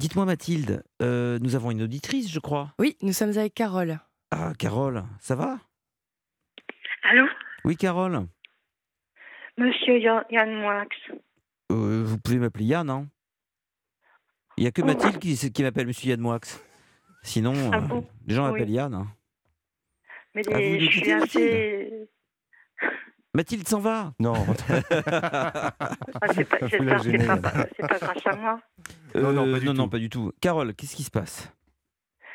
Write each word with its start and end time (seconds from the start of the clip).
Dites-moi 0.00 0.24
Mathilde, 0.24 0.82
euh, 1.02 1.38
nous 1.42 1.56
avons 1.56 1.70
une 1.70 1.82
auditrice, 1.82 2.32
je 2.32 2.40
crois. 2.40 2.72
Oui, 2.78 2.96
nous 3.02 3.12
sommes 3.12 3.36
avec 3.36 3.52
Carole. 3.52 3.98
Ah, 4.30 4.54
Carole, 4.58 5.04
ça 5.20 5.34
va? 5.36 5.58
Allô? 7.02 7.26
Oui, 7.66 7.76
Carole. 7.76 8.26
Monsieur 9.58 9.98
Yann, 9.98 10.24
Yann 10.30 10.54
Moix. 10.54 10.86
Euh, 11.70 12.02
vous 12.02 12.16
pouvez 12.18 12.38
m'appeler 12.38 12.64
Yann, 12.64 12.88
hein 12.88 13.08
Il 14.56 14.62
n'y 14.62 14.68
a 14.68 14.70
que 14.70 14.80
Oh. 14.80 14.86
Mathilde 14.86 15.18
qui, 15.18 15.36
qui 15.52 15.62
m'appelle 15.62 15.86
Monsieur 15.86 16.08
Yann 16.08 16.20
Moix. 16.20 16.40
Sinon, 17.22 17.52
Ah 17.70 17.76
euh, 17.92 18.00
les 18.26 18.34
gens 18.34 18.46
Oui. 18.46 18.52
m'appellent 18.52 18.70
Yann. 18.72 18.94
hein. 18.94 19.06
Mais 20.34 20.40
Ah, 20.50 20.60
vous 20.60 20.80
je 20.80 20.90
suis 20.90 21.12
assez. 21.12 22.08
Mathilde 23.34 23.66
s'en 23.68 23.78
va. 23.80 24.12
Non, 24.18 24.32
Ah, 24.90 25.72
c'est 26.34 26.44
pas, 26.48 26.58
grâce 26.58 26.74
à 28.26 28.36
moi. 28.36 28.60
Non, 29.14 29.32
non, 29.32 29.46
Euh, 29.46 29.52
pas 29.52 29.60
du 29.60 29.66
non, 29.66 29.74
non, 29.74 29.84
tout. 29.84 29.90
pas 29.90 29.98
du 29.98 30.08
tout. 30.10 30.32
Carole, 30.40 30.74
qu'est-ce 30.74 30.96
qui 30.96 31.02
se 31.04 31.10
passe? 31.10 31.52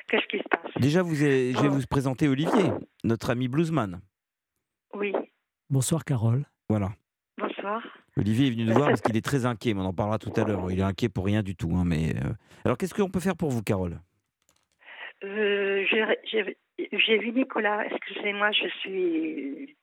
Qu'est-ce 0.08 0.26
qui 0.28 0.38
se 0.38 0.44
passe? 0.50 0.72
Déjà, 0.80 1.02
vous 1.02 1.22
avez- 1.24 1.52
je 1.54 1.60
vais 1.62 1.68
Oh. 1.68 1.72
vous 1.72 1.82
présenter 1.90 2.28
Olivier, 2.28 2.72
notre 3.04 3.30
ami 3.30 3.48
bluesman. 3.48 4.00
Oui. 4.94 5.14
Bonsoir 5.70 6.06
Carole. 6.06 6.46
Voilà. 6.70 6.92
Bonsoir. 7.38 7.82
Olivier 8.18 8.48
est 8.48 8.52
venu 8.52 8.64
nous 8.66 8.74
voir 8.74 8.88
parce 8.90 9.02
qu'il 9.02 9.18
est 9.18 9.26
très 9.26 9.46
inquiet, 9.46 9.74
mais 9.74 9.82
on 9.82 9.86
en 9.86 9.94
parlera 9.94 10.18
tout 10.20 10.32
à 10.38 10.44
l'heure. 10.46 10.72
Il 10.72 10.80
est 10.80 10.84
inquiet 10.84 11.10
pour 11.10 11.26
rien 11.26 11.44
du 11.44 11.56
tout. 11.56 11.76
hein, 11.76 11.84
mais 11.86 12.16
euh, 12.16 12.30
Alors, 12.64 12.78
qu'est-ce 12.78 12.94
qu'on 12.94 13.10
peut 13.10 13.20
faire 13.20 13.36
pour 13.36 13.50
vous, 13.50 13.62
Carole? 13.64 14.00
Euh, 15.24 15.84
j'ai 15.90 17.18
vu 17.18 17.32
Nicolas. 17.32 17.86
Excusez-moi, 17.88 18.52
je 18.52 18.68
suis 18.80 19.76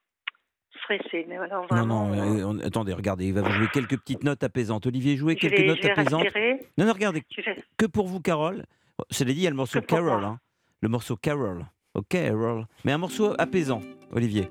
stressée. 0.79 1.25
Mais 1.27 1.37
voilà, 1.37 1.55
Non, 1.55 1.65
vraiment. 1.67 2.07
non, 2.07 2.13
euh, 2.39 2.43
on- 2.45 2.59
attendez, 2.59 2.93
regardez, 2.93 3.27
il 3.27 3.33
va 3.33 3.41
vous 3.41 3.51
jouer 3.51 3.67
quelques 3.73 3.97
petites 3.99 4.23
notes 4.23 4.43
apaisantes. 4.43 4.85
Olivier, 4.85 5.15
jouez 5.17 5.35
quelques 5.35 5.57
vais, 5.59 5.67
notes 5.67 5.85
apaisantes. 5.85 6.23
respirer. 6.23 6.65
Non, 6.77 6.85
non, 6.85 6.93
regardez, 6.93 7.23
vais- 7.37 7.63
que 7.77 7.85
pour 7.85 8.07
vous, 8.07 8.19
Carole. 8.21 8.63
Cela 9.09 9.31
dit, 9.33 9.39
il 9.39 9.43
y 9.43 9.47
a 9.47 9.49
le 9.49 9.55
morceau 9.55 9.81
Carol. 9.81 10.23
hein. 10.23 10.39
Le 10.81 10.89
morceau 10.89 11.15
Carol. 11.15 11.65
Ok, 11.93 12.07
Carol. 12.09 12.65
Mais 12.85 12.91
un 12.91 12.97
morceau 12.97 13.33
apaisant, 13.37 13.81
Olivier. 14.11 14.49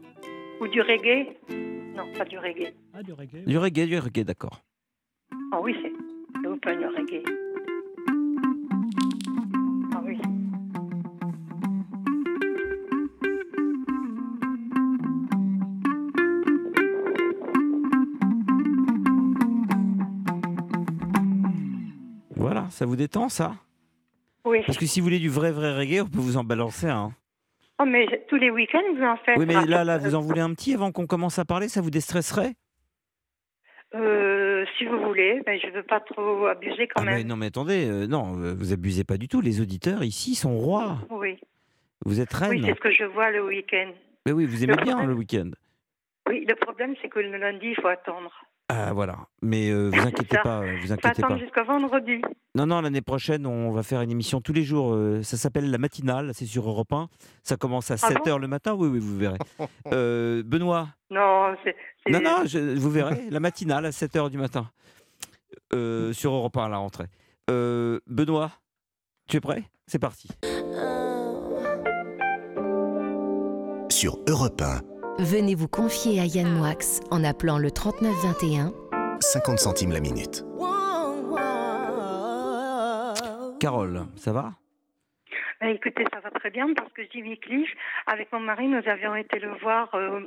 Ou 0.61 0.69
du 0.69 0.80
reggae 0.80 1.27
Non, 1.96 2.05
pas 2.16 2.24
du 2.24 2.39
reggae. 2.39 2.72
Ah, 2.94 3.02
du 3.02 3.12
reggae. 3.12 3.44
Du 3.46 3.58
reggae, 3.58 3.86
du 3.86 3.98
reggae, 3.98 4.24
d'accord. 4.24 4.61
Ah 5.52 5.61
oui, 5.61 5.74
c'est 5.83 6.48
open 6.48 6.80
le 6.80 6.89
reggae. 6.89 7.22
Ça 22.83 22.86
vous 22.86 22.97
détend, 22.97 23.28
ça? 23.28 23.55
Oui. 24.44 24.58
Parce 24.66 24.77
que 24.77 24.86
si 24.86 24.98
vous 24.98 25.05
voulez 25.05 25.20
du 25.20 25.28
vrai, 25.28 25.52
vrai 25.52 25.72
reggae, 25.78 26.00
on 26.02 26.08
peut 26.08 26.19
vous 26.19 26.36
en 26.36 26.42
balancer 26.42 26.89
un. 26.89 26.97
hein. 26.97 27.12
Oh, 27.80 27.84
mais 27.84 28.08
tous 28.28 28.34
les 28.34 28.50
week-ends, 28.50 28.83
vous 28.97 29.05
en 29.05 29.16
faites 29.19 29.39
Oui, 29.39 29.47
mais 29.47 29.64
là, 29.66 29.84
là, 29.84 29.98
vous 29.98 30.16
en 30.16 30.20
voulez 30.20 30.41
un 30.41 30.52
petit 30.52 30.74
avant 30.74 30.91
qu'on 30.91 31.06
commence 31.06 31.39
à 31.39 31.44
parler 31.44 31.69
Ça 31.69 31.80
vous 31.80 31.91
déstresserait? 31.92 32.55
Euh, 33.94 34.64
Si 34.78 34.84
vous 34.84 34.98
voulez, 34.98 35.42
mais 35.47 35.61
je 35.61 35.69
ne 35.69 35.72
veux 35.74 35.83
pas 35.84 36.00
trop 36.00 36.47
abuser 36.47 36.89
quand 36.89 37.02
Ah, 37.02 37.05
mais 37.05 37.19
même. 37.19 37.28
non, 37.28 37.36
mais 37.36 37.47
attendez, 37.47 37.86
euh, 37.89 38.08
non, 38.08 38.36
euh, 38.41 38.52
vous 38.52 38.72
abusez 38.72 39.05
pas 39.05 39.17
du 39.17 39.28
tout. 39.28 39.41
Les 39.41 39.61
auditeurs 39.61 40.02
ici 40.02 40.34
sont 40.34 40.58
rois. 40.58 40.98
Oui, 41.11 41.39
Vous 42.05 42.20
êtes 42.20 42.33
oui 42.34 42.48
reine. 42.48 42.64
c'est 42.67 42.74
ce 42.74 42.80
que 42.80 42.91
je 42.91 43.05
vois 43.05 43.30
le 43.30 43.44
week-end. 43.46 43.92
mais 44.27 44.33
oui, 44.33 44.44
vous 44.46 44.64
aimez 44.64 44.74
Le 44.74 44.83
bien 44.83 44.94
problème- 44.96 45.11
le 45.11 45.14
week-end. 45.17 45.50
Oui, 46.28 46.44
le 46.48 46.56
problème, 46.56 46.96
c'est 47.00 47.08
que 47.08 47.20
le 47.20 47.36
lundi, 47.39 47.69
il 47.69 47.77
faut 47.80 47.86
attendre. 47.86 48.33
Ah, 48.74 48.92
voilà. 48.94 49.16
Mais 49.42 49.70
euh, 49.70 49.90
vous 49.92 50.00
inquiétez 50.00 50.38
pas, 50.42 50.60
euh, 50.60 50.76
vous 50.82 50.92
inquiétez 50.92 51.08
attendre 51.22 51.34
pas. 51.34 51.38
jusqu'à 51.38 51.62
vendredi. 51.64 52.22
Non, 52.54 52.64
non, 52.66 52.80
l'année 52.80 53.02
prochaine, 53.02 53.46
on 53.46 53.70
va 53.72 53.82
faire 53.82 54.00
une 54.00 54.10
émission 54.10 54.40
tous 54.40 54.52
les 54.54 54.62
jours. 54.64 54.94
euh, 54.94 55.22
ça 55.22 55.36
s'appelle 55.36 55.70
La 55.70 55.76
Matinale, 55.78 56.30
c'est 56.34 56.46
sur 56.46 56.66
Europe 56.68 56.92
1. 56.92 57.08
Ça 57.42 57.56
commence 57.56 57.90
à 57.90 57.94
Ah 58.02 58.08
7h 58.10 58.38
le 58.38 58.48
matin. 58.48 58.74
Oui, 58.74 58.88
oui, 58.88 58.98
vous 58.98 59.18
verrez. 59.18 59.38
Euh, 59.92 60.42
Benoît 60.44 60.88
Non, 61.10 61.55
c'est. 61.64 61.77
c'est- 62.06 62.12
Non, 62.12 62.20
non, 62.22 62.44
je- 62.46 62.77
vous 62.78 62.90
verrez. 62.90 63.28
La 63.30 63.40
Matinale 63.40 63.84
à 63.86 63.90
7h 63.92 64.30
du 64.30 64.38
matin. 64.38 64.70
Euh, 65.74 66.12
sur 66.14 66.32
Europe 66.32 66.56
1 66.56 66.64
à 66.64 66.68
la 66.70 66.77
rentrée. 66.78 67.06
Euh, 67.50 68.00
Benoît, 68.06 68.52
tu 69.28 69.36
es 69.36 69.40
prêt? 69.40 69.64
C'est 69.86 69.98
parti. 69.98 70.28
Sur 73.90 74.18
Europe 74.28 74.61
1, 74.62 74.80
Venez 75.22 75.55
vous 75.55 75.68
confier 75.68 76.20
à 76.20 76.24
Yann 76.24 76.48
Moix 76.52 76.74
en 77.10 77.22
appelant 77.24 77.58
le 77.58 77.70
3921 77.70 78.72
50 79.20 79.58
centimes 79.58 79.92
la 79.92 80.00
minute. 80.00 80.44
Carole, 83.61 84.00
ça 84.16 84.32
va? 84.32 84.50
Ben, 85.61 85.68
écoutez, 85.68 86.05
ça 86.12 86.18
va 86.20 86.30
très 86.30 86.50
bien 86.50 86.66
parce 86.74 86.92
que 86.92 87.02
Jimmy 87.12 87.38
Cliff, 87.38 87.70
avec 88.08 88.32
mon 88.32 88.40
mari, 88.40 88.66
nous 88.66 88.82
avions 88.86 89.14
été 89.14 89.38
le 89.38 89.56
voir 89.61 89.94
euh, 89.94 90.20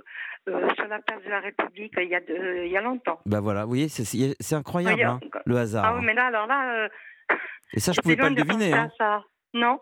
euh, 0.48 0.70
sur 0.76 0.88
la 0.88 1.00
place 1.00 1.22
de 1.26 1.30
la 1.30 1.42
République 1.42 1.94
il 1.98 2.08
y 2.08 2.16
a, 2.16 2.22
de- 2.22 2.64
il 2.66 2.72
y 2.72 2.78
a 2.78 2.82
longtemps. 2.82 3.20
Bah 3.26 3.42
voilà, 3.42 3.64
vous 3.64 3.70
voyez, 3.70 3.90
c'est- 3.90 4.54
incroyable, 4.54 4.96
Oui, 4.98 5.04
hein, 5.04 5.20
le 5.46 5.58
hasard. 5.58 5.84
Ah 5.86 5.96
oui, 6.00 6.06
mais 6.06 6.14
là, 6.14 6.28
alors 6.28 6.48
là, 6.48 6.86
euh, 6.86 6.90
Et 7.74 7.82
ça, 7.82 7.92
je 7.92 7.96
j'étais 8.02 8.02
pouvais 8.04 8.16
pas 8.16 8.30
le 8.30 8.36
de 8.36 8.42
deviner. 8.44 8.74
hein. 8.74 8.90
ça. 8.98 9.24
Non, 9.54 9.78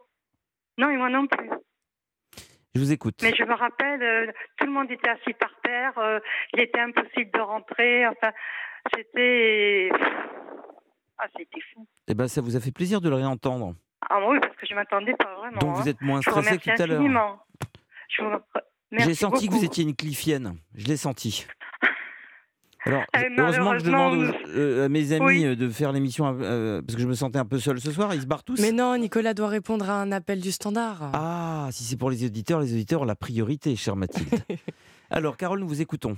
non, 0.80 0.90
et 0.90 0.98
moi 0.98 1.10
non 1.12 1.28
plus. 1.28 1.50
Je 2.76 2.80
vous 2.80 2.92
écoute. 2.92 3.16
Mais 3.22 3.36
je 3.36 3.44
me 3.44 3.54
rappelle, 3.54 4.02
euh, 4.02 4.32
tout 4.58 4.66
le 4.66 4.72
monde 4.72 4.90
était 4.90 5.10
assis 5.10 5.34
par 5.34 5.52
terre, 5.64 5.98
euh, 6.00 6.20
il 6.54 6.62
était 6.62 6.80
impossible 6.80 7.30
de 7.32 7.40
rentrer, 7.40 8.08
enfin, 8.08 8.32
c'était... 8.96 9.90
Ah, 11.20 11.28
c'était 11.38 11.62
fou. 11.74 11.88
Eh 12.08 12.16
ben, 12.16 12.28
ça 12.28 12.42
vous 12.42 12.56
a 12.56 12.60
fait 12.60 12.72
plaisir 12.72 13.00
de 13.00 13.10
le 13.10 13.16
réentendre. 13.16 13.76
Ah 14.10 14.20
oui, 14.28 14.40
parce 14.40 14.56
que 14.56 14.66
je 14.66 14.74
m'attendais 14.74 15.14
pas 15.14 15.36
vraiment. 15.36 15.60
Donc 15.60 15.70
hein. 15.70 15.82
vous 15.82 15.90
êtes 15.90 16.02
moins 16.02 16.22
stressé 16.22 16.58
tout 16.58 16.70
à 16.70 16.88
l'heure. 16.88 17.00
infiniment. 17.00 17.40
Je 18.10 18.24
vous 18.24 18.30
remercie 18.30 19.10
J'ai 19.10 19.14
senti 19.14 19.48
que 19.48 19.54
vous 19.54 19.64
étiez 19.64 19.84
une 19.84 19.96
cliffienne. 19.96 20.58
Je 20.74 20.88
l'ai 20.88 20.98
senti. 20.98 21.46
Alors, 22.86 23.04
Euh, 23.16 23.20
heureusement 23.38 23.72
que 23.74 23.80
je 23.80 23.86
demande 23.86 24.36
euh, 24.56 24.86
à 24.86 24.90
mes 24.90 25.12
amis 25.14 25.26
oui. 25.26 25.46
euh, 25.46 25.56
de 25.56 25.70
faire 25.70 25.92
l'émission 25.94 26.26
euh, 26.42 26.82
parce 26.82 26.96
que 26.96 27.02
je 27.02 27.08
me 27.08 27.14
sentais 27.14 27.40
un 27.40 27.46
peu 27.46 27.58
seul 27.60 27.80
ce 27.80 27.92
soir. 27.92 28.14
Ils 28.14 28.22
se 28.22 28.26
barrent 28.28 28.44
tous. 28.44 28.60
Mais 28.62 28.72
non, 28.72 28.98
Nicolas 28.98 29.34
doit 29.34 29.48
répondre 29.48 29.90
à 29.90 29.94
un 30.02 30.12
appel 30.12 30.42
du 30.42 30.52
standard. 30.52 31.12
Ah, 31.14 31.70
si 31.72 31.84
c'est 31.84 31.98
pour 31.98 32.10
les 32.10 32.26
auditeurs, 32.26 32.60
les 32.60 32.74
auditeurs 32.74 33.02
ont 33.02 33.06
la 33.06 33.16
priorité, 33.16 33.76
chère 33.76 33.96
Mathilde. 33.96 34.30
Alors, 35.10 35.38
Carole, 35.38 35.60
nous 35.60 35.68
vous 35.68 35.82
écoutons. 35.82 36.18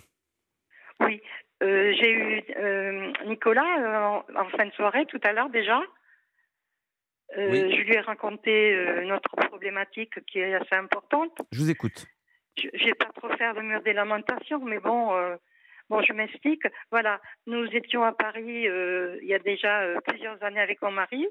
Oui, 1.02 1.22
euh, 1.62 1.94
j'ai 2.00 2.12
eu 2.12 2.44
euh, 2.58 3.12
Nicolas 3.28 3.62
euh, 3.80 3.98
en, 4.40 4.42
en 4.42 4.50
fin 4.58 4.66
de 4.66 4.72
soirée 4.72 5.06
tout 5.08 5.20
à 5.24 5.34
l'heure 5.34 5.50
déjà. 5.50 5.80
Euh, 7.38 7.50
Oui. 7.52 7.76
Je 7.76 7.82
lui 7.82 7.94
ai 7.94 8.00
raconté 8.00 8.74
euh, 8.74 9.06
notre 9.06 9.36
problématique 9.50 10.24
qui 10.26 10.40
est 10.40 10.56
assez 10.56 10.76
importante. 10.76 11.32
Je 11.52 11.60
vous 11.60 11.70
écoute. 11.70 12.06
Je 12.58 12.68
ne 12.68 12.86
vais 12.86 12.94
pas 12.96 13.12
trop 13.16 13.30
faire 13.38 13.54
le 13.54 13.62
mur 13.64 13.82
des 13.84 13.94
lamentations, 13.94 14.64
mais 14.64 14.80
bon, 14.80 15.14
euh, 15.16 15.36
bon, 15.90 16.02
je 16.02 16.14
m'explique. 16.14 16.64
Voilà, 16.92 17.20
nous 17.48 17.66
étions 17.68 18.04
à 18.04 18.12
Paris 18.12 18.68
euh, 18.68 19.18
il 19.22 19.28
y 19.28 19.34
a 19.34 19.40
déjà 19.40 19.82
euh, 19.82 20.00
plusieurs 20.08 20.42
années 20.44 20.60
avec 20.62 20.82
mon 20.82 20.92
mari, 20.92 21.28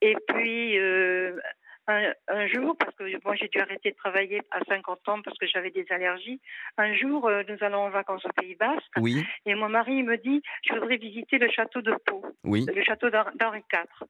et 0.00 0.16
puis 0.28 0.78
euh, 0.78 1.38
un, 1.86 2.12
un 2.28 2.46
jour, 2.46 2.76
parce 2.78 2.94
que 2.96 3.04
moi 3.24 3.34
j'ai 3.36 3.48
dû 3.48 3.58
arrêter 3.58 3.90
de 3.90 3.96
travailler 3.96 4.40
à 4.50 4.60
50 4.66 5.08
ans 5.08 5.20
parce 5.22 5.36
que 5.38 5.46
j'avais 5.46 5.70
des 5.70 5.84
allergies. 5.90 6.40
Un 6.78 6.94
jour, 6.94 7.30
nous 7.48 7.56
allons 7.60 7.80
en 7.80 7.90
vacances 7.90 8.24
au 8.24 8.30
Pays 8.40 8.54
Basque, 8.54 8.82
Oui, 8.98 9.22
et 9.46 9.54
mon 9.54 9.68
mari 9.68 10.02
me 10.02 10.16
dit, 10.16 10.42
je 10.66 10.72
voudrais 10.74 10.96
visiter 10.96 11.38
le 11.38 11.50
château 11.50 11.82
de 11.82 11.94
Pau 12.06 12.24
oui. 12.44 12.64
le 12.74 12.82
château 12.82 13.10
d'Hen- 13.10 13.32
d'Henri 13.36 13.62
IV. 13.72 14.08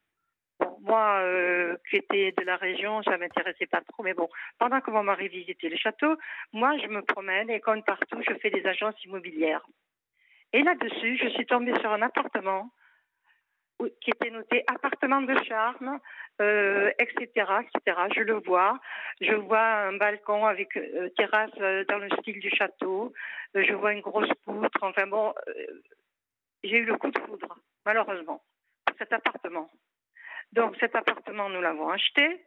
Bon, 0.61 0.79
moi, 0.83 1.19
euh, 1.23 1.77
qui 1.91 1.97
étais 1.97 2.33
de 2.33 2.45
la 2.45 2.57
région, 2.57 3.03
ça 3.03 3.19
m'intéressait 3.19 3.67
pas 3.67 3.81
trop, 3.81 4.03
mais 4.03 4.15
bon, 4.15 4.29
pendant 4.59 4.81
que 4.81 4.91
mon 4.91 5.03
mari 5.03 5.29
visitait 5.29 5.69
le 5.69 5.77
château, 5.77 6.17
moi, 6.53 6.77
je 6.79 6.87
me 6.87 7.03
promène 7.03 7.51
et 7.51 7.61
comme 7.61 7.83
partout, 7.83 8.21
je 8.29 8.35
fais 8.35 8.51
des 8.51 8.65
agences 8.67 9.03
immobilières. 9.05 9.67
Et 10.53 10.63
là-dessus, 10.63 11.19
je 11.19 11.29
suis 11.31 11.47
tombée 11.47 11.75
sur 11.81 11.91
un 11.91 12.03
appartement 12.03 12.71
qui 14.01 14.11
était 14.11 14.31
noté 14.31 14.63
appartement 14.69 15.21
de 15.21 15.35
charme, 15.43 15.99
euh, 16.41 16.93
etc., 17.01 17.29
etc. 17.35 18.01
Je 18.15 18.21
le 18.23 18.35
vois. 18.35 18.79
Je 19.21 19.35
vois 19.35 19.61
un 19.61 19.97
balcon 19.97 20.47
avec 20.47 20.77
euh, 20.77 21.09
terrasse 21.17 21.51
dans 21.89 21.99
le 21.99 22.09
style 22.21 22.39
du 22.39 22.51
château. 22.51 23.13
Je 23.55 23.75
vois 23.75 23.93
une 23.93 24.01
grosse 24.01 24.33
poutre. 24.45 24.79
Enfin 24.81 25.09
bon, 25.09 25.35
j'ai 26.63 26.79
eu 26.79 26.85
le 26.85 26.97
coup 26.97 27.11
de 27.11 27.19
foudre, 27.19 27.59
malheureusement, 27.85 28.43
pour 28.87 28.97
cet 28.97 29.13
appartement. 29.13 29.69
Donc 30.55 30.77
cet 30.79 30.95
appartement, 30.95 31.49
nous 31.49 31.61
l'avons 31.61 31.89
acheté 31.89 32.41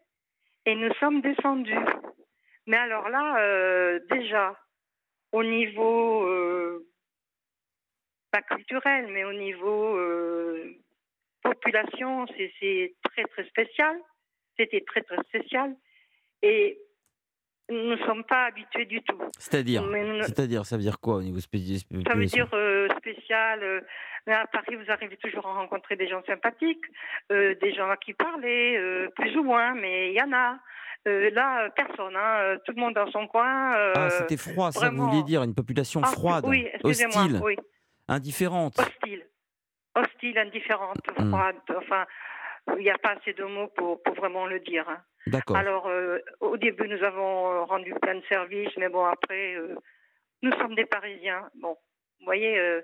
et 0.66 0.76
nous 0.76 0.94
sommes 0.96 1.22
descendus. 1.22 1.76
Mais 2.66 2.78
alors 2.78 3.10
là, 3.10 3.40
euh, 3.42 4.00
déjà, 4.10 4.58
au 5.34 5.44
niveau, 5.44 6.26
euh, 6.26 6.88
pas 8.32 8.42
culturel, 8.44 9.08
mais 9.08 9.26
au 9.26 9.34
niveau 9.34 9.98
euh, 9.98 10.74
population, 11.44 12.26
c'est- 12.38 12.96
très 13.04 13.24
très 13.26 13.46
spécial. 13.46 14.00
C'était 14.58 14.82
très 14.82 15.02
très 15.04 15.22
spécial. 15.24 15.76
Et 16.42 16.80
nous 17.70 17.90
ne 17.92 17.98
sommes 18.06 18.24
pas 18.24 18.46
habitués 18.46 18.86
du 18.86 19.02
tout. 19.04 19.20
C'est-à-dire 19.38 19.84
nous 19.84 20.24
C'est-à-dire, 20.24 20.66
ça 20.66 20.78
veut 20.78 20.82
dire 20.84 21.00
quoi 21.00 21.16
au 21.16 21.22
niveau 21.22 21.40
spécial 21.40 21.80
Ça 22.08 22.14
veut 22.16 22.26
dire 22.26 22.48
euh, 22.54 22.88
spécial. 22.98 23.62
euh, 23.64 23.82
à 24.28 24.46
Paris, 24.48 24.76
vous 24.76 24.92
arrivez 24.92 25.18
toujours 25.18 25.46
à 25.48 25.54
rencontrer 25.54 25.96
des 25.96 26.08
gens 26.08 26.22
sympathiques, 26.26 26.84
euh, 27.32 27.56
des 27.62 27.74
gens 27.74 27.90
à 27.90 27.98
qui 27.98 28.14
parler, 28.14 28.76
euh, 28.78 29.10
plus 29.16 29.36
ou 29.38 29.44
moins, 29.44 29.74
mais 29.74 30.12
il 30.12 30.16
y 30.18 30.22
en 30.22 30.32
a. 30.34 30.58
Là, 31.06 31.70
personne, 31.70 32.18
hein, 32.18 32.58
tout 32.66 32.74
le 32.76 32.82
monde 32.82 32.94
dans 32.96 33.10
son 33.12 33.28
coin. 33.28 33.72
Ah, 33.96 34.10
c'était 34.10 34.36
froid, 34.36 34.74
ça 34.74 34.90
vous 34.90 35.08
vouliez 35.08 35.24
dire, 35.24 35.42
une 35.42 35.56
population 35.56 36.02
ah, 36.04 36.08
froide, 36.08 36.44
Oui, 36.46 36.68
hostile, 36.84 37.40
Oui, 37.42 37.56
indifférente. 38.10 38.78
hostile. 38.78 39.26
Hostile, 39.96 40.38
indifférente, 40.38 40.98
Hmm. 41.18 41.30
froide. 41.30 41.56
Enfin, 41.78 42.06
il 42.78 42.84
n'y 42.84 42.90
a 42.90 42.98
pas 42.98 43.12
assez 43.20 43.32
de 43.34 43.46
mots 43.46 43.68
pour, 43.78 44.04
pour 44.04 44.16
vraiment 44.16 44.46
le 44.48 44.60
dire. 44.60 44.84
hein. 44.90 45.02
D'accord. 45.30 45.56
Alors, 45.58 45.88
euh, 45.88 46.20
au 46.40 46.58
début, 46.58 46.88
nous 46.88 47.04
avons 47.04 47.52
euh, 47.52 47.64
rendu 47.64 47.94
plein 48.02 48.16
de 48.16 48.24
services, 48.30 48.76
mais 48.78 48.90
bon, 48.90 49.06
après, 49.06 49.56
euh, 49.56 49.76
nous 50.42 50.52
sommes 50.54 50.76
des 50.76 50.86
Parisiens. 50.86 51.50
Bon, 51.56 51.78
vous 52.20 52.26
voyez, 52.26 52.58
euh, 52.58 52.82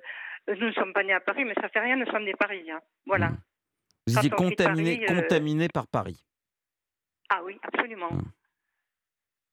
nous 0.47 0.67
ne 0.67 0.71
sommes 0.73 0.93
pas 0.93 1.03
nés 1.03 1.13
à 1.13 1.19
Paris, 1.19 1.45
mais 1.45 1.53
ça 1.61 1.69
fait 1.69 1.79
rien, 1.79 1.95
nous 1.95 2.05
sommes 2.11 2.25
des 2.25 2.33
Parisiens. 2.33 2.81
Voilà. 3.05 3.29
Mm. 3.29 3.37
Vous 4.07 4.17
étiez 4.17 4.29
contaminé, 4.29 5.67
par 5.69 5.87
Paris. 5.87 6.21
Ah 7.29 7.41
oui, 7.43 7.57
absolument. 7.63 8.11
Hmm. 8.11 8.21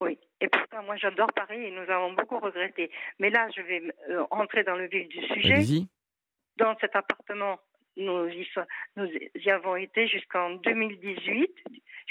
Oui. 0.01 0.19
Et 0.41 0.49
pourtant, 0.49 0.83
moi, 0.83 0.97
j'adore 0.97 1.31
Paris 1.33 1.63
et 1.63 1.71
nous 1.71 1.89
avons 1.89 2.13
beaucoup 2.13 2.39
regretté. 2.39 2.91
Mais 3.19 3.29
là, 3.29 3.47
je 3.55 3.61
vais 3.61 3.81
rentrer 4.29 4.63
dans 4.63 4.75
le 4.75 4.87
vif 4.87 5.07
du 5.07 5.21
sujet. 5.27 5.85
Dans 6.57 6.75
cet 6.81 6.95
appartement, 6.95 7.59
nous 7.97 8.27
y, 8.27 8.45
so- 8.53 8.61
nous 8.97 9.07
y 9.35 9.49
avons 9.49 9.75
été 9.75 10.07
jusqu'en 10.07 10.51
2018, 10.51 11.49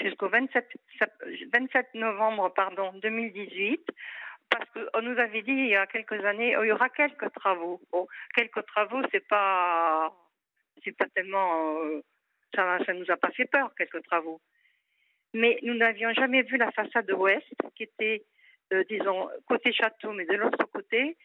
jusqu'au 0.01 0.29
27, 0.29 0.67
sep- 0.99 1.49
27 1.53 1.93
novembre 1.95 2.53
pardon, 2.53 2.91
2018, 3.01 3.87
parce 4.49 4.69
qu'on 4.71 5.01
nous 5.01 5.17
avait 5.17 5.41
dit 5.41 5.51
il 5.51 5.67
y 5.69 5.75
a 5.75 5.87
quelques 5.87 6.23
années, 6.25 6.57
oh, 6.57 6.63
il 6.63 6.67
y 6.67 6.71
aura 6.71 6.89
quelques 6.89 7.31
travaux. 7.33 7.79
Quelques 8.35 8.65
travaux, 8.65 9.01
c'est 9.11 9.25
pas, 9.27 10.13
pas 10.97 11.05
tellement, 11.15 11.79
euh, 11.83 12.01
ça, 12.53 12.77
ça 12.85 12.93
nous 12.93 13.09
a 13.09 13.17
pas 13.17 13.31
fait 13.31 13.45
peur, 13.45 13.73
quelques 13.77 14.03
travaux. 14.03 14.41
Mais 15.33 15.57
nous 15.63 15.73
n'avions 15.75 16.11
jamais 16.13 16.41
vu 16.41 16.57
la 16.57 16.71
façade 16.71 17.09
ouest, 17.11 17.47
qui 17.75 17.83
était, 17.83 18.23
euh, 18.73 18.83
disons, 18.89 19.29
côté 19.47 19.71
château, 19.71 20.11
mais 20.11 20.25
de 20.25 20.33
l'autre 20.33 20.65
côté, 20.65 21.15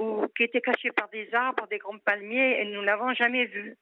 ou 0.00 0.26
qui 0.36 0.42
était 0.42 0.60
cachée 0.60 0.90
par 0.90 1.08
des 1.10 1.32
arbres, 1.32 1.68
des 1.68 1.78
grands 1.78 1.98
palmiers, 1.98 2.60
et 2.60 2.64
nous 2.64 2.82
l'avons 2.82 3.14
jamais 3.14 3.44
vue. 3.44 3.76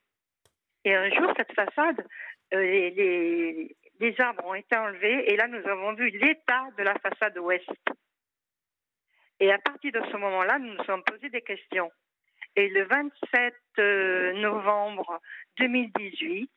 Et 0.85 0.94
un 0.94 1.08
jour, 1.11 1.32
cette 1.37 1.52
façade, 1.55 2.06
euh, 2.52 2.61
les- 2.61 3.75
les 4.00 4.19
arbres 4.20 4.47
ont 4.47 4.55
été 4.55 4.76
enlevés, 4.76 5.31
et 5.31 5.37
là, 5.37 5.47
nous 5.47 5.67
avons 5.69 5.93
vu 5.93 6.08
l'état 6.11 6.69
de 6.76 6.82
la 6.82 6.94
façade 6.99 7.37
ouest. 7.38 7.69
Et 9.38 9.52
à 9.52 9.58
partir 9.58 9.93
de 9.93 10.02
ce 10.11 10.17
moment-là, 10.17 10.58
nous 10.58 10.75
nous 10.75 10.85
sommes 10.85 11.05
posé 11.05 11.29
des 11.29 11.43
questions. 11.43 11.91
Et 12.56 12.69
le 12.69 12.85
27 12.85 13.55
euh, 13.79 14.32
novembre 14.35 15.20
2018, 15.58 16.50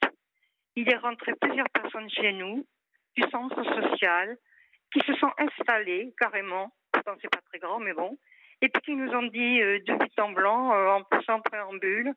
il 0.76 0.90
est 0.90 0.98
rentré 0.98 1.34
plusieurs 1.40 1.70
personnes 1.70 2.10
chez 2.10 2.34
nous 2.34 2.66
du 3.16 3.24
centre 3.30 3.64
social 3.64 4.38
qui 4.92 5.02
se 5.02 5.14
sont 5.16 5.32
installées 5.38 6.14
carrément, 6.18 6.74
pourtant 6.92 7.14
c'est 7.22 7.30
pas 7.30 7.42
très 7.50 7.60
grand, 7.60 7.80
mais 7.80 7.94
bon, 7.94 8.18
et 8.62 8.70
puis 8.70 8.82
qui 8.82 8.96
nous 8.96 9.12
ont 9.12 9.24
dit 9.24 9.62
euh, 9.62 9.80
de 9.86 9.96
but 9.96 10.20
en 10.20 10.32
blanc, 10.32 10.74
euh, 10.74 10.90
en 10.90 11.04
poussant 11.04 11.42
préambule, 11.42 12.14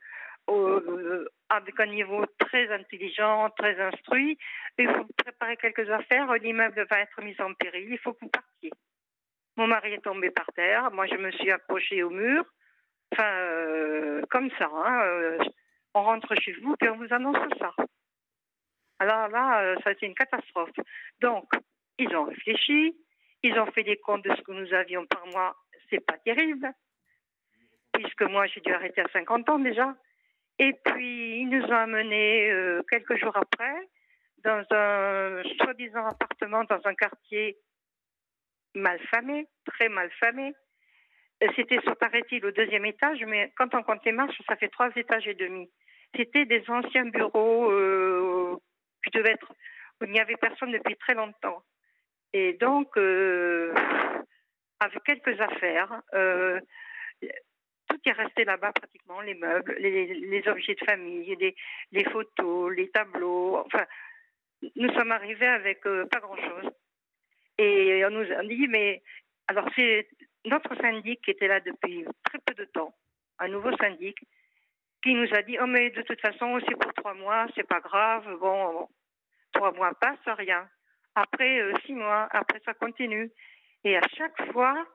euh, 0.49 1.29
avec 1.49 1.79
un 1.81 1.87
niveau 1.87 2.25
très 2.39 2.73
intelligent, 2.73 3.51
très 3.59 3.81
instruit, 3.81 4.39
il 4.79 4.89
faut 4.89 5.07
préparer 5.17 5.57
quelques 5.57 5.91
affaires, 5.91 6.33
l'immeuble 6.35 6.87
va 6.91 7.01
être 7.01 7.21
mis 7.23 7.35
en 7.41 7.53
péril, 7.55 7.89
il 7.91 7.99
faut 7.99 8.13
que 8.13 8.21
vous 8.23 8.31
partiez. 8.31 8.71
Mon 9.57 9.67
mari 9.67 9.95
est 9.95 10.05
tombé 10.05 10.31
par 10.31 10.47
terre, 10.55 10.91
moi 10.93 11.07
je 11.07 11.17
me 11.17 11.31
suis 11.33 11.51
accrochée 11.51 12.03
au 12.03 12.11
mur, 12.11 12.45
enfin, 13.13 13.29
euh, 13.29 14.23
comme 14.31 14.51
ça, 14.59 14.71
hein, 14.73 15.03
euh, 15.05 15.39
on 15.95 16.03
rentre 16.03 16.35
chez 16.37 16.53
vous, 16.53 16.77
puis 16.77 16.89
on 16.89 16.97
vous 16.97 17.13
annonce 17.13 17.39
ça. 17.59 17.73
Alors 18.99 19.29
là, 19.29 19.75
ça 19.83 19.91
a 19.91 19.93
été 19.93 20.07
une 20.07 20.15
catastrophe. 20.15 20.71
Donc, 21.21 21.51
ils 21.99 22.15
ont 22.17 22.25
réfléchi, 22.25 22.97
ils 23.43 23.59
ont 23.59 23.71
fait 23.73 23.83
des 23.83 23.97
comptes 23.97 24.25
de 24.25 24.35
ce 24.35 24.43
que 24.43 24.53
nous 24.53 24.73
avions 24.75 25.07
par 25.07 25.27
mois, 25.27 25.57
c'est 25.91 26.05
pas 26.05 26.19
terrible, 26.19 26.71
puisque 27.93 28.23
moi 28.23 28.47
j'ai 28.47 28.61
dû 28.61 28.73
arrêter 28.73 29.01
à 29.01 29.09
50 29.13 29.49
ans 29.49 29.59
déjà. 29.59 29.95
Et 30.59 30.73
puis, 30.85 31.41
ils 31.41 31.49
nous 31.49 31.65
ont 31.65 31.77
amenés 31.77 32.51
euh, 32.51 32.83
quelques 32.91 33.17
jours 33.17 33.37
après 33.37 33.89
dans 34.45 34.65
un 34.71 35.43
soi-disant 35.61 36.07
appartement 36.07 36.65
dans 36.65 36.81
un 36.85 36.95
quartier 36.95 37.57
mal 38.75 38.99
famé, 39.11 39.47
très 39.67 39.89
mal 39.89 40.11
famé. 40.21 40.55
Euh, 41.43 41.49
C'était, 41.57 41.81
sur 41.81 41.97
paraît-il, 41.97 42.45
au 42.47 42.53
deuxième 42.53 42.87
étage, 42.87 43.23
mais 43.27 43.53
quand 43.57 43.75
on 43.75 43.83
compte 43.83 44.05
les 44.05 44.13
marches, 44.13 44.41
ça 44.49 44.57
fait 44.57 44.69
trois 44.69 44.91
étages 44.97 45.27
et 45.29 45.35
demi. 45.35 45.71
C'était 46.15 46.47
des 46.47 46.65
anciens 46.69 47.07
bureaux 47.07 47.71
euh, 47.71 48.57
qui 49.05 49.11
devaient 49.11 49.33
être 49.33 49.53
où 50.01 50.05
il 50.05 50.13
n'y 50.13 50.21
avait 50.21 50.37
personne 50.37 50.73
depuis 50.73 50.97
très 50.97 51.15
longtemps. 51.15 51.63
Et 52.33 52.55
donc, 52.55 52.97
euh, 52.97 53.75
avec 54.81 55.03
quelques 55.05 55.41
affaires, 55.41 56.03
euh, 56.15 56.61
tout 57.89 57.99
est 58.05 58.13
resté 58.13 58.45
là-bas 58.45 58.73
pratiquement, 58.73 59.21
les 59.21 59.35
meubles, 59.35 59.77
les, 59.79 60.43
objets 60.49 60.75
de 60.75 60.85
famille, 60.85 61.35
les, 61.37 61.55
les 61.93 62.05
photos, 62.05 62.75
les 62.75 62.89
tableaux. 62.91 63.59
Enfin, 63.59 63.85
nous 64.75 64.93
sommes 64.93 65.13
arrivés 65.13 65.47
avec 65.47 65.87
euh, 65.87 66.07
pas 66.07 66.21
grand-chose. 66.21 66.71
Et 67.59 68.05
on 68.05 68.11
nous 68.11 68.33
a 68.33 68.43
dit, 68.45 68.69
mais 68.69 69.03
alors 69.49 69.69
c'est 69.75 70.09
notre 70.45 70.75
syndic 70.77 71.23
qui 71.23 71.31
était 71.31 71.49
là 71.49 71.61
depuis 71.61 72.05
très 72.25 72.39
peu 72.39 72.55
de 72.55 72.65
temps, 72.67 72.95
un 73.39 73.49
nouveau 73.49 73.75
syndic, 73.77 74.19
qui 75.03 75.15
nous 75.15 75.33
a 75.35 75.43
dit, 75.43 75.57
oh 75.61 75.67
mais 75.67 75.91
de 75.91 76.03
toute 76.03 76.21
façon, 76.21 76.59
c'est 76.69 76.77
pour 76.77 76.93
trois 76.95 77.15
mois, 77.15 77.47
c'est 77.55 77.67
pas 77.67 77.81
grave, 77.81 78.27
bon, 78.41 78.89
trois 79.53 79.73
mois 79.73 79.95
passent, 79.95 80.37
rien. 80.37 80.69
Après 81.15 81.61
euh, 81.61 81.73
six 81.87 81.95
mois, 81.95 82.29
après 82.31 82.61
ça 82.65 82.75
continue. 82.75 83.31
Et 83.85 83.97
à 83.97 84.03
chaque 84.17 84.53
fois, 84.53 84.87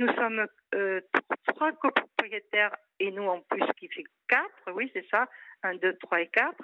nous 0.00 0.12
sommes 0.14 0.46
euh, 0.74 1.00
trois 1.46 1.72
copropriétaires 1.72 2.74
et 2.98 3.10
nous 3.10 3.26
en 3.28 3.40
plus 3.42 3.62
qui 3.78 3.86
fait 3.88 4.04
quatre, 4.28 4.72
oui 4.74 4.90
c'est 4.94 5.06
ça, 5.10 5.28
un, 5.62 5.74
deux, 5.74 5.94
trois 5.98 6.22
et 6.22 6.28
quatre. 6.28 6.62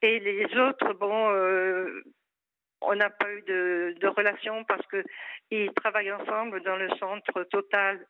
Et 0.00 0.20
les 0.20 0.46
autres, 0.56 0.94
bon, 0.94 1.30
euh, 1.30 2.04
on 2.80 2.94
n'a 2.94 3.10
pas 3.10 3.28
eu 3.32 3.42
de, 3.42 4.06
relation 4.06 4.64
parce 4.64 4.86
que 4.86 5.02
ils 5.50 5.72
travaillent 5.74 6.12
ensemble 6.12 6.62
dans 6.62 6.76
le 6.76 6.88
centre 6.96 7.42
Total, 7.50 8.06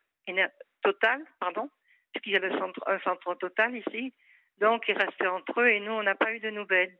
Total, 0.83 1.23
pardon, 1.39 1.69
puisqu'il 2.11 2.33
y 2.33 2.35
a 2.35 2.39
le 2.39 2.55
centre, 2.59 2.79
un 2.85 2.99
centre 2.99 3.33
Total 3.35 3.75
ici. 3.75 4.13
Donc 4.59 4.83
ils 4.87 4.97
restaient 4.97 5.27
entre 5.27 5.61
eux 5.61 5.67
et 5.67 5.79
nous 5.79 5.93
on 5.93 6.03
n'a 6.03 6.15
pas 6.15 6.31
eu 6.31 6.39
de 6.39 6.51
nouvelles. 6.51 6.95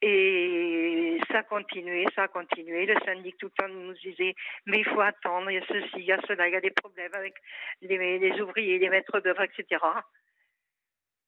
Et 0.00 1.18
ça 1.30 1.38
a 1.38 1.42
continué, 1.42 2.06
ça 2.14 2.24
a 2.24 2.28
continué. 2.28 2.86
Le 2.86 2.94
syndic 3.04 3.36
tout 3.38 3.46
le 3.46 3.62
temps 3.62 3.68
nous 3.68 3.94
disait, 3.94 4.34
mais 4.66 4.78
il 4.78 4.84
faut 4.84 5.00
attendre, 5.00 5.50
il 5.50 5.54
y 5.54 5.58
a 5.58 5.66
ceci, 5.66 5.96
il 5.96 6.04
y 6.04 6.12
a 6.12 6.20
cela, 6.26 6.48
il 6.48 6.52
y 6.52 6.56
a 6.56 6.60
des 6.60 6.70
problèmes 6.70 7.14
avec 7.14 7.34
les, 7.82 8.18
les 8.18 8.40
ouvriers, 8.40 8.78
les 8.78 8.88
maîtres 8.88 9.18
d'œuvre, 9.20 9.42
etc. 9.42 9.84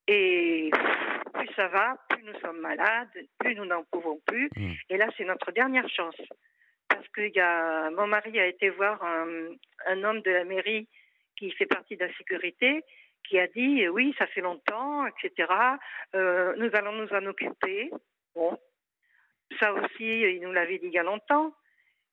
Et 0.07 0.71
plus 1.33 1.49
ça 1.55 1.67
va, 1.67 1.97
plus 2.09 2.23
nous 2.23 2.39
sommes 2.39 2.59
malades, 2.59 3.09
plus 3.39 3.55
nous 3.55 3.65
n'en 3.65 3.83
pouvons 3.91 4.19
plus. 4.25 4.49
Mm. 4.55 4.71
Et 4.89 4.97
là, 4.97 5.07
c'est 5.17 5.25
notre 5.25 5.51
dernière 5.51 5.89
chance. 5.89 6.15
Parce 6.87 7.07
que 7.09 7.21
y 7.33 7.39
a, 7.39 7.89
mon 7.91 8.07
mari 8.07 8.39
a 8.39 8.47
été 8.47 8.69
voir 8.69 9.03
un, 9.03 9.49
un 9.87 10.03
homme 10.03 10.21
de 10.21 10.31
la 10.31 10.43
mairie 10.43 10.87
qui 11.37 11.51
fait 11.51 11.65
partie 11.65 11.97
de 11.97 12.05
la 12.05 12.13
sécurité, 12.13 12.83
qui 13.27 13.39
a 13.39 13.47
dit, 13.47 13.87
oui, 13.89 14.13
ça 14.17 14.27
fait 14.27 14.41
longtemps, 14.41 15.05
etc. 15.07 15.51
Euh, 16.15 16.53
nous 16.57 16.69
allons 16.73 16.93
nous 16.93 17.09
en 17.13 17.25
occuper. 17.25 17.91
Bon, 18.35 18.57
ça 19.59 19.73
aussi, 19.73 20.21
il 20.21 20.39
nous 20.43 20.51
l'avait 20.51 20.77
dit 20.79 20.87
il 20.87 20.93
y 20.93 20.97
a 20.99 21.03
longtemps. 21.03 21.53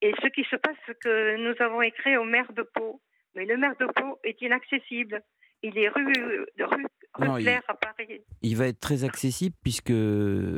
Et 0.03 0.13
ce 0.23 0.29
qui 0.29 0.45
se 0.45 0.57
passe, 0.57 0.77
c'est 0.87 0.99
que 0.99 1.37
nous 1.39 1.55
avons 1.65 1.83
écrit 1.83 2.17
au 2.17 2.25
maire 2.25 2.53
de 2.53 2.63
Pau. 2.63 3.01
Mais 3.35 3.45
le 3.47 3.57
maire 3.57 3.75
de 3.81 3.87
Pau 3.87 4.19
est 4.25 4.41
inaccessible. 4.43 5.23
Il 5.63 5.77
est 5.77 5.89
rue, 5.89 6.05
rue, 6.07 6.65
rue 6.65 6.87
Non, 7.19 7.37
il- 7.37 7.45
Claire 7.45 7.63
à 7.69 7.75
Paris. 7.75 8.21
Il 8.43 8.57
va 8.57 8.69
être 8.69 8.79
très 8.81 9.03
accessible 9.05 9.57
puisque 9.63 9.93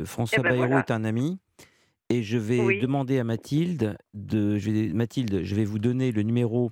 François 0.05 0.39
Eh 0.39 0.43
ben 0.43 0.49
Bayrou 0.51 0.67
voilà. 0.67 0.79
est 0.79 0.91
un 0.91 1.03
ami. 1.03 1.39
Et 2.09 2.21
je 2.23 2.37
vais 2.37 2.59
Oui. 2.59 2.79
demander 2.79 3.19
à 3.19 3.23
Mathilde, 3.23 3.97
de, 4.13 4.57
je 4.57 4.69
vais, 4.69 4.93
Mathilde, 4.93 5.41
je 5.43 5.55
vais 5.55 5.63
vous 5.63 5.79
donner 5.79 6.11
le 6.11 6.21
numéro 6.23 6.71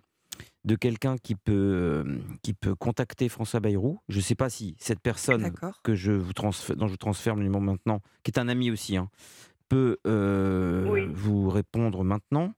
de 0.65 0.75
quelqu'un 0.75 1.15
qui 1.17 1.35
peut, 1.35 2.03
qui 2.43 2.53
peut 2.53 2.75
contacter 2.75 3.29
François 3.29 3.61
Bayrou. 3.61 3.99
Je 4.09 4.17
ne 4.17 4.21
sais 4.21 4.35
pas 4.35 4.49
si 4.49 4.75
cette 4.79 4.99
personne 4.99 5.51
que 5.83 5.95
je 5.95 6.11
vous 6.11 6.33
transfère, 6.33 6.75
dont 6.75 6.87
je 6.87 6.91
vous 6.91 6.97
transfère 6.97 7.35
le 7.35 7.43
numéro 7.43 7.61
maintenant, 7.61 8.01
qui 8.23 8.31
est 8.31 8.37
un 8.39 8.49
ami 8.49 8.69
aussi, 8.69 8.97
hein, 8.97 9.09
peut 9.69 9.97
euh, 10.07 10.85
Oui. 10.89 11.07
vous 11.13 11.49
répondre 11.49 12.03
maintenant. 12.03 12.53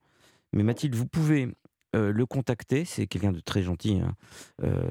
Mais 0.53 0.63
Mathilde, 0.63 0.95
vous 0.95 1.05
pouvez 1.07 1.49
euh, 1.95 2.11
le 2.11 2.25
contacter. 2.25 2.85
C'est 2.85 3.05
quelqu'un 3.07 3.31
de 3.31 3.39
très 3.41 3.61
gentil 3.61 3.99
hein, 3.99 4.15
euh, 4.63 4.81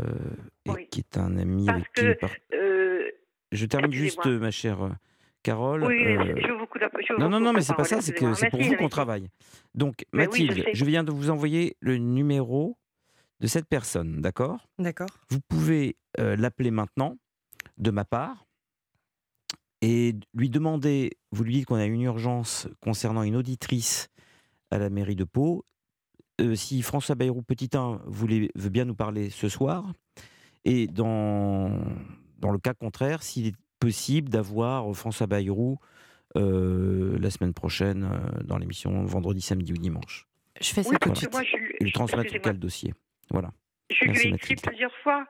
et 0.67 0.71
Oui. 0.71 0.89
qui 0.91 1.01
est 1.01 1.19
un 1.19 1.37
ami 1.37 1.67
Parce 1.67 1.79
avec 1.79 1.93
que, 1.93 2.27
Euh, 2.55 3.11
je 3.53 3.67
termine 3.67 3.93
juste, 3.93 4.25
ma 4.27 4.51
chère 4.51 4.97
Carole. 5.43 5.85
Oui, 5.85 5.95
euh, 6.05 6.35
je 6.37 6.79
d'app- 6.79 6.97
je 7.07 7.13
veux 7.13 7.19
Non, 7.19 7.29
non, 7.29 7.41
non, 7.41 7.53
mais 7.53 7.63
c'est 7.63 7.75
pas 7.75 7.85
ça, 7.85 8.01
c'est 8.01 8.13
que 8.13 8.35
c'est 8.35 8.51
pour 8.51 8.61
vous 8.61 8.77
qu'on 8.77 8.89
travaille. 8.89 9.29
Donc, 9.75 10.05
Mais 10.13 10.29
oui, 10.29 10.43
je 10.43 10.47
Mathilde, 10.49 10.69
je 10.75 10.85
viens 10.85 11.05
de 11.05 11.11
vous 11.11 11.31
envoyer 11.31 11.77
le 11.81 11.97
numéro 11.97 12.77
de 13.41 13.47
cette 13.47 13.67
personne, 13.67 14.21
d'accord? 14.21 14.69
D'accord. 14.79 15.09
Vous 15.31 15.41
pouvez 15.41 15.97
euh, 16.19 16.37
l'appeler 16.37 16.71
maintenant, 16.71 17.17
de 17.79 17.91
ma 17.91 18.05
part, 18.05 18.47
et 19.83 20.15
lui 20.35 20.51
demander, 20.51 21.13
vous 21.33 21.45
lui 21.45 21.55
dites 21.55 21.67
qu'on 21.67 21.77
a 21.77 21.87
une 21.87 22.03
urgence 22.03 22.69
concernant 22.81 23.23
une 23.23 23.37
auditrice 23.37 24.09
à 24.71 24.79
la 24.79 24.91
mairie 24.91 25.17
de 25.17 25.25
Pau. 25.25 25.65
Euh, 26.41 26.55
si 26.55 26.83
François 26.83 27.15
Bayrou 27.15 27.43
Petit 27.43 27.71
1 27.75 28.01
voulait, 28.07 28.51
veut 28.55 28.71
bien 28.71 28.85
nous 28.85 28.95
parler 28.95 29.31
ce 29.31 29.49
soir, 29.49 29.93
et 30.65 30.87
dans, 30.87 31.71
dans 32.39 32.51
le 32.51 32.59
cas 32.59 32.75
contraire, 32.75 33.23
s'il 33.23 33.47
est 33.47 33.57
possible 33.79 34.29
d'avoir 34.29 34.95
François 34.95 35.27
Bayrou 35.27 35.79
euh, 36.37 37.19
la 37.19 37.31
semaine 37.31 37.55
prochaine 37.55 38.05
euh, 38.05 38.43
dans 38.45 38.59
l'émission 38.59 39.05
vendredi, 39.05 39.41
samedi 39.41 39.73
ou 39.73 39.77
dimanche. 39.77 40.29
Je 40.61 40.69
fais 40.69 40.83
ça 40.83 40.91
Oui, 40.91 40.97
tout 41.01 41.11
de 41.11 41.17
suite. 41.17 41.33
moi, 41.33 41.43
je, 41.43 41.57
Et 41.81 41.85
lui 41.85 41.93
transmettre 41.93 42.33
quel 42.41 42.59
dossier. 42.59 42.95
Voilà. 43.31 43.51
Je 43.91 44.05
Merci, 44.07 44.23
lui 44.29 44.33
ai 44.33 44.35
écrit 44.37 44.55
plusieurs 44.57 44.95
fois, 44.99 45.27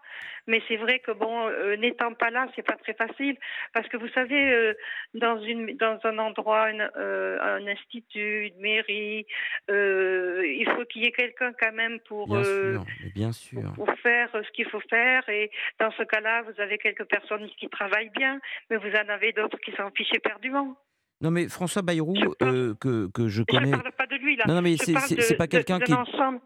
mais 0.47 0.61
c'est 0.69 0.77
vrai 0.77 0.99
que 0.99 1.13
bon, 1.13 1.49
euh, 1.49 1.77
n'étant 1.77 2.13
pas 2.15 2.31
là, 2.31 2.47
c'est 2.55 2.63
pas 2.67 2.77
très 2.77 2.93
facile 2.95 3.37
parce 3.73 3.89
que 3.89 3.97
vous 3.97 4.09
savez, 4.09 4.53
euh, 4.53 4.75
dans 5.15 5.41
une 5.43 5.77
dans 5.77 5.99
un 6.05 6.19
endroit, 6.19 6.71
une, 6.71 6.91
euh, 6.97 7.39
un 7.41 7.67
institut, 7.67 8.49
une 8.55 8.61
mairie, 8.61 9.27
il 9.69 10.67
faut 10.77 10.85
qu'il 10.87 11.03
y 11.05 11.07
ait 11.07 11.13
quelqu'un 11.13 11.53
quand 11.59 11.73
même 11.73 11.99
pour 12.09 12.27
Bien 12.29 12.45
sûr, 12.45 12.85
bien 13.15 13.33
sûr. 13.33 13.73
pour 13.75 13.91
faire 14.03 14.29
ce 14.33 14.51
qu'il 14.53 14.69
faut 14.69 14.81
faire. 14.91 15.29
Et 15.29 15.51
dans 15.79 15.91
ce 15.93 16.03
cas-là, 16.03 16.43
vous 16.43 16.61
avez 16.61 16.79
quelques 16.79 17.05
personnes 17.05 17.49
qui 17.59 17.69
travaillent 17.69 18.11
bien, 18.11 18.41
mais 18.69 18.77
vous 18.77 18.89
en 18.91 19.09
avez 19.09 19.33
d'autres 19.33 19.59
qui 19.59 19.73
s'en 19.73 19.91
fichent 19.91 20.13
éperdument. 20.15 20.77
Non, 21.23 21.31
mais 21.31 21.49
François 21.49 21.83
Bayrou, 21.83 22.15
Je 22.17 22.29
parle- 22.39 22.75
que, 22.81 23.11
que 23.13 23.29
je 23.29 23.41
Je 23.41 23.43
connais. 23.43 23.67
ne 23.73 23.77
parle 23.77 23.93
pas 23.93 24.07
de 24.07 24.17
lui 24.17 24.37
là. 24.37 24.45
Non, 24.49 24.55
non, 24.55 24.63
mais 24.63 24.73
Je 24.77 24.85
c'est- 24.85 25.37
pas 25.37 25.47
quelqu'un 25.47 25.79
qui 25.81 25.93
ensemble. 25.93 26.41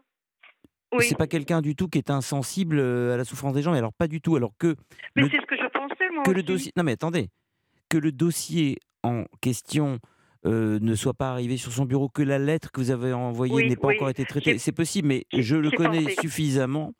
Oui, 0.97 1.05
c'est 1.07 1.17
pas 1.17 1.27
quelqu'un 1.27 1.61
du 1.61 1.75
tout 1.75 1.87
qui 1.87 1.97
est 1.97 2.09
insensible 2.09 2.79
euh, 2.79 3.13
à 3.13 3.17
la 3.17 3.23
souffrance 3.25 3.53
des 3.53 3.61
gens, 3.61 3.71
mais 3.71 3.77
alors 3.79 3.93
pas 3.93 4.07
du 4.07 4.21
tout. 4.21 4.35
Alors 4.35 4.51
que 4.57 4.75
mais 5.15 5.23
c'est 5.29 5.37
ce 5.41 5.45
que 5.45 5.55
je 5.57 5.67
pensais 5.69 6.09
moi 6.13 6.23
que 6.23 6.31
le 6.31 6.43
dossier. 6.43 6.71
Non, 6.77 6.83
mais 6.83 6.93
attendez, 6.93 7.29
que 7.89 7.97
le 7.97 8.11
dossier 8.11 8.77
en 9.03 9.25
question 9.41 9.99
euh, 10.45 10.79
ne 10.81 10.95
soit 10.95 11.13
pas 11.13 11.29
arrivé 11.31 11.57
sur 11.57 11.71
son 11.71 11.85
bureau, 11.85 12.07
que 12.09 12.21
la 12.21 12.37
lettre 12.39 12.71
que 12.71 12.79
vous 12.81 12.91
avez 12.91 13.13
envoyée 13.13 13.53
Oui, 13.53 13.69
n'ait 13.69 13.75
pas 13.75 13.87
oui, 13.89 13.95
encore 13.95 14.09
été 14.09 14.25
traitée, 14.25 14.57
c'est 14.57 14.71
possible, 14.71 15.07
mais 15.07 15.25
je 15.33 15.55
le 15.55 15.71
connais 15.71 16.03
pensé. 16.03 16.15
suffisamment 16.21 16.93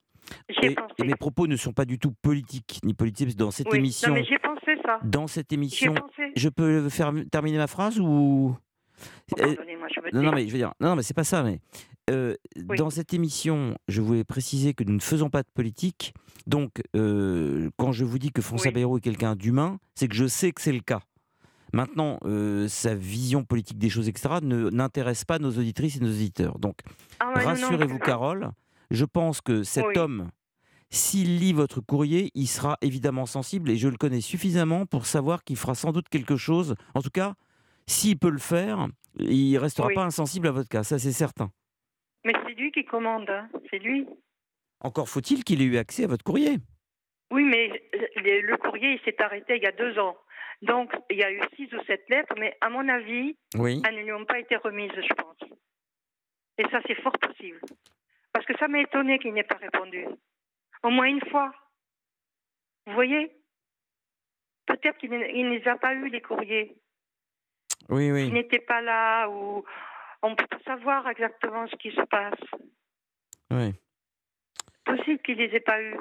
et, 0.49 0.71
pensé. 0.73 0.93
et 0.99 1.03
mes 1.03 1.15
propos 1.15 1.45
ne 1.47 1.55
sont 1.55 1.71
pas 1.73 1.85
du 1.85 1.99
tout 1.99 2.11
politiques 2.23 2.79
ni 2.83 2.93
politiques 2.95 3.35
dans 3.35 3.51
cette 3.51 3.67
Oui, 3.71 3.77
émission. 3.77 4.09
Non, 4.09 4.15
mais 4.15 4.23
j'ai 4.25 4.39
pensé 4.39 4.75
ça. 4.83 4.99
Dans 5.03 5.27
cette 5.27 5.53
émission, 5.53 5.93
pensé. 5.93 6.31
je 6.35 6.49
peux 6.49 6.89
faire 6.89 7.11
terminer 7.31 7.57
ma 7.57 7.67
phrase 7.67 7.99
ou 7.99 8.55
Oh, 9.33 9.35
Euh, 9.41 9.55
Non, 10.13 10.31
mais 10.31 10.47
je 10.47 10.51
veux 10.53 10.57
dire, 10.57 10.73
non, 10.79 10.89
non, 10.89 10.95
mais 10.95 11.03
c'est 11.03 11.13
pas 11.13 11.25
ça. 11.25 11.43
Mais 11.43 11.59
euh, 12.09 12.35
Oui. 12.69 12.77
dans 12.77 12.89
cette 12.89 13.13
émission, 13.13 13.75
je 13.87 14.01
voulais 14.01 14.23
préciser 14.23 14.73
que 14.73 14.83
nous 14.83 14.93
ne 14.93 14.99
faisons 15.01 15.29
pas 15.29 15.43
de 15.43 15.47
politique. 15.53 16.13
Donc, 16.47 16.81
euh, 16.95 17.69
quand 17.77 17.91
je 17.91 18.05
vous 18.05 18.19
dis 18.19 18.31
que 18.31 18.41
François 18.41 18.67
Oui. 18.69 18.75
Bayrou 18.75 18.97
est 18.97 19.01
quelqu'un 19.01 19.35
d'humain, 19.35 19.79
c'est 19.95 20.07
que 20.07 20.15
je 20.15 20.27
sais 20.27 20.51
que 20.51 20.61
c'est 20.61 20.71
le 20.73 20.81
cas. 20.81 21.01
Maintenant, 21.73 22.19
euh, 22.25 22.67
sa 22.67 22.95
vision 22.95 23.43
politique 23.43 23.77
des 23.79 23.89
choses, 23.89 24.07
etc., 24.07 24.35
ne- 24.41 24.69
n'intéresse 24.69 25.25
pas 25.25 25.39
nos 25.39 25.51
auditrices 25.57 25.97
et 25.97 25.99
nos 25.99 26.09
auditeurs. 26.11 26.59
Donc, 26.59 26.77
Ah 27.19 27.33
ouais, 27.35 27.43
rassurez-vous, 27.43 27.97
Carole, 27.99 28.51
je 28.91 29.03
pense 29.05 29.41
que 29.41 29.63
cet 29.63 29.85
Oui. 29.87 29.97
homme, 29.97 30.29
s'il 30.91 31.39
lit 31.39 31.51
votre 31.53 31.81
courrier, 31.81 32.31
il 32.35 32.47
sera 32.47 32.77
évidemment 32.81 33.25
sensible 33.25 33.69
et 33.71 33.77
je 33.77 33.87
le 33.89 33.97
connais 33.97 34.21
suffisamment 34.21 34.85
pour 34.85 35.05
savoir 35.07 35.43
qu'il 35.43 35.57
fera 35.57 35.75
sans 35.75 35.91
doute 35.91 36.07
quelque 36.07 36.37
chose. 36.37 36.75
En 36.93 37.01
tout 37.01 37.09
cas, 37.09 37.33
s'il 37.87 38.17
peut 38.17 38.29
le 38.29 38.37
faire, 38.37 38.87
il 39.19 39.57
restera 39.57 39.87
Oui. 39.87 39.95
pas 39.95 40.05
insensible 40.05 40.47
à 40.47 40.51
votre 40.51 40.69
cas, 40.69 40.83
ça 40.83 40.97
c'est 40.99 41.11
certain. 41.11 41.49
Mais 42.25 42.33
c'est 42.45 42.53
lui 42.55 42.71
qui 42.71 42.83
commande, 42.83 43.29
hein. 43.29 43.47
c'est 43.69 43.79
lui. 43.79 44.05
Encore 44.81 45.07
faut-il 45.07 45.43
qu'il 45.43 45.61
ait 45.61 45.65
eu 45.65 45.77
accès 45.77 46.03
à 46.03 46.07
votre 46.07 46.23
courrier. 46.23 46.57
Oui, 47.31 47.43
mais 47.43 47.69
le, 48.17 48.41
le 48.41 48.57
courrier, 48.57 48.93
il 48.93 48.99
s'est 49.05 49.21
arrêté 49.21 49.55
il 49.57 49.63
y 49.63 49.67
a 49.67 49.71
deux 49.71 49.97
ans. 49.99 50.17
Donc, 50.61 50.91
il 51.09 51.17
y 51.17 51.23
a 51.23 51.31
eu 51.31 51.41
six 51.55 51.71
ou 51.73 51.81
sept 51.83 52.03
lettres, 52.09 52.33
mais 52.37 52.57
à 52.61 52.69
mon 52.69 52.87
avis, 52.87 53.37
Oui. 53.57 53.81
elles 53.87 53.95
ne 53.95 54.03
lui 54.03 54.11
ont 54.13 54.25
pas 54.25 54.39
été 54.39 54.55
remises, 54.57 54.91
je 54.95 55.13
pense. 55.13 55.37
Et 56.57 56.63
ça, 56.69 56.79
c'est 56.87 57.01
fort 57.01 57.17
possible. 57.19 57.59
Parce 58.31 58.45
que 58.45 58.57
ça 58.57 58.67
m'a 58.67 58.79
étonné 58.81 59.19
qu'il 59.19 59.33
n'ait 59.33 59.43
pas 59.43 59.57
répondu. 59.57 60.05
Au 60.83 60.89
moins 60.89 61.05
une 61.07 61.25
fois. 61.29 61.51
Vous 62.87 62.93
voyez? 62.93 63.31
Peut-être 64.65 64.97
qu'il 64.97 65.11
ne 65.11 65.27
il 65.27 65.49
les 65.49 65.67
a 65.67 65.75
pas 65.77 65.93
eus, 65.93 66.09
les 66.09 66.21
courriers. 66.21 66.75
Oui, 67.89 68.07
Il 68.07 68.13
oui. 68.13 68.31
n'était 68.31 68.59
pas 68.59 68.81
là, 68.81 69.27
ou 69.29 69.63
on 70.25 70.31
ne 70.31 70.35
peut 70.35 70.47
pas 70.47 70.59
savoir 70.65 71.07
exactement 71.09 71.67
ce 71.67 71.75
qui 71.75 71.91
se 71.91 72.01
passe. 72.07 72.39
Oui, 73.51 73.73
Possible 74.85 75.19
qu'il 75.23 75.37
ne 75.37 75.45
les 75.45 75.55
ait 75.55 75.59
pas 75.59 75.81
eus, 75.81 75.95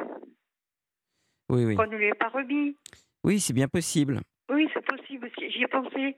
oui, 1.50 1.64
oui. 1.64 1.76
qu'on 1.76 1.86
ne 1.86 1.96
lui 1.96 2.06
ait 2.06 2.14
pas 2.14 2.28
remis. 2.28 2.76
Oui, 3.22 3.40
c'est 3.40 3.52
bien 3.52 3.68
possible. 3.68 4.20
Oui, 4.50 4.68
c'est 4.74 4.84
possible. 4.84 5.30
J'y 5.38 5.62
ai 5.62 5.68
pensé. 5.68 6.16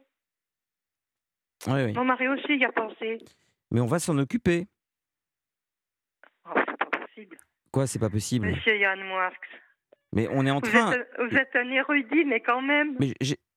Oui, 1.69 1.85
oui. 1.85 1.93
Mon 1.93 2.05
mari 2.05 2.27
aussi 2.29 2.57
y 2.57 2.65
a 2.65 2.73
pensé. 2.73 3.19
Mais 3.71 3.81
on 3.81 3.87
va 3.87 3.99
s'en 3.99 4.19
occuper. 4.19 4.67
Oh, 6.49 6.51
c'est 6.57 6.77
pas 6.77 6.99
possible. 6.99 7.37
Quoi, 7.73 7.87
c'est 7.87 7.99
pas 7.99 8.11
possible? 8.11 8.47
Monsieur 8.49 8.77
Yann 8.79 9.01
Moix. 9.05 9.33
Mais 10.13 10.29
on 10.31 10.45
est 10.47 10.51
en 10.51 10.61
Vous 10.61 10.71
train. 10.71 10.93
êtes, 10.93 11.09
vous 11.19 11.37
êtes 11.37 11.55
un 11.57 11.71
érudit, 11.71 12.25
mais 12.25 12.41
quand 12.41 12.63
même. 12.63 12.97
Mais, 12.99 13.13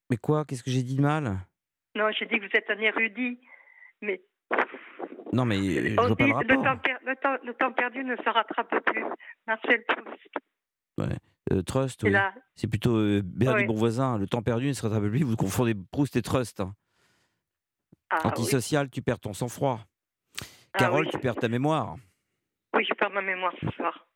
mais 0.10 0.18
quoi? 0.18 0.46
Qu'est-ce 0.46 0.64
que 0.64 0.72
j'ai 0.72 0.84
dit 0.84 0.96
de 0.98 1.02
mal? 1.02 1.24
Non, 1.96 2.12
j'ai 2.12 2.26
dit 2.26 2.40
que 2.40 2.46
vous 2.46 2.56
êtes 2.56 2.70
un 2.70 2.80
érudit. 2.80 3.40
Mais 4.02 4.22
Non, 5.32 5.46
mais 5.46 5.58
je 5.58 6.00
on 6.00 6.08
vois 6.08 6.16
pas 6.16 6.24
dit, 6.24 6.32
le 6.32 6.38
le, 6.48 6.56
rapport. 6.60 6.64
temps 6.64 6.78
per- 6.78 6.98
le, 7.06 7.16
temps, 7.18 7.38
le 7.46 7.54
temps 7.54 7.72
perdu 7.72 8.04
ne 8.04 8.16
se 8.16 8.30
rattrape 8.30 8.84
plus. 8.86 9.04
Marcel 9.48 9.84
Proust. 9.88 11.10
Euh, 11.52 11.62
Trust, 11.64 12.02
C'est 12.02 12.08
oui. 12.10 12.14
C'est 12.56 12.68
plutôt 12.68 12.96
euh, 12.98 13.22
Bernard 13.24 13.58
Oui. 13.62 13.66
Bourvoisin. 13.66 14.18
Le 14.18 14.28
temps 14.28 14.42
perdu 14.42 14.68
ne 14.68 14.74
se 14.74 14.82
rattrape 14.86 15.10
plus. 15.10 15.24
Vous 15.24 15.36
confondez 15.36 15.74
Proust 15.92 16.16
et 16.16 16.22
Trust. 16.22 16.60
hein. 16.60 16.74
Ah, 18.10 18.20
oui. 18.24 18.32
Antisocial, 18.32 18.90
tu 18.90 19.02
perds 19.02 19.20
ton 19.20 19.34
sang-froid. 19.34 19.80
Ah 20.74 20.80
Carole, 20.80 21.06
oui. 21.06 21.12
tu 21.12 21.20
perds 21.20 21.36
ta 21.36 21.48
mémoire. 21.48 21.96
Oui, 22.76 22.86
je 22.88 22.94
perds 22.96 23.10
ma 23.12 23.22
mémoire 23.22 23.54
ce 23.62 23.70
soir. 23.72 24.08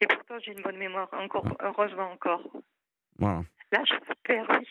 Et 0.00 0.06
pourtant, 0.06 0.34
j'ai 0.44 0.52
une 0.52 0.62
bonne 0.62 0.76
mémoire, 0.76 1.08
encore, 1.12 1.44
Ah. 1.60 1.66
heureusement 1.68 2.10
encore. 2.12 2.42
Voilà. 3.18 3.42
Là, 3.72 3.82
je 3.86 3.94
perds, 4.24 4.46
oui. 4.50 4.66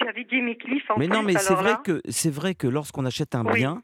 J'avais 0.00 0.24
dit 0.24 0.40
mes 0.42 0.56
cliffs 0.56 0.88
en 0.90 0.96
Mais 0.98 1.08
non, 1.08 1.22
mais 1.22 1.34
c'est 1.34 1.54
vrai 1.54 1.74
que 1.84 2.00
vrai 2.30 2.54
que 2.54 2.66
lorsqu'on 2.66 3.04
achète 3.04 3.34
un 3.34 3.44
bien, 3.44 3.82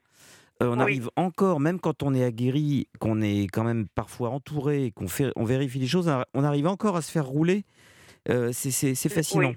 euh, 0.62 0.68
on 0.70 0.76
Oui. 0.76 0.80
arrive 0.82 1.10
encore, 1.16 1.60
même 1.60 1.80
quand 1.80 2.02
on 2.02 2.14
est 2.14 2.24
aguerri, 2.24 2.88
qu'on 2.98 3.20
est 3.20 3.46
quand 3.52 3.64
même 3.64 3.86
parfois 3.94 4.30
entouré, 4.30 4.92
qu'on 4.94 5.08
fait, 5.08 5.30
on 5.36 5.44
vérifie 5.44 5.78
les 5.78 5.86
choses, 5.86 6.10
on 6.34 6.44
arrive 6.44 6.66
encore 6.66 6.96
à 6.96 7.02
se 7.02 7.10
faire 7.10 7.26
rouler. 7.26 7.64
Euh, 8.28 8.50
c'est- 8.52 8.94
fascinant. 9.08 9.48
Oui. 9.50 9.56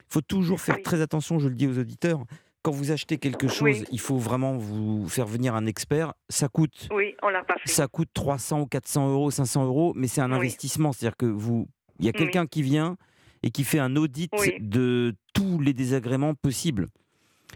Il 0.00 0.12
faut 0.12 0.20
toujours 0.20 0.60
faire 0.60 0.76
Oui. 0.76 0.82
très 0.82 1.00
attention, 1.00 1.38
je 1.38 1.48
le 1.48 1.54
dis 1.54 1.66
aux 1.68 1.78
auditeurs. 1.78 2.24
Quand 2.62 2.72
vous 2.72 2.90
achetez 2.90 3.16
quelque 3.16 3.48
chose, 3.48 3.84
il 3.90 4.00
faut 4.00 4.18
vraiment 4.18 4.56
vous 4.58 5.08
faire 5.08 5.26
venir 5.26 5.54
un 5.54 5.64
expert. 5.66 6.12
Ça 6.28 6.48
coûte 6.48 6.88
Oui, 6.92 7.14
on 7.22 7.28
l'a 7.30 7.42
pas 7.42 7.54
fait. 7.64 7.70
ça 7.70 7.86
coûte 7.88 8.10
300 8.12 8.60
ou 8.60 8.66
400 8.66 9.08
euros, 9.08 9.30
500 9.30 9.64
euros, 9.64 9.92
mais 9.96 10.08
c'est 10.08 10.20
un 10.20 10.30
investissement. 10.32 10.92
C'est-à-dire 10.92 11.16
que 11.16 11.24
vous, 11.26 11.68
il 12.00 12.04
y 12.04 12.08
a 12.08 12.12
Oui. 12.12 12.18
quelqu'un 12.18 12.46
qui 12.46 12.60
vient 12.62 12.96
et 13.42 13.50
qui 13.50 13.64
fait 13.64 13.78
un 13.78 13.96
audit 13.96 14.30
de 14.60 15.14
tous 15.32 15.58
les 15.60 15.72
désagréments 15.72 16.34
possibles. 16.34 16.88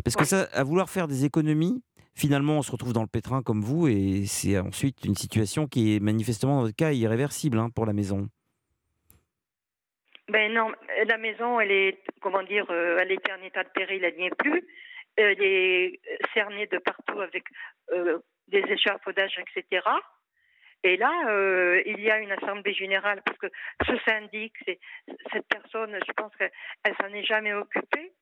Parce 0.02 0.16
que 0.16 0.24
ça, 0.24 0.48
à 0.54 0.62
vouloir 0.64 0.88
faire 0.88 1.06
des 1.06 1.26
économies, 1.26 1.82
finalement, 2.14 2.58
on 2.58 2.62
se 2.62 2.70
retrouve 2.72 2.92
dans 2.92 3.02
le 3.02 3.08
pétrin 3.08 3.42
comme 3.42 3.62
vous, 3.62 3.88
et 3.88 4.24
c'est 4.26 4.58
ensuite 4.58 5.04
une 5.04 5.14
situation 5.14 5.66
qui 5.66 5.96
est 5.96 6.00
manifestement, 6.00 6.56
dans 6.56 6.62
votre 6.62 6.76
cas, 6.76 6.92
irréversible 6.92 7.58
hein, 7.58 7.70
pour 7.74 7.86
la 7.86 7.92
maison. 7.92 8.28
Ben 10.28 10.52
non, 10.52 10.70
euh, 10.70 11.04
la 11.04 11.18
maison, 11.18 11.60
elle 11.60 11.70
est, 11.70 11.98
comment 12.20 12.42
dire, 12.42 12.66
euh, 12.70 12.98
elle 13.00 13.12
était 13.12 13.32
en 13.32 13.42
état 13.42 13.62
de 13.62 13.68
péril, 13.68 14.02
elle 14.04 14.16
n'y 14.16 14.26
est 14.26 14.34
plus. 14.36 14.64
Elle 15.16 15.42
est 15.42 16.00
euh, 16.10 16.16
cernée 16.32 16.66
de 16.66 16.78
partout 16.78 17.20
avec 17.20 17.44
euh, 17.92 18.18
des 18.48 18.64
échafaudages, 18.68 19.38
etc. 19.38 19.82
Et 20.82 20.96
là, 20.96 21.10
euh, 21.28 21.82
il 21.86 22.00
y 22.00 22.10
a 22.10 22.18
une 22.18 22.32
assemblée 22.32 22.74
générale 22.74 23.22
parce 23.24 23.38
que 23.38 23.46
ce 23.86 23.96
syndic, 24.04 24.52
cette 25.32 25.46
personne, 25.48 25.98
je 26.06 26.12
pense 26.12 26.34
qu'elle 26.36 26.52
elle 26.84 26.94
s'en 26.96 27.08
est 27.14 27.24
jamais 27.24 27.54
occupée. 27.54 28.12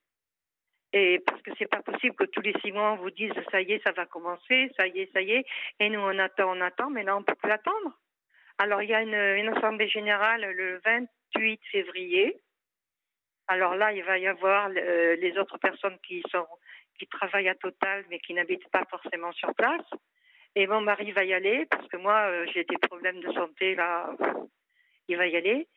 Et 0.92 1.20
parce 1.26 1.40
que 1.42 1.50
c'est 1.58 1.70
pas 1.70 1.82
possible 1.82 2.14
que 2.14 2.24
tous 2.24 2.42
les 2.42 2.54
six 2.60 2.72
mois 2.72 2.92
on 2.92 2.96
vous 2.96 3.10
dise 3.10 3.32
ça 3.50 3.62
y 3.62 3.72
est, 3.72 3.82
ça 3.82 3.92
va 3.92 4.04
commencer, 4.06 4.70
ça 4.76 4.86
y 4.86 5.00
est, 5.00 5.12
ça 5.12 5.22
y 5.22 5.32
est. 5.32 5.46
Et 5.80 5.88
nous 5.88 6.00
on 6.00 6.18
attend, 6.18 6.56
on 6.56 6.60
attend, 6.60 6.90
mais 6.90 7.02
là 7.02 7.16
on 7.16 7.22
peut 7.22 7.34
plus 7.34 7.50
attendre. 7.50 7.98
Alors 8.58 8.82
il 8.82 8.90
y 8.90 8.94
a 8.94 9.02
une, 9.02 9.14
une 9.14 9.48
assemblée 9.56 9.88
générale 9.88 10.42
le 10.54 10.80
28 10.84 11.60
février. 11.70 12.38
Alors 13.48 13.74
là, 13.74 13.92
il 13.92 14.04
va 14.04 14.18
y 14.18 14.26
avoir 14.26 14.70
euh, 14.76 15.16
les 15.16 15.36
autres 15.38 15.58
personnes 15.58 15.98
qui 16.06 16.22
sont 16.30 16.46
qui 16.98 17.06
travaillent 17.06 17.48
à 17.48 17.54
Total 17.54 18.04
mais 18.10 18.18
qui 18.18 18.34
n'habitent 18.34 18.70
pas 18.70 18.84
forcément 18.88 19.32
sur 19.32 19.54
place. 19.54 19.86
Et 20.54 20.66
mon 20.66 20.82
mari 20.82 21.10
va 21.12 21.24
y 21.24 21.32
aller 21.32 21.66
parce 21.70 21.88
que 21.88 21.96
moi 21.96 22.28
euh, 22.28 22.46
j'ai 22.52 22.64
des 22.64 22.78
problèmes 22.78 23.20
de 23.20 23.32
santé 23.32 23.74
là. 23.74 24.14
Il 25.08 25.16
va 25.16 25.26
y 25.26 25.36
aller. 25.36 25.68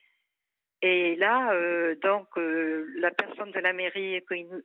Et 0.82 1.16
là, 1.16 1.52
euh, 1.54 1.96
donc, 2.04 2.28
euh, 2.38 2.86
la 3.00 3.12
personne 3.12 3.52
de 3.52 3.60
la 3.60 3.74
mairie 3.74 4.18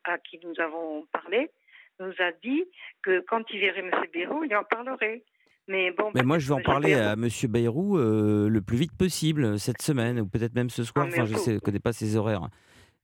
à 0.05 0.19
qui 0.19 0.39
nous 0.45 0.55
avons 0.63 1.07
parlé 1.13 1.51
nous 1.99 2.13
a 2.19 2.33
dit 2.43 2.65
que 3.03 3.21
quand 3.29 3.43
il 3.53 3.61
verrait 3.61 3.81
M. 3.81 3.91
Bérou, 4.13 4.45
il 4.45 4.55
en 4.57 4.65
parlerait. 4.65 5.23
Mais 5.69 5.93
bon, 5.93 6.11
Mais 6.15 6.23
moi, 6.23 6.39
je 6.39 6.49
vais 6.49 6.55
en 6.55 6.63
parler 6.63 6.95
Bayrou- 6.95 7.09
à 7.13 7.17
Monsieur 7.17 7.49
Bayrou 7.49 7.97
euh, 7.99 8.49
le 8.49 8.61
plus 8.61 8.77
vite 8.77 8.97
possible 8.97 9.59
cette 9.59 9.81
semaine, 9.83 10.19
ou 10.21 10.27
peut-être 10.27 10.55
même 10.55 10.69
ce 10.71 10.83
soir. 10.83 11.07
Ah, 11.07 11.13
enfin, 11.13 11.25
je 11.27 11.51
ne 11.53 11.59
connais 11.59 11.79
pas 11.79 11.93
ses 11.93 12.17
horaires. 12.17 12.49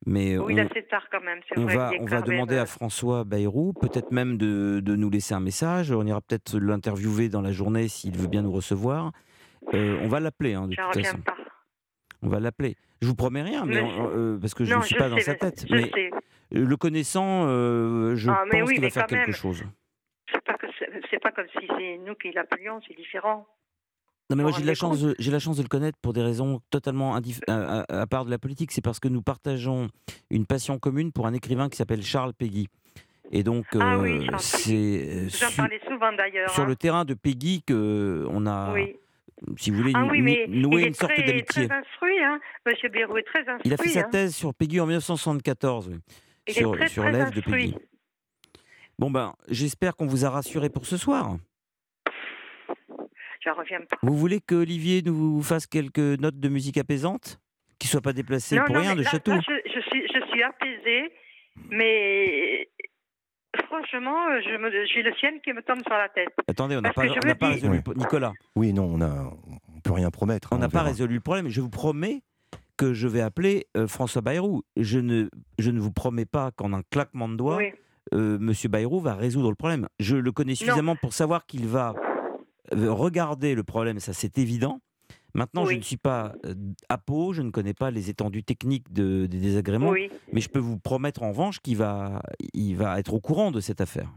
Mais 0.04 0.36
Oui, 0.36 0.52
on, 0.52 0.56
là, 0.56 0.64
c'est 0.74 0.88
tard 0.88 1.06
quand 1.10 1.20
même. 1.22 1.40
on 1.56 1.62
vrai, 1.62 1.76
va, 1.76 1.90
on 2.00 2.04
va 2.04 2.20
demander 2.22 2.56
à 2.58 2.66
François 2.66 3.24
Bayrou, 3.24 3.72
peut-être 3.72 4.10
même 4.10 4.36
de, 4.36 4.80
de 4.80 4.96
nous 4.96 5.08
laisser 5.10 5.32
un 5.34 5.40
message. 5.40 5.90
On 5.92 6.04
ira 6.04 6.20
peut-être 6.20 6.58
l'interviewer 6.58 7.28
dans 7.28 7.40
la 7.40 7.52
journée 7.52 7.88
s'il 7.88 8.16
veut 8.16 8.28
bien 8.28 8.42
nous 8.42 8.52
recevoir. 8.52 9.12
On 9.72 10.08
va 10.08 10.20
l'appeler, 10.20 10.54
hein, 10.54 10.68
de 10.68 10.74
toute 10.74 11.02
façon. 11.02 11.18
pas. 11.22 11.36
On 12.22 12.28
va 12.28 12.40
l'appeler. 12.40 12.76
Je 13.02 13.06
vous 13.08 13.14
promets 13.14 13.42
rien, 13.42 13.64
mais 13.66 13.82
Monsieur- 13.82 14.00
on- 14.00 14.10
euh, 14.16 14.38
parce 14.38 14.54
que 14.54 14.64
je 14.64 14.74
ne 14.74 14.82
suis 14.82 14.94
pas 14.96 15.08
dans 15.08 15.18
sa 15.18 15.34
tête. 15.34 15.66
Mais 15.70 15.90
sais. 15.94 16.10
euh, 16.54 16.64
le 16.64 16.76
connaissant, 16.76 17.44
euh, 17.46 18.16
je 18.16 18.30
Ah, 18.30 18.42
pense 18.50 18.60
oui, 18.68 18.74
qu'il 18.74 18.82
va 18.82 18.90
faire 18.90 19.06
quelque 19.06 19.26
même. 19.26 19.34
chose. 19.34 19.64
C'est 20.32 20.42
pas, 20.44 20.54
que 20.54 20.66
c'est 20.78 20.88
c'est 21.10 21.20
pas 21.22 21.30
comme 21.32 21.46
si 21.60 21.66
c'est 21.78 21.98
nous 21.98 22.14
qui 22.14 22.32
l'appelions, 22.32 22.80
c'est 22.88 22.96
différent. 22.96 23.46
Non, 24.28 24.34
mais 24.36 24.42
moi 24.42 24.50
j'ai 24.50 24.64
la 24.64 24.74
chance, 24.74 25.00
de, 25.00 25.14
j'ai 25.20 25.30
la 25.30 25.38
chance 25.38 25.56
de 25.58 25.62
le 25.62 25.68
connaître 25.68 25.98
pour 26.02 26.12
des 26.12 26.22
raisons 26.22 26.60
totalement 26.70 27.14
à, 27.14 27.20
à- 27.46 28.00
à 28.00 28.06
part 28.08 28.24
de 28.24 28.30
la 28.30 28.38
politique. 28.38 28.72
C'est 28.72 28.80
parce 28.82 28.98
que 28.98 29.06
nous 29.06 29.22
partageons 29.22 29.88
une 30.30 30.46
passion 30.46 30.78
commune 30.80 31.12
pour 31.12 31.28
un 31.28 31.32
écrivain 31.32 31.68
qui 31.68 31.76
s'appelle 31.76 32.02
Charles 32.02 32.34
Peggy. 32.34 32.66
Et 33.30 33.42
donc 33.44 33.66
Ah 33.78 33.96
euh, 33.98 34.20
c'est 34.38 35.28
su- 35.28 35.44
souvent 35.86 36.10
sur 36.48 36.62
hein. 36.62 36.66
le 36.66 36.74
terrain 36.76 37.04
de 37.04 37.14
Peggy 37.14 37.62
que 37.64 38.26
on 38.30 38.46
a, 38.46 38.72
Oui. 38.72 38.96
Si 39.56 39.70
vous 39.70 39.78
voulez, 39.78 39.92
Ah 39.94 40.06
oui, 40.10 40.22
mais 40.22 40.32
est 40.34 40.46
une 40.46 40.94
sorte 40.94 41.16
d'amitié. 41.16 41.68
très 41.68 41.76
instruit, 41.76 42.18
hein. 42.22 42.40
Monsieur 42.66 42.88
Bérou 42.88 43.16
est 43.18 43.22
très 43.22 43.40
instruit. 43.40 43.62
Il 43.64 43.74
a 43.74 43.76
fait 43.76 43.88
sa 43.88 44.00
hein. 44.00 44.08
thèse 44.10 44.34
sur 44.34 44.54
Peggy 44.54 44.80
en 44.80 44.86
1974, 44.86 45.88
oui, 45.88 45.98
Il 46.48 46.54
sur, 46.54 46.74
est 46.74 46.78
très, 46.78 46.88
sur 46.88 47.04
l'œuvre 47.04 47.32
de. 47.32 47.40
Peggy. 47.40 47.74
Bon 48.98 49.10
ben, 49.10 49.34
j'espère 49.48 49.94
qu'on 49.94 50.06
vous 50.06 50.24
a 50.24 50.30
rassuré 50.30 50.70
pour 50.70 50.86
ce 50.86 50.96
soir. 50.96 51.36
J'en 53.44 53.54
reviens 53.54 53.80
pas. 53.80 53.96
Vous 54.02 54.16
voulez 54.16 54.40
que 54.40 54.54
Olivier 54.54 55.02
nous 55.02 55.42
fasse 55.42 55.66
quelques 55.66 55.98
notes 55.98 56.40
de 56.40 56.48
musique 56.48 56.78
apaisante? 56.78 57.38
Qui 57.78 57.88
soit 57.88 58.00
pas 58.00 58.14
déplacé 58.14 58.56
non, 58.56 58.64
pour 58.64 58.74
non, 58.74 58.80
rien 58.80 58.94
de 58.96 59.02
là, 59.02 59.10
château 59.10 59.32
là, 59.32 59.40
je, 59.46 59.52
je 59.66 59.80
suis, 59.80 60.02
je 60.08 60.26
suis 60.30 60.42
apaisée, 60.42 61.12
mais 61.68 62.70
franchement, 63.66 64.16
euh, 64.30 64.40
je 64.44 64.56
me- 64.56 64.70
j'ai 64.86 65.02
le 65.02 65.12
ciel 65.14 65.40
qui 65.42 65.52
me 65.52 65.62
tombe 65.62 65.80
sur 65.86 65.96
la 65.96 66.08
tête. 66.08 66.28
Attendez, 66.48 66.76
on 66.76 66.80
n'a 66.80 66.92
pas, 66.92 67.02
on 67.02 67.04
me 67.26 67.34
pas 67.34 67.48
dis- 67.48 67.54
résolu. 67.54 67.82
Oui. 67.86 67.94
Nicolas, 67.96 68.32
Oui, 68.56 68.72
non, 68.72 68.84
on 68.84 69.00
a, 69.00 69.32
on 69.74 69.80
peut 69.80 69.92
rien 69.92 70.10
promettre. 70.10 70.48
on 70.52 70.56
hein, 70.56 70.58
n'a 70.60 70.68
pas 70.68 70.82
résolu 70.82 71.14
le 71.14 71.20
problème. 71.20 71.48
Je 71.48 71.60
vous 71.60 71.70
promets 71.70 72.22
que 72.76 72.92
je 72.94 73.08
vais 73.08 73.20
appeler 73.22 73.66
euh, 73.76 73.86
François 73.86 74.22
Bayrou. 74.22 74.62
Je 74.76 74.98
ne, 74.98 75.28
je 75.58 75.70
ne 75.70 75.80
vous 75.80 75.92
promets 75.92 76.26
pas 76.26 76.50
qu'en 76.52 76.72
un 76.72 76.82
claquement 76.90 77.28
de 77.28 77.36
doigts, 77.36 77.56
Oui. 77.56 77.72
euh, 78.14 78.38
Monsieur 78.38 78.68
Bayrou 78.68 79.00
va 79.00 79.14
résoudre 79.14 79.48
le 79.50 79.56
problème. 79.56 79.88
Je 80.00 80.16
le 80.16 80.32
connais 80.32 80.54
suffisamment 80.54 80.96
pour 80.96 81.12
savoir 81.14 81.46
qu'il 81.46 81.66
va 81.66 81.94
regarder 82.72 83.54
le 83.54 83.62
problème, 83.62 84.00
ça 84.00 84.12
c'est 84.12 84.38
évident. 84.38 84.80
Maintenant, 85.36 85.66
je 85.66 85.76
ne 85.76 85.82
suis 85.82 85.98
pas 85.98 86.32
à 86.88 86.96
peau, 86.98 87.32
je 87.34 87.42
ne 87.42 87.50
connais 87.50 87.74
pas 87.74 87.90
les 87.90 88.08
étendues 88.10 88.42
techniques 88.42 88.90
de- 88.92 89.26
des 89.26 89.38
désagréments, 89.38 89.90
Oui. 89.90 90.10
mais 90.32 90.40
je 90.40 90.48
peux 90.48 90.58
vous 90.58 90.78
promettre 90.78 91.22
en 91.22 91.28
revanche 91.28 91.60
qu'il 91.60 91.76
va, 91.76 92.22
il 92.54 92.74
va 92.74 92.98
être 92.98 93.12
au 93.12 93.20
courant 93.20 93.50
de 93.50 93.60
cette 93.60 93.80
affaire. 93.82 94.08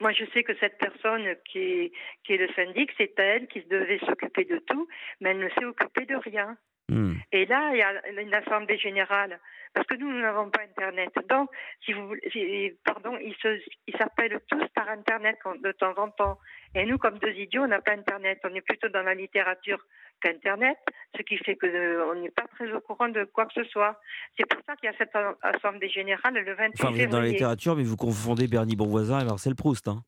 Moi, 0.00 0.12
je 0.12 0.24
sais 0.34 0.42
que 0.42 0.52
cette 0.58 0.78
personne 0.78 1.22
qui 1.50 1.58
est, 1.58 1.92
qui 2.26 2.32
est 2.32 2.36
le 2.36 2.48
syndic, 2.56 2.90
c'est 2.98 3.14
elle 3.18 3.46
qui 3.46 3.60
devait 3.70 4.00
s'occuper 4.00 4.44
de 4.44 4.58
tout, 4.66 4.88
mais 5.20 5.30
elle 5.30 5.38
ne 5.38 5.48
s'est 5.50 5.64
occupée 5.64 6.06
de 6.06 6.16
rien. 6.16 6.56
Hmm. 6.92 7.14
Et 7.32 7.46
là, 7.46 7.70
il 7.72 7.78
y 7.78 7.82
a 7.82 8.20
une 8.22 8.34
assemblée 8.34 8.78
générale, 8.78 9.38
parce 9.74 9.86
que 9.86 9.94
nous, 9.94 10.10
nous 10.10 10.20
n'avons 10.20 10.50
pas 10.50 10.60
Internet. 10.62 11.10
Donc, 11.28 11.48
si 11.84 11.92
vous, 11.92 12.06
voulez- 12.08 12.28
si- 12.30 12.72
pardon, 12.84 13.16
ils 13.20 13.96
s'appellent 13.98 14.40
tous 14.48 14.66
par 14.74 14.88
Internet 14.88 15.38
de 15.62 15.72
temps 15.72 15.94
en 15.96 16.08
temps. 16.10 16.38
Et 16.74 16.84
nous, 16.84 16.98
comme 16.98 17.18
deux 17.18 17.32
idiots, 17.32 17.62
on 17.62 17.68
n'a 17.68 17.80
pas 17.80 17.92
Internet. 17.92 18.40
On 18.44 18.54
est 18.54 18.60
plutôt 18.60 18.88
dans 18.88 19.02
la 19.02 19.14
littérature 19.14 19.78
qu'Internet, 20.20 20.76
ce 21.16 21.22
qui 21.22 21.36
fait 21.38 21.56
que 21.56 21.66
euh, 21.66 22.04
on 22.10 22.20
n'est 22.20 22.30
pas 22.30 22.44
très 22.54 22.70
au 22.72 22.80
courant 22.80 23.08
de 23.08 23.24
quoi 23.24 23.46
que 23.46 23.52
ce 23.54 23.64
soit. 23.64 23.98
C'est 24.38 24.46
pour 24.46 24.60
ça 24.66 24.76
qu'il 24.76 24.90
y 24.90 24.92
a 24.92 24.96
cette 24.98 25.12
assemblée 25.42 25.88
générale 25.88 26.34
le 26.34 26.54
28 26.54 26.80
Enfin, 26.80 26.92
vous 26.92 27.00
êtes 27.00 27.10
dans 27.10 27.20
la 27.20 27.26
littérature, 27.26 27.74
mais 27.76 27.82
vous 27.84 27.96
confondez 27.96 28.46
Bernie 28.48 28.76
Bonvoisin 28.76 29.20
et 29.20 29.24
Marcel 29.24 29.54
Proust. 29.54 29.88
hein. 29.88 30.02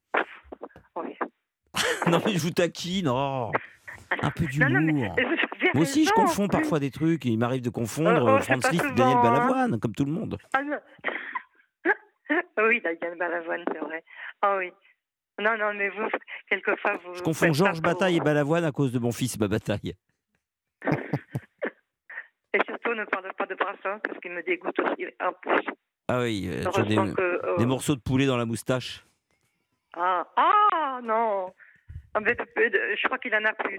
Oui. 0.97 1.17
non, 2.11 2.21
mais 2.25 2.33
je 2.35 2.39
vous 2.39 2.51
taquine. 2.51 3.09
oh. 3.09 3.51
un 4.23 4.31
peu 4.31 4.45
d'humour. 4.47 5.17
Moi 5.73 5.83
aussi, 5.83 6.05
je 6.05 6.13
confonds 6.13 6.49
parfois 6.49 6.79
des 6.81 6.91
trucs. 6.91 7.25
Il 7.25 7.39
m'arrive 7.39 7.63
de 7.63 7.71
confondre 7.71 8.37
oh, 8.37 8.39
c'est 8.41 8.53
Franz 8.53 8.71
Liszt, 8.71 8.83
souvent, 8.83 8.95
Daniel 8.95 9.17
hein. 9.17 9.23
Balavoine, 9.23 9.81
comme 9.81 9.95
tout 9.95 10.05
le 10.05 10.13
monde. 10.13 10.39
Ah 10.53 10.61
oui, 12.59 12.81
Daniel 12.83 13.19
Balavoine, 13.19 13.65
c'est 13.73 13.79
vrai. 13.79 14.05
Ah 14.43 14.57
oui. 14.59 14.73
Non, 15.41 15.57
non, 15.59 15.75
mais 15.75 15.89
vous, 15.91 16.09
quelquefois, 16.49 16.97
vous. 17.05 17.15
Je 17.15 17.23
confonds 17.23 17.53
Georges 17.53 17.83
pour- 17.83 17.93
Bataille 17.93 18.17
et 18.17 18.21
Balavoine 18.21 18.65
à 18.65 18.73
cause 18.73 18.93
de 18.93 18.99
mon 18.99 19.13
fils 19.13 19.37
Bataille. 19.39 19.95
Et 22.55 22.59
surtout, 22.69 22.95
ne 22.95 23.05
parle 23.07 23.33
pas 23.37 23.47
de 23.47 23.55
Brassens, 23.57 23.99
parce 24.05 24.19
qu'il 24.21 24.31
me 24.31 24.43
dégoûte 24.45 24.79
aussi 24.79 25.07
en 25.21 25.33
plus. 25.33 25.67
Ah 26.07 26.21
oui, 26.21 26.49
euh, 26.49 26.85
des, 26.85 26.95
que. 26.95 27.21
euh, 27.21 27.57
des 27.57 27.67
morceaux 27.67 27.97
de 27.97 28.01
poulet 28.01 28.27
dans 28.27 28.37
la 28.37 28.45
moustache. 28.45 29.05
Ah, 29.97 30.25
ah 30.37 31.01
non 31.03 31.53
Je 32.17 33.07
crois 33.07 33.19
qu'il 33.19 33.35
en 33.35 33.45
a 33.45 33.53
plus. 33.53 33.77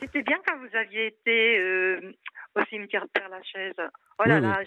C'était 0.00 0.22
bien 0.22 0.38
quand 0.46 0.56
vous 0.58 0.76
aviez 0.76 1.06
été 1.06 1.58
euh, 1.58 2.12
au 2.56 2.64
cimetière 2.66 3.06
Père 3.12 3.28
Lachaise. 3.28 3.74
Oh 4.18 4.24
là 4.26 4.36
Oui, 4.36 4.42
là, 4.42 4.60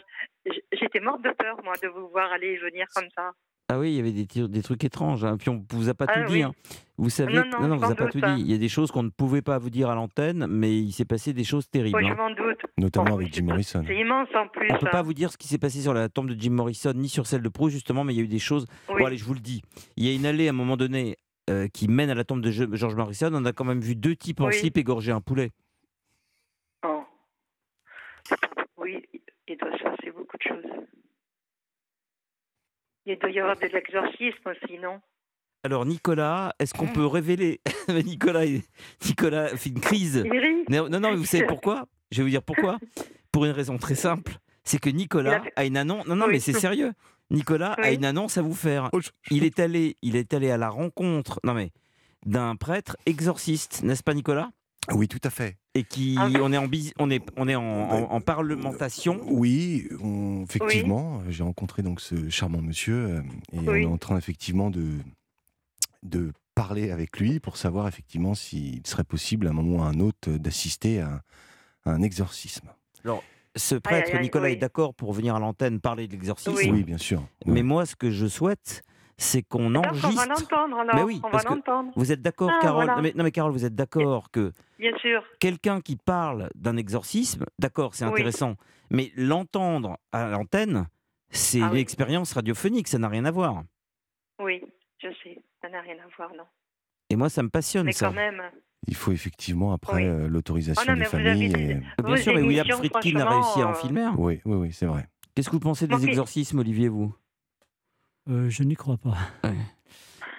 j'étais 0.74 1.00
morte 1.00 1.22
de 1.24 1.32
peur, 1.32 1.58
moi, 1.64 1.74
de 1.82 1.88
vous 1.90 2.08
voir 2.10 2.32
aller 2.32 2.48
et 2.54 2.58
venir 2.58 2.88
comme 2.96 3.10
ça. 3.16 3.32
Ah 3.72 3.78
oui, 3.78 3.92
il 3.92 3.96
y 3.98 4.00
avait 4.00 4.48
des, 4.48 4.62
trucs 4.64 4.84
étranges. 4.84 5.24
hein. 5.24 5.38
Puis 5.38 5.50
on 5.50 5.64
vous 5.72 5.90
a 5.90 5.94
pas 5.94 6.06
Ah 6.08 6.14
tout 6.22 6.32
oui. 6.32 6.38
dit. 6.38 6.44
hein. 6.44 6.54
Vous 6.98 7.12
savez, 7.12 7.34
Non, 7.34 7.44
non, 7.62 7.68
non, 7.68 7.76
vous 7.76 7.92
a 7.92 7.96
pas 7.96 8.08
tout 8.08 8.20
dit. 8.20 8.40
Il 8.40 8.50
y 8.52 8.56
a 8.56 8.58
des 8.58 8.68
choses 8.68 8.90
qu'on 8.90 9.04
ne 9.04 9.10
pouvait 9.12 9.44
pas 9.44 9.60
vous 9.60 9.70
dire 9.70 9.92
à 9.92 9.96
l'antenne, 9.96 10.48
mais 10.50 10.76
il 10.76 10.92
s'est 10.92 11.06
passé 11.06 11.34
des 11.34 11.44
choses 11.44 11.70
terribles. 11.70 11.96
Oui, 11.96 12.08
je 12.08 12.12
hein. 12.12 12.16
m'en 12.16 12.32
doute. 12.32 12.62
Notamment 12.80 13.12
Bon, 13.12 13.16
avec 13.18 13.32
Jim 13.32 13.44
Morrison. 13.44 13.84
C'est 13.86 13.96
immense 13.96 14.28
en 14.34 14.48
plus. 14.48 14.68
On 14.72 14.74
ne 14.74 14.80
peut 14.80 14.88
hein. 14.88 14.92
pas 14.92 15.02
vous 15.04 15.14
dire 15.14 15.32
ce 15.32 15.38
qui 15.38 15.48
s'est 15.48 15.60
passé 15.60 15.82
sur 15.82 15.94
la 15.94 16.10
tombe 16.10 16.30
de 16.32 16.40
Jim 16.40 16.50
Morrison, 16.50 16.94
ni 16.96 17.10
sur 17.10 17.28
celle 17.28 17.44
de 17.44 17.50
Proust, 17.50 17.74
justement, 17.74 18.04
mais 18.04 18.14
il 18.16 18.18
y 18.18 18.22
a 18.22 18.24
eu 18.24 18.28
des 18.28 18.40
choses. 18.40 18.66
Oui. 18.90 18.96
Bon, 19.02 19.06
allez, 19.06 19.18
je 19.18 19.24
vous 19.26 19.36
le 19.36 19.40
dis. 19.40 19.62
Il 19.98 20.06
y 20.06 20.12
a 20.12 20.16
une 20.16 20.26
allée 20.26 20.48
à 20.48 20.50
un 20.50 20.54
moment 20.54 20.76
donné 20.76 21.16
euh, 21.50 21.68
qui 21.68 21.88
mène 21.88 22.10
à 22.10 22.16
la 22.16 22.24
tombe 22.24 22.42
de 22.42 22.52
George 22.52 22.96
Morrison. 22.96 23.32
On 23.34 23.46
a 23.46 23.54
quand 23.54 23.66
même 23.66 23.82
vu 23.82 23.96
deux 23.96 24.16
types 24.16 24.42
en 24.42 24.52
slip 24.52 24.78
égorger 24.78 25.12
un 25.12 25.22
poulet. 25.22 25.52
Oh. 26.86 27.04
Oui, 28.78 29.04
il 29.48 29.58
doit 29.58 29.76
se 29.78 29.84
passer 29.84 30.12
beaucoup 30.12 30.38
de 30.38 30.44
choses. 30.44 30.72
Il 33.06 33.18
doit 33.18 33.32
y 33.32 33.40
avoir 33.40 33.58
de 33.58 33.66
l'exorcisme 33.66 34.50
aussi, 34.50 34.78
non? 34.78 35.02
Alors, 35.64 35.86
Nicolas, 35.86 36.54
est-ce 36.60 36.74
qu'on 36.74 36.88
peut 36.88 37.06
révéler. 37.06 37.60
Nicolas, 37.90 38.46
Nicolas 39.06 39.48
fait 39.58 39.70
une 39.70 39.82
crise. 39.82 40.24
Il 40.26 40.40
rit. 40.40 40.66
Non, 40.70 40.88
non, 40.88 41.00
mais 41.00 41.16
vous 41.16 41.26
savez 41.26 41.46
pourquoi? 41.46 41.88
Je 42.12 42.18
vais 42.18 42.24
vous 42.24 42.30
dire 42.30 42.44
pourquoi. 42.44 42.78
Pour 43.32 43.46
une 43.46 43.52
raison 43.52 43.78
très 43.78 43.96
simple. 43.96 44.34
C'est 44.64 44.80
que 44.80 44.90
Nicolas 44.90 45.44
a 45.56 45.66
une 45.66 45.78
annonce. 45.78 46.08
Non, 46.08 46.16
non, 46.16 46.28
mais 46.28 46.40
c'est 46.40 46.54
sérieux. 46.54 46.94
Nicolas 47.32 47.74
a 47.74 47.90
Oui. 47.90 47.96
une 47.96 48.06
annonce 48.06 48.38
à 48.38 48.42
vous 48.42 48.54
faire. 48.56 48.90
Il 49.32 49.44
est 49.44 49.60
allé, 49.60 49.98
il 50.02 50.16
est 50.16 50.34
allé 50.34 50.50
à 50.52 50.58
la 50.58 50.70
rencontre. 50.70 51.40
Non, 51.44 51.54
mais 51.54 51.72
d'un 52.26 52.56
prêtre 52.56 52.98
exorciste, 53.06 53.84
n'est-ce 53.84 54.04
pas, 54.04 54.14
Nicolas? 54.14 54.50
Oui, 54.92 55.08
tout 55.08 55.20
à 55.24 55.30
fait. 55.30 55.58
Et 55.76 55.84
qui, 55.84 56.16
Ah. 56.20 56.28
on 56.42 56.52
est 56.52 56.58
en, 56.58 56.68
bis- 56.68 56.94
on 56.98 57.12
est, 57.12 57.24
on 57.38 57.48
est 57.48 57.56
en, 57.56 57.62
en- 57.64 58.12
en 58.12 58.22
parlementation. 58.22 59.22
Oui, 59.28 59.88
on- 60.02 60.44
effectivement, 60.44 61.22
j'ai 61.30 61.44
rencontré 61.44 61.84
donc 61.84 62.02
ce 62.02 62.30
charmant 62.30 62.62
monsieur 62.62 62.96
euh, 62.96 63.22
et 63.54 63.60
Oui. 63.60 63.68
on 63.68 63.76
est 63.76 63.86
en 63.86 63.98
train 63.98 64.18
effectivement 64.18 64.72
de, 64.72 64.86
de 66.02 66.32
parler 66.56 66.90
avec 66.92 67.20
lui 67.20 67.40
pour 67.40 67.56
savoir 67.58 67.88
effectivement 67.88 68.34
s'il 68.34 68.86
serait 68.88 69.04
possible 69.04 69.46
à 69.48 69.52
un 69.52 69.54
moment 69.54 69.78
ou 69.78 69.82
à 69.84 69.88
un 69.88 70.00
autre 70.00 70.32
d'assister 70.32 71.02
à, 71.02 71.22
à 71.86 71.92
un 71.92 72.02
exorcisme. 72.02 72.68
Ce 73.56 73.76
prêtre, 73.76 74.10
aïe, 74.12 74.18
aïe, 74.18 74.22
Nicolas, 74.24 74.46
oui. 74.48 74.54
est 74.54 74.58
d'accord 74.58 74.94
pour 74.94 75.12
venir 75.14 75.36
à 75.36 75.40
l'antenne 75.40 75.80
parler 75.82 76.08
de 76.08 76.12
l'exorcisme. 76.14 76.54
Oui. 76.56 76.70
Oui, 76.72 76.84
bien 76.84 76.98
sûr. 76.98 77.22
Mais 77.46 77.54
Oui. 77.54 77.64
moi, 77.64 77.86
ce 77.86 77.96
que 77.96 78.12
je 78.12 78.28
souhaite, 78.28 78.84
c'est 79.18 79.42
qu'on 79.42 79.72
Donc, 79.72 79.86
on 79.86 79.92
va 79.92 80.08
enregistre. 80.08 80.28
l'entendre 80.30 80.78
alors. 80.80 80.96
Mais 80.96 81.04
oui, 81.04 81.20
on 81.24 81.28
va 81.28 81.32
parce 81.32 81.44
que- 81.46 81.50
l'entendre. 81.54 81.92
Vous 81.96 82.12
êtes 82.12 82.22
d'accord, 82.22 82.52
Ah, 82.54 82.60
Carole? 82.62 82.86
voilà. 82.86 82.96
non, 82.96 83.02
mais, 83.02 83.14
non, 83.16 83.24
mais 83.24 83.32
Carole, 83.32 83.52
vous 83.52 83.66
êtes 83.66 83.76
d'accord 83.76 84.32
que 84.32 84.54
Bien 84.78 84.96
sûr. 85.00 85.24
quelqu'un 85.40 85.82
qui 85.82 85.96
parle 85.98 86.50
d'un 86.56 86.78
exorcisme, 86.78 87.46
d'accord, 87.58 87.96
c'est 87.96 88.06
Oui. 88.06 88.12
intéressant, 88.12 88.56
mais 88.92 89.12
l'entendre 89.16 89.98
à 90.14 90.30
l'antenne, 90.30 90.88
c'est 91.32 91.62
Ah 91.62 91.70
oui. 91.72 91.80
l'expérience 91.80 92.34
radiophonique, 92.34 92.88
ça 92.88 92.98
n'a 92.98 93.10
rien 93.10 93.26
à 93.26 93.32
voir. 93.32 93.64
Oui, 94.42 94.62
je 95.00 95.10
sais. 95.24 95.42
Ça 95.62 95.68
n'a 95.70 95.82
rien 95.82 95.96
à 95.96 96.08
voir, 96.16 96.34
non. 96.36 96.46
Et 97.10 97.16
moi, 97.16 97.28
ça 97.30 97.44
me 97.44 97.50
passionne, 97.50 97.88
Mais 97.88 97.92
ça. 97.92 98.08
quand 98.08 98.14
même. 98.14 98.42
Il 98.88 98.96
faut 98.96 99.12
effectivement 99.12 99.74
après 99.74 99.96
Oui. 99.98 100.04
euh, 100.06 100.28
l'autorisation 100.28 100.82
Oh 100.88 100.92
non, 100.92 100.98
des 100.98 101.06
familles. 101.06 101.54
avez 101.54 101.72
et- 101.72 102.04
Bien 102.04 102.16
sûr, 102.18 102.34
mais 102.34 102.42
William 102.42 102.68
Friedkin 102.68 103.20
a 103.20 103.30
réussi 103.30 103.62
à 103.62 103.68
en 103.68 103.74
franchement, 103.74 103.74
filmer 103.76 104.02
un. 104.02 104.16
Oui, 104.18 104.42
oui, 104.46 104.56
oui, 104.56 104.72
c'est 104.72 104.86
vrai. 104.86 105.08
Qu'est-ce 105.36 105.50
que 105.50 105.54
vous 105.56 105.60
pensez 105.60 105.88
des 105.88 106.06
exorcismes, 106.06 106.60
Olivier, 106.60 106.88
vous? 106.90 107.14
Euh, 108.30 108.50
je 108.50 108.64
n'y 108.64 108.76
crois 108.76 108.98
pas. 108.98 109.18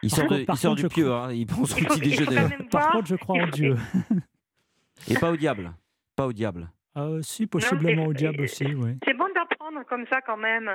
Il 0.02 0.08
Par 0.08 0.18
sort, 0.18 0.26
contre- 0.28 0.36
de- 0.40 0.46
il 0.48 0.56
sort 0.56 0.70
contre, 0.72 0.82
du 0.82 0.88
pieu, 0.88 1.04
crois- 1.04 1.26
hein, 1.26 1.32
il 1.32 1.46
prend 1.46 1.64
son 1.66 1.76
Il 1.78 1.86
faut- 1.86 1.94
petit 1.94 2.08
il 2.08 2.10
déjeuner. 2.16 2.48
Par 2.70 2.80
voir- 2.82 2.92
contre, 2.92 3.06
je 3.08 3.16
crois 3.16 3.36
il 3.36 3.42
en 3.42 3.48
Dieu. 3.48 3.76
Et 5.08 5.14
pas 5.14 5.30
au 5.30 5.36
diable. 5.36 5.72
Pas 6.16 6.26
au 6.26 6.32
diable. 6.32 6.70
Ah, 6.94 7.08
si, 7.22 7.46
possiblement 7.46 8.06
au 8.06 8.12
diable 8.14 8.40
aussi, 8.42 8.64
oui. 8.74 8.98
C'est 9.04 9.14
bon 9.14 9.26
d'apprendre 9.34 9.84
comme 9.88 10.06
ça 10.08 10.20
quand 10.22 10.36
même. 10.36 10.70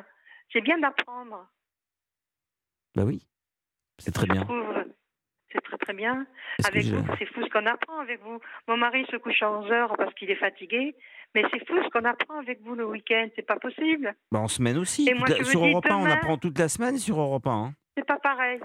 C'est 0.54 0.62
bien 0.62 0.78
d'apprendre. 0.80 1.47
Bah 2.95 3.04
oui, 3.04 3.25
c'est 3.97 4.12
très 4.12 4.25
Je 4.28 4.32
bien. 4.34 4.43
trouve. 4.43 4.63
C'est 5.56 5.62
très 5.62 5.78
très 5.78 5.94
bien. 5.94 6.26
Avec 6.65 6.86
vous, 6.86 7.04
c'est 7.18 7.26
fou 7.28 7.41
ce 7.44 7.50
qu'on 7.50 7.65
apprend 7.65 8.00
avec 8.00 8.22
vous. 8.24 8.39
Mon 8.68 8.78
mari 8.78 9.06
se 9.10 9.15
couche 9.18 9.41
à 9.41 9.50
11 9.52 9.72
heures 9.72 9.96
parce 9.98 10.13
qu'il 10.15 10.30
est 10.30 10.36
fatigué, 10.36 10.96
mais 11.34 11.44
c'est 11.52 11.65
fou 11.65 11.74
ce 11.84 11.89
qu'on 11.89 12.06
apprend 12.06 12.39
avec 12.39 12.62
vous 12.63 12.76
le 12.76 12.86
week-end. 12.86 13.28
C'est 13.36 13.46
pas 13.46 13.58
possible. 13.58 14.13
Bah, 14.32 14.39
en 14.39 14.48
semaine 14.48 14.78
aussi. 14.78 15.08
Et 15.10 15.13
moi, 15.13 15.28
la- 15.30 15.44
Sur 15.44 15.65
Europe 15.65 15.86
1, 15.89 15.96
on 15.96 16.06
apprend 16.06 16.38
toute 16.38 16.60
la 16.60 16.68
semaine 16.68 16.98
sur 16.98 17.20
Europe 17.20 17.48
1. 17.48 17.52
hein. 17.52 17.74
C'est 17.98 18.06
pas 18.06 18.20
pareil. 18.20 18.60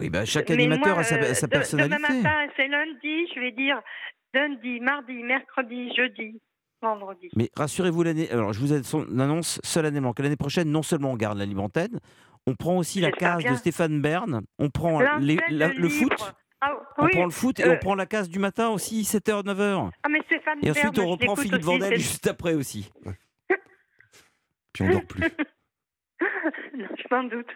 Oui, 0.00 0.10
bah, 0.10 0.24
chaque 0.24 0.48
Mais 0.48 0.54
animateur 0.54 0.94
moi, 0.94 1.00
a 1.00 1.04
sa, 1.04 1.16
euh, 1.16 1.34
sa 1.34 1.46
personnalité. 1.48 1.96
Demain 1.96 2.22
matin, 2.22 2.52
c'est 2.56 2.66
lundi, 2.66 3.28
je 3.34 3.40
vais 3.40 3.52
dire 3.52 3.80
lundi, 4.34 4.80
mardi, 4.80 5.22
mercredi, 5.22 5.94
jeudi, 5.94 6.40
vendredi. 6.80 7.28
Mais 7.36 7.50
rassurez-vous, 7.56 8.02
l'année. 8.02 8.28
Alors, 8.30 8.52
je 8.52 8.58
vous 8.60 8.72
annonce 8.72 9.60
solennellement 9.62 10.12
que 10.12 10.22
l'année 10.22 10.36
prochaine, 10.36 10.70
non 10.70 10.82
seulement 10.82 11.12
on 11.12 11.16
garde 11.16 11.38
la 11.38 11.44
libre 11.44 11.62
antenne, 11.62 12.00
on 12.46 12.54
prend 12.54 12.76
aussi 12.76 13.00
la 13.00 13.12
case 13.12 13.38
bien. 13.38 13.52
de 13.52 13.56
Stéphane 13.56 14.00
Bern, 14.00 14.42
on 14.58 14.70
prend 14.70 15.00
L'antenne 15.00 15.22
les- 15.24 15.38
la- 15.50 15.68
le 15.72 15.88
foot, 15.88 16.12
Ah, 16.60 16.74
on 16.98 17.08
prend 17.08 17.24
le 17.24 17.30
foot 17.30 17.58
et 17.60 17.64
euh, 17.64 17.74
on 17.74 17.78
prend 17.78 17.94
la 17.94 18.06
case 18.06 18.28
du 18.28 18.38
matin 18.38 18.68
aussi, 18.70 19.04
7h, 19.04 19.42
9h. 19.44 19.90
Ah, 20.02 20.08
mais 20.08 20.20
Stéphane 20.26 20.58
Et 20.62 20.70
ensuite, 20.70 20.94
Bern, 20.94 21.06
on 21.06 21.10
reprend 21.10 21.36
Philippe 21.36 21.54
aussi, 21.54 21.62
Vandel 21.64 21.98
juste 21.98 22.26
après 22.26 22.54
aussi. 22.54 22.90
Puis 24.72 24.84
on 24.84 24.90
dort 24.90 25.04
plus. 25.06 25.22
Non, 26.76 26.86
je 26.96 27.14
m'en 27.14 27.24
doute. 27.24 27.50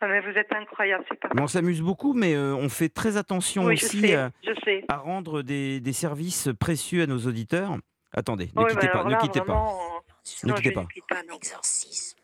Ah, 0.00 0.08
mais 0.08 0.20
vous 0.20 0.36
êtes 0.36 0.52
incroyable, 0.52 1.04
c'est 1.08 1.18
pas 1.20 1.28
Mais 1.34 1.42
on 1.42 1.46
s'amuse 1.46 1.80
beaucoup, 1.82 2.12
mais 2.12 2.34
euh, 2.34 2.54
on 2.56 2.68
fait 2.68 2.88
très 2.88 3.16
attention 3.16 3.64
Oui, 3.66 3.76
je 3.76 3.86
aussi 3.86 4.00
sais, 4.00 4.16
euh, 4.16 4.28
je 4.44 4.52
sais. 4.64 4.84
à 4.88 4.96
rendre 4.96 5.42
des, 5.42 5.80
des 5.80 5.92
services 5.92 6.48
précieux 6.58 7.02
à 7.02 7.06
nos 7.06 7.18
auditeurs. 7.26 7.76
Attendez, 8.12 8.50
ne 8.56 8.62
Oui, 8.62 8.70
quittez 8.70 8.86
pas, 8.88 8.92
alors 8.94 9.06
ne 9.06 9.10
là, 9.12 9.18
quittez 9.18 9.40
pas. 9.40 9.44
vraiment, 9.46 10.02
Ne 10.44 10.48
non, 10.48 10.54
quittez 10.56 10.72
pas. 10.72 10.86
Exorcisme. 11.34 12.18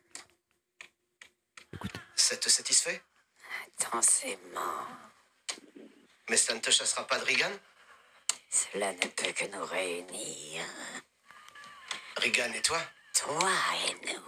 Ça 2.18 2.37
te 2.37 2.48
satisfait? 2.50 3.00
Intensément. 3.81 4.87
Mais 6.28 6.37
ça 6.37 6.52
ne 6.52 6.59
te 6.59 6.70
chassera 6.70 7.07
pas 7.07 7.18
de 7.18 7.24
Regan? 7.24 7.59
Cela 8.50 8.92
ne 8.92 9.07
peut 9.07 9.33
que 9.33 9.46
nous 9.46 9.64
réunir. 9.64 10.64
Regan 12.16 12.52
et 12.54 12.61
toi? 12.61 12.81
Toi 13.14 13.50
et 13.87 14.12
nous. 14.12 14.22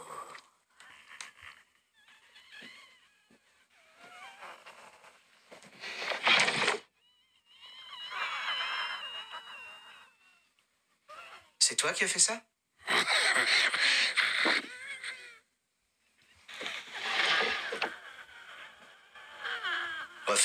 C'est 11.59 11.77
toi 11.77 11.93
qui 11.93 12.05
as 12.05 12.09
fait 12.09 12.19
ça? 12.19 12.41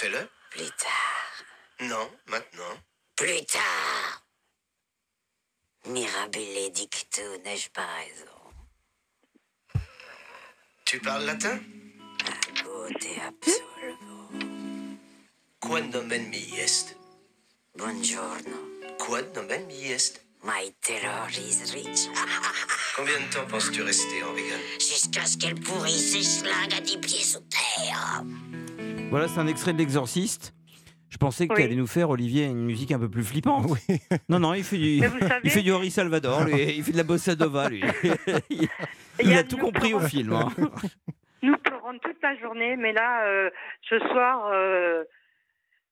Plus 0.06 0.72
tard. 0.78 1.90
Non, 1.90 2.10
maintenant. 2.28 2.78
Plus 3.16 3.44
tard. 3.46 4.22
Mirabile 5.88 6.72
dictu, 6.72 7.22
n'ai-je 7.44 7.70
pas 7.72 7.88
raison? 7.98 9.82
Tu 10.86 11.00
parles 11.00 11.26
latin? 11.26 11.60
Beauté 12.64 13.20
absolvo. 13.20 14.30
Quod 15.60 15.92
nomen 15.92 16.30
mi 16.30 16.60
est 16.60 16.96
Buongiorno. 17.76 18.58
Quod 19.00 19.34
nomen 19.36 19.66
mi 19.66 19.92
est 19.92 20.22
My 20.44 20.72
terror 20.82 21.30
is 21.32 21.74
rich. 21.74 22.10
Combien 22.96 23.20
de 23.20 23.34
temps 23.34 23.48
penses-tu 23.48 23.82
rester 23.82 24.24
en 24.24 24.36
Jusqu'à 24.80 25.26
ce 25.26 25.38
qu'elle 25.38 25.60
pourrisse 25.60 26.12
ses 26.12 26.22
schlingues 26.24 26.74
à 26.76 26.82
dix 26.82 27.00
pieds 27.00 27.24
sous 27.24 27.42
terre. 27.50 28.24
Voilà, 29.10 29.28
c'est 29.28 29.40
un 29.40 29.48
extrait 29.48 29.74
de 29.74 29.78
l'Exorciste. 29.78 30.54
Je 31.10 31.18
pensais 31.18 31.48
que 31.48 31.54
tu 31.54 31.60
Oui. 31.62 31.66
allais 31.66 31.76
nous 31.76 31.88
faire, 31.88 32.10
Olivier, 32.10 32.46
une 32.46 32.66
musique 32.66 32.92
un 32.92 33.00
peu 33.00 33.10
plus 33.10 33.24
flippante. 33.24 33.66
Oui. 33.70 33.98
Non, 34.30 34.40
non, 34.40 34.54
il 34.54 34.64
fait 34.64 34.78
du, 34.78 35.00
savez- 35.00 35.40
il 35.44 35.50
fait 35.50 35.62
du 35.62 35.72
Henri 35.72 35.90
Salvador, 35.92 36.44
lui. 36.46 36.62
il 36.78 36.84
fait 36.84 36.92
de 36.92 36.98
la 36.98 37.04
bossa 37.04 37.36
nova, 37.36 37.70
lui. 37.70 37.82
il 39.22 39.34
a 39.34 39.38
a 39.40 39.44
tout 39.44 39.58
compris 39.58 39.94
au 39.94 40.00
film. 40.02 40.34
hein. 40.34 40.50
Nous 41.42 41.56
pleurons 41.58 41.98
toute 42.00 42.22
la 42.22 42.36
journée, 42.40 42.76
mais 42.76 42.92
là, 42.92 43.26
euh, 43.28 43.50
ce 43.88 44.00
soir, 44.00 44.50
euh, 44.52 45.04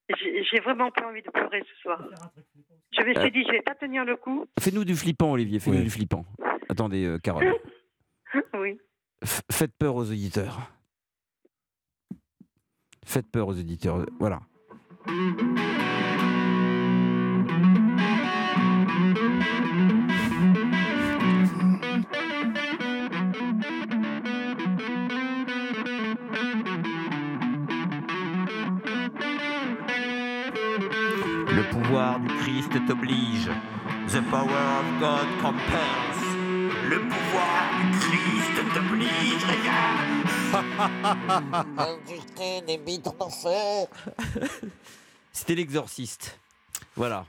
j'ai 0.10 0.44
j'ai 0.52 0.60
vraiment 0.60 0.92
pas 0.92 1.08
envie 1.08 1.22
de 1.22 1.30
pleurer 1.30 1.62
ce 1.74 1.82
soir. 1.82 2.02
Je 2.92 3.04
me 3.06 3.14
suis 3.22 3.32
dit, 3.32 3.44
je 3.48 3.52
vais 3.52 3.62
pas 3.62 3.76
tenir 3.76 4.04
le 4.04 4.18
coup. 4.18 4.46
Fais-nous 4.60 4.84
du 4.84 4.96
flippant, 4.96 5.32
Olivier, 5.32 5.60
fais-nous 5.60 5.78
Oui. 5.78 5.84
du 5.84 5.90
flippant. 5.90 6.26
Attendez, 6.70 7.06
euh, 7.06 7.20
Carole. 7.20 7.54
Oui. 8.56 8.78
F- 9.24 9.42
faites 9.52 9.74
peur 9.78 9.96
aux 9.96 10.10
auditeurs. 10.10 10.60
Faites 13.06 13.30
peur 13.32 13.48
aux 13.48 13.58
auditeurs. 13.58 14.06
Voilà. 14.20 14.40
Le 31.56 31.64
pouvoir 31.72 32.20
du 32.20 32.28
Christ 32.40 32.72
t'oblige. 32.88 33.50
The 34.08 34.22
power 34.30 34.44
of 34.44 35.00
God 35.00 35.28
compels. 35.42 36.14
Le 36.90 37.00
pouvoir 37.00 37.70
du 37.92 37.98
Christ 38.00 38.74
t'oblige, 38.74 39.44
regarde. 39.44 40.23
C'était 45.32 45.56
l'exorciste. 45.56 46.40
Voilà. 46.96 47.26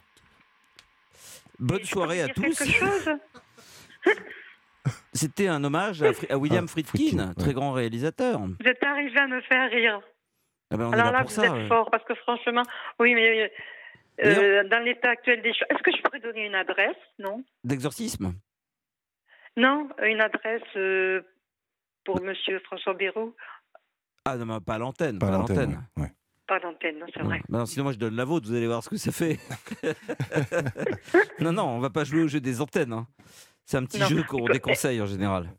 Bonne 1.59 1.85
soirée 1.85 2.23
à 2.23 2.29
tous. 2.29 2.63
C'était 5.15 5.49
un 5.49 5.63
hommage 5.65 6.03
à, 6.03 6.13
Fri- 6.13 6.27
à 6.31 6.37
William 6.37 6.65
Ah, 6.69 6.71
Friedkin, 6.71 6.91
Friedkin, 6.99 7.29
ouais. 7.29 7.35
très 7.35 7.53
grand 7.55 7.73
réalisateur. 7.73 8.39
Vous 8.41 8.57
êtes 8.67 8.83
arrivé 8.83 9.19
à 9.19 9.27
me 9.27 9.41
faire 9.43 9.71
rire. 9.71 10.01
Ah 10.71 10.77
ben, 10.77 10.87
on 10.87 10.91
est 10.91 10.95
Alors 10.95 11.07
là 11.07 11.13
là, 11.13 11.19
pour 11.21 11.29
vous 11.31 11.35
ça. 11.37 11.45
êtes 11.47 11.53
ouais. 11.53 11.67
fort, 11.69 11.91
parce 11.91 12.05
que 12.05 12.15
franchement, 12.17 12.63
oui, 12.99 13.15
mais 13.15 13.51
euh, 14.25 14.65
dans 14.69 14.81
l'état 14.85 15.11
actuel 15.11 15.41
des 15.43 15.53
choses, 15.55 15.67
est-ce 15.71 15.83
que 15.83 15.91
je 15.97 16.03
pourrais 16.03 16.21
donner 16.21 16.47
une 16.47 16.55
adresse? 16.55 16.97
Non? 17.19 17.43
D'exorcisme? 17.63 18.35
Non, 19.57 19.89
une 20.03 20.21
adresse 20.21 20.63
euh, 20.77 21.23
pour 22.05 22.21
Monsieur 22.23 22.59
François 22.61 22.95
Bérou. 22.95 23.35
Ah 24.25 24.37
non, 24.37 24.47
mais 24.47 24.61
pas 24.61 24.79
l'antenne. 24.79 25.19
Pas 25.19 25.31
l'antenne. 25.31 25.57
l'antenne. 25.73 25.89
ouais. 25.99 26.13
Pas 26.47 26.61
d'antenne, 26.61 26.99
non, 26.99 27.07
c'est 27.15 27.23
vrai. 27.23 27.41
Bah 27.49 27.59
non, 27.61 27.67
sinon, 27.67 27.85
moi, 27.85 27.93
je 27.93 27.99
donne 27.99 28.17
la 28.17 28.25
vôtre, 28.27 28.47
vous 28.49 28.55
allez 28.55 28.67
voir 28.67 28.83
ce 28.83 28.91
que 28.91 28.97
ça 28.99 29.13
fait. 29.13 29.39
non, 31.41 31.53
non, 31.53 31.65
on 31.65 31.79
va 31.81 31.89
pas 31.91 32.05
jouer 32.05 32.23
au 32.23 32.29
jeu 32.29 32.41
des 32.41 32.61
antennes. 32.61 32.93
hein. 32.93 33.07
C'est 33.65 33.79
un 33.79 33.85
petit 33.85 33.99
Non. 33.99 34.07
jeu 34.07 34.23
qu'on 34.25 34.45
déconseille 34.47 35.01
en 35.01 35.07
général. 35.07 35.51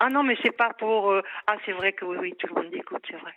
Ah 0.00 0.10
non, 0.10 0.24
mais 0.24 0.36
c'est 0.42 0.56
pas 0.56 0.72
pour. 0.78 1.10
euh, 1.12 1.22
Ah, 1.46 1.56
c'est 1.64 1.72
vrai 1.72 1.92
que 1.92 2.04
oui, 2.04 2.16
oui, 2.20 2.34
tout 2.38 2.48
le 2.52 2.62
monde 2.62 2.74
écoute, 2.74 3.02
c'est 3.08 3.16
vrai. 3.16 3.32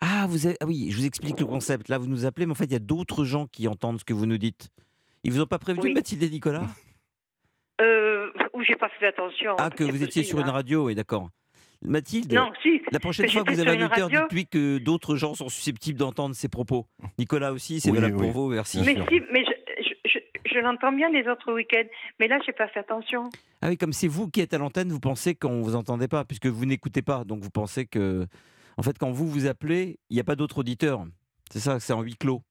Ah, 0.00 0.26
vous 0.28 0.46
avez... 0.46 0.56
ah 0.60 0.66
oui, 0.66 0.88
je 0.92 0.96
vous 0.96 1.06
explique 1.06 1.40
le 1.40 1.46
concept. 1.46 1.88
Là, 1.88 1.98
vous 1.98 2.06
nous 2.06 2.24
appelez, 2.24 2.46
mais 2.46 2.52
en 2.52 2.56
fait, 2.56 2.64
il 2.66 2.72
y 2.72 2.76
a 2.76 2.80
d'autres 2.80 3.24
gens 3.24 3.46
qui 3.48 3.66
entendent 3.66 3.98
ce 3.98 4.04
que 4.04 4.14
vous 4.14 4.26
nous 4.26 4.38
dites. 4.38 4.68
Ils 5.24 5.32
vous 5.32 5.40
ont 5.40 5.46
pas 5.46 5.58
prévenu, 5.58 5.86
Oui. 5.86 5.94
Mathilde 5.94 6.22
et 6.22 6.30
Nicolas? 6.30 6.66
Euh, 7.80 8.30
où 8.62 8.64
j'ai 8.64 8.76
pas 8.76 8.88
fait 9.00 9.06
attention. 9.08 9.56
Ah, 9.58 9.70
que 9.70 9.84
vous 9.84 9.96
étiez 9.96 10.06
possible, 10.22 10.24
sur 10.26 10.38
une 10.40 10.48
hein. 10.48 10.52
radio, 10.52 10.86
oui, 10.86 10.94
d'accord. 10.94 11.28
Mathilde, 11.84 12.32
Non, 12.32 12.52
si. 12.62 12.80
la 12.92 13.00
prochaine 13.00 13.28
fois 13.28 13.42
que 13.42 13.52
vous 13.52 13.58
avez 13.60 13.70
un 13.72 13.86
auditeur, 13.86 14.04
radio. 14.04 14.20
dites-lui 14.22 14.46
que 14.46 14.78
d'autres 14.78 15.16
gens 15.16 15.34
sont 15.34 15.48
susceptibles 15.48 15.98
d'entendre 15.98 16.34
ses 16.36 16.48
propos. 16.48 16.86
Nicolas 17.18 17.52
aussi, 17.52 17.80
c'est 17.80 17.90
Oui, 17.90 17.96
valable 17.96 18.16
oui. 18.16 18.22
pour 18.30 18.30
vous, 18.30 18.50
merci. 18.50 18.80
Mais 18.86 18.94
si, 18.94 19.20
mais 19.32 19.44
je, 19.44 19.82
je, 19.82 19.94
je, 20.08 20.18
je 20.54 20.58
l'entends 20.60 20.92
bien 20.92 21.10
les 21.10 21.26
autres 21.26 21.52
week-ends. 21.52 21.88
Mais 22.20 22.28
là, 22.28 22.38
j'ai 22.46 22.52
pas 22.52 22.68
fait 22.68 22.78
attention. 22.80 23.28
Ah 23.62 23.68
oui, 23.68 23.76
comme 23.76 23.92
c'est 23.92 24.06
vous 24.06 24.28
qui 24.28 24.40
êtes 24.40 24.54
à 24.54 24.58
l'antenne, 24.58 24.90
vous 24.90 25.00
pensez 25.00 25.34
qu'on 25.34 25.60
vous 25.60 25.74
entendait 25.74 26.06
pas, 26.08 26.24
puisque 26.24 26.46
vous 26.46 26.66
n'écoutez 26.66 27.02
pas. 27.02 27.24
Donc 27.24 27.42
vous 27.42 27.50
pensez 27.50 27.84
que, 27.86 28.26
en 28.76 28.82
fait, 28.84 28.96
quand 28.96 29.10
vous 29.10 29.26
vous 29.26 29.46
appelez, 29.46 29.98
il 30.08 30.14
n'y 30.14 30.20
a 30.20 30.24
pas 30.24 30.36
d'autres 30.36 30.58
auditeurs. 30.58 31.04
C'est 31.50 31.58
ça, 31.60 31.80
c'est 31.80 31.92
en 31.92 32.02
huis 32.02 32.14
clos. 32.16 32.42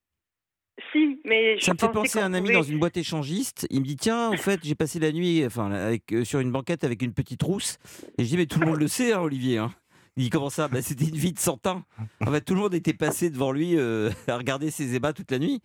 Si, 0.92 1.11
mais 1.26 1.58
je 1.58 1.66
Ça 1.66 1.74
me 1.74 1.78
fait 1.78 1.92
penser 1.92 2.20
à 2.20 2.26
un 2.26 2.34
ami 2.34 2.48
pouvait- 2.48 2.54
dans 2.56 2.64
une 2.64 2.80
boîte 2.80 2.98
échangiste. 2.98 3.68
Il 3.70 3.82
me 3.82 3.86
dit 3.86 3.96
tiens, 3.98 4.30
en 4.30 4.38
fait, 4.38 4.60
j'ai 4.64 4.76
passé 4.76 5.00
la 5.00 5.12
nuit, 5.12 5.46
enfin, 5.46 5.72
avec, 5.72 6.12
euh, 6.14 6.24
sur 6.26 6.40
une 6.40 6.52
banquette 6.52 6.84
avec 6.84 7.02
une 7.02 7.14
petite 7.14 7.42
rousse. 7.44 7.78
Et 8.18 8.24
je 8.24 8.30
dis 8.30 8.38
mais 8.38 8.46
tout 8.46 8.60
le 8.60 8.66
monde 8.68 8.80
le 8.80 8.88
sait, 8.88 9.14
hein, 9.14 9.22
Olivier. 9.22 9.58
hein. 9.60 9.74
Il 10.18 10.24
dit 10.24 10.30
comment 10.30 10.50
ça? 10.50 10.68
Bah, 10.68 10.82
C'était 10.82 11.06
une 11.06 11.16
vie 11.16 11.32
de 11.34 11.40
Santin. 11.40 11.86
En 12.26 12.32
fait, 12.32 12.42
tout 12.42 12.54
le 12.54 12.60
monde 12.60 12.74
était 12.74 12.94
passé 12.94 13.30
devant 13.30 13.52
lui 13.52 13.78
euh, 13.78 14.10
à 14.28 14.38
regarder 14.38 14.70
ses 14.72 14.94
ébats 14.96 15.14
toute 15.14 15.32
la 15.32 15.40
nuit, 15.40 15.62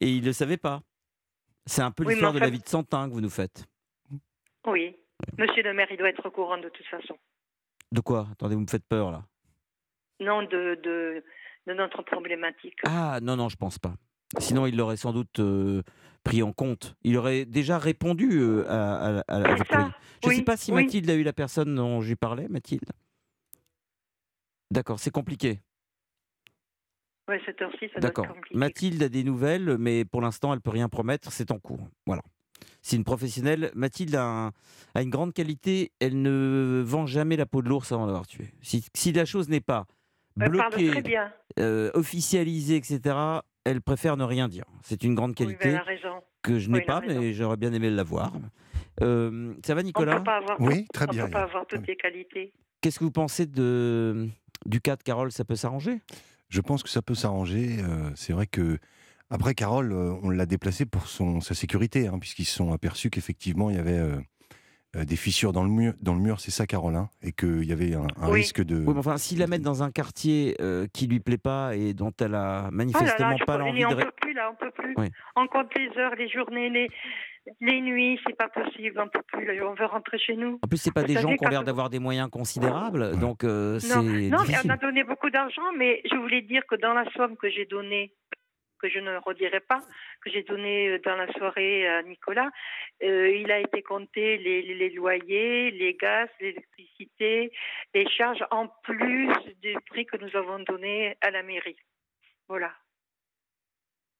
et 0.00 0.08
il 0.10 0.24
le 0.24 0.32
savait 0.32 0.58
pas. 0.58 0.82
C'est 1.66 1.82
un 1.82 1.90
peu 1.90 2.04
Oui, 2.04 2.12
l'histoire 2.14 2.32
en 2.32 2.34
de 2.34 2.40
la 2.40 2.50
vie 2.50 2.58
de 2.58 2.68
Santin 2.68 3.08
que 3.08 3.14
vous 3.14 3.20
nous 3.20 3.30
faites. 3.30 3.64
Oui. 4.66 4.96
Monsieur 5.38 5.62
le 5.62 5.72
maire, 5.74 5.86
il 5.90 5.96
doit 5.98 6.08
être 6.08 6.26
au 6.26 6.30
courant 6.30 6.58
de 6.58 6.68
toute 6.68 6.86
façon. 6.86 7.16
De 7.92 8.00
quoi? 8.00 8.26
Attendez, 8.32 8.54
vous 8.54 8.62
me 8.62 8.66
faites 8.66 8.84
peur 8.86 9.10
là. 9.10 9.24
Non, 10.20 10.42
de, 10.42 10.78
de, 10.82 11.24
de 11.66 11.72
notre 11.74 12.02
problématique. 12.02 12.74
Ah 12.84 13.18
non 13.22 13.36
non, 13.36 13.48
je 13.48 13.56
pense 13.56 13.78
pas. 13.78 13.94
Sinon, 14.38 14.66
il 14.66 14.76
l'aurait 14.76 14.96
sans 14.96 15.12
doute 15.12 15.40
euh, 15.40 15.82
pris 16.22 16.42
en 16.42 16.52
compte. 16.52 16.94
Il 17.02 17.16
aurait 17.16 17.44
déjà 17.44 17.78
répondu 17.78 18.30
euh, 18.40 18.64
à, 18.68 19.18
à- 19.18 19.22
à- 19.52 19.56
ça. 19.64 19.90
Je 20.22 20.28
ne 20.28 20.34
sais 20.34 20.42
pas 20.42 20.56
si 20.56 20.70
oui. 20.72 20.84
Mathilde 20.84 21.10
a 21.10 21.14
eu 21.14 21.22
la 21.22 21.32
personne 21.32 21.74
dont 21.74 22.00
je 22.00 22.08
lui 22.08 22.16
parlais, 22.16 22.46
Mathilde. 22.48 22.84
D'accord, 24.70 25.00
c'est 25.00 25.10
compliqué. 25.10 25.60
Oui, 27.28 27.36
cette 27.46 27.60
heure-ci, 27.62 27.86
ça 27.94 28.00
doit 28.00 28.10
être 28.10 28.16
D'accord. 28.16 28.28
compliqué. 28.28 28.56
Mathilde 28.56 29.02
a 29.02 29.08
des 29.08 29.24
nouvelles, 29.24 29.76
mais 29.78 30.04
pour 30.04 30.20
l'instant, 30.20 30.52
elle 30.52 30.60
peut 30.60 30.70
rien 30.70 30.88
promettre. 30.88 31.32
C'est 31.32 31.50
en 31.50 31.58
cours. 31.58 31.88
Voilà. 32.06 32.22
C'est 32.82 32.96
une 32.96 33.04
professionnelle. 33.04 33.70
Mathilde 33.74 34.14
a, 34.14 34.24
un- 34.24 34.52
a 34.94 35.02
une 35.02 35.10
grande 35.10 35.32
qualité. 35.32 35.92
Elle 36.00 36.22
ne 36.22 36.82
vend 36.86 37.06
jamais 37.06 37.36
la 37.36 37.46
peau 37.46 37.62
de 37.62 37.68
l'ours 37.68 37.90
avant 37.92 38.06
l'avoir 38.06 38.26
tué. 38.26 38.52
Si, 38.62 38.84
si 38.94 39.12
la 39.12 39.24
chose 39.24 39.48
n'est 39.48 39.60
pas 39.60 39.86
bloquée, 40.36 40.92
euh, 41.58 41.90
officialisée, 41.94 42.76
etc., 42.76 43.16
elle 43.64 43.80
préfère 43.82 44.16
ne 44.16 44.24
rien 44.24 44.48
dire. 44.48 44.64
C'est 44.82 45.02
une 45.04 45.14
grande 45.14 45.34
qualité 45.34 45.76
que 46.42 46.58
je 46.58 46.70
n'ai 46.70 46.78
oui, 46.78 46.84
pas, 46.84 47.00
mais 47.00 47.32
j'aurais 47.32 47.56
bien 47.56 47.72
aimé 47.72 47.90
l'avoir. 47.90 48.32
Euh, 49.02 49.54
ça 49.64 49.74
va, 49.74 49.80
On 49.80 49.82
ne 49.82 49.86
Nicolas 49.86 50.16
peut 50.16 50.24
pas 50.24 50.36
avoir, 50.38 50.60
Oui, 50.60 50.86
très 50.92 51.06
on 51.08 51.12
bien. 51.12 51.24
peut 51.26 51.30
pas 51.32 51.42
avoir 51.42 51.66
toutes 51.66 51.86
les 51.86 51.96
qualités. 51.96 52.52
Qu'est-ce 52.80 52.98
que 52.98 53.04
vous 53.04 53.10
pensez 53.10 53.46
de, 53.46 54.28
du 54.66 54.80
cas 54.80 54.96
de 54.96 55.02
Carole? 55.02 55.30
Ça 55.32 55.44
peut 55.44 55.56
s'arranger? 55.56 56.00
Je 56.48 56.60
pense 56.60 56.82
que 56.82 56.88
ça 56.88 57.02
peut 57.02 57.14
s'arranger. 57.14 57.78
euh, 57.80 58.10
c'est 58.14 58.32
vrai 58.32 58.46
que 58.46 58.78
après 59.28 59.54
Carole, 59.54 59.92
euh, 59.92 60.14
on 60.22 60.30
l'a 60.30 60.46
déplacé 60.46 60.86
pour 60.86 61.06
son 61.06 61.40
sa 61.40 61.54
sécurité, 61.54 62.08
hein, 62.08 62.18
puisqu'ils 62.18 62.46
se 62.46 62.56
sont 62.56 62.72
aperçus 62.72 63.10
qu'effectivement 63.10 63.70
il 63.70 63.76
y 63.76 63.78
avait 63.78 64.02
euh, 64.96 65.04
des 65.04 65.16
fissures 65.16 65.52
dans 65.52 65.62
le 65.64 65.70
mur. 65.70 65.92
Dans 66.00 66.14
le 66.14 66.20
mur, 66.20 66.40
c'est 66.40 66.50
ça, 66.50 66.66
Carole, 66.66 66.96
hein, 66.96 67.08
et 67.22 67.32
qu'il 67.32 67.64
y 67.64 67.72
avait 67.72 67.94
un, 67.94 68.06
un 68.20 68.28
Oui. 68.30 68.40
risque 68.40 68.62
de. 68.62 68.76
Oui, 68.76 68.92
mais 68.92 68.98
enfin, 68.98 69.16
s'ils 69.18 69.38
la 69.38 69.46
mettent 69.46 69.62
dans 69.62 69.82
un 69.82 69.90
quartier 69.90 70.56
euh, 70.60 70.86
qui 70.92 71.06
lui 71.06 71.20
plaît 71.20 71.38
pas 71.38 71.74
et 71.76 71.94
dont 71.94 72.12
elle 72.20 72.34
a 72.34 72.60
Oh 72.60 72.64
là 72.64 72.70
manifestement 72.72 73.30
là, 73.30 73.36
je 73.38 73.44
pas 73.44 73.56
l'envie 73.58 73.84
on 73.84 73.90
de... 73.90 73.94
ne 73.94 73.98
ré- 74.00 74.04
peut 74.06 74.12
plus 74.20 74.32
là, 74.34 74.50
on 74.52 74.56
peut 74.56 74.70
plus. 74.72 74.94
Oui. 74.96 75.06
On 75.36 75.46
compte 75.46 75.72
les 75.76 75.88
heures, 75.98 76.14
les 76.16 76.28
journées, 76.28 76.70
les, 76.70 76.88
les 77.60 77.80
nuits, 77.80 78.18
c'est 78.26 78.36
pas 78.36 78.48
possible, 78.48 79.00
on 79.00 79.08
peut 79.08 79.22
plus. 79.32 79.44
là, 79.46 79.52
on 79.68 79.74
veut 79.74 79.86
rentrer 79.86 80.18
chez 80.18 80.34
nous. 80.36 80.58
En 80.62 80.68
plus, 80.68 80.76
c'est 80.78 80.92
pas 80.92 81.02
Vous 81.02 81.06
des 81.08 81.14
gens 81.20 81.34
qui 81.36 81.46
ont 81.46 81.48
l'air 81.50 81.64
d'avoir 81.64 81.88
des 81.90 81.98
moyens 81.98 82.28
considérables, 82.30 83.18
donc 83.18 83.44
euh, 83.44 83.78
c'est 83.78 83.94
Non, 83.96 84.02
non, 84.02 84.44
mais 84.48 84.54
on 84.64 84.68
a 84.70 84.76
donné 84.76 85.04
beaucoup 85.04 85.30
d'argent, 85.30 85.62
mais 85.78 86.02
je 86.10 86.16
voulais 86.16 86.42
dire 86.42 86.62
que 86.68 86.74
dans 86.76 86.92
la 86.94 87.04
somme 87.12 87.36
que 87.36 87.48
j'ai 87.48 87.64
donnée, 87.66 88.12
que 88.80 88.88
je 88.88 88.98
ne 88.98 89.16
redirai 89.18 89.60
pas, 89.60 89.80
que 90.22 90.30
j'ai 90.30 90.42
donnée 90.42 90.88
euh, 90.88 90.98
dans 91.04 91.16
la 91.16 91.30
soirée 91.32 91.86
à 91.88 92.02
Nicolas, 92.02 92.50
euh, 93.02 93.28
il 93.30 93.50
a 93.52 93.58
été 93.60 93.82
compté 93.82 94.38
les, 94.38 94.62
les- 94.62 94.74
les 94.74 94.90
loyers, 94.90 95.70
les 95.70 95.94
gaz, 95.94 96.28
l'électricité, 96.40 97.52
les 97.94 98.08
charges 98.08 98.44
en 98.50 98.68
plus 98.82 99.30
du 99.62 99.74
prix 99.86 100.06
que 100.06 100.16
nous 100.16 100.34
avons 100.36 100.58
donné 100.60 101.16
à 101.20 101.30
la 101.30 101.42
mairie. 101.42 101.76
Voilà. 102.48 102.72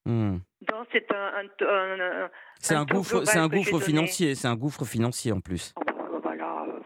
Hmm. 0.05 0.37
Donc 0.61 0.87
c'est 0.91 1.11
un, 1.11 1.33
un- 1.61 1.65
un- 1.67 2.23
un- 2.23 2.29
C'est 2.59 2.75
un 2.75 2.85
gouffre, 2.85 3.23
c'est 3.25 3.37
un 3.37 3.47
donné. 3.79 3.85
financier, 3.85 4.35
c'est 4.35 4.47
un 4.47 4.55
gouffre 4.55 4.85
financier 4.85 5.31
en 5.31 5.41
plus. 5.41 5.73
Oh, 5.77 5.83
bah, 5.85 6.19
voilà. 6.23 6.65
euh, 6.67 6.79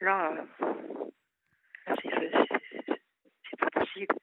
Là, 0.00 0.32
euh, 0.32 1.94
c'est 3.50 3.56
pas 3.58 3.70
possible. 3.70 4.14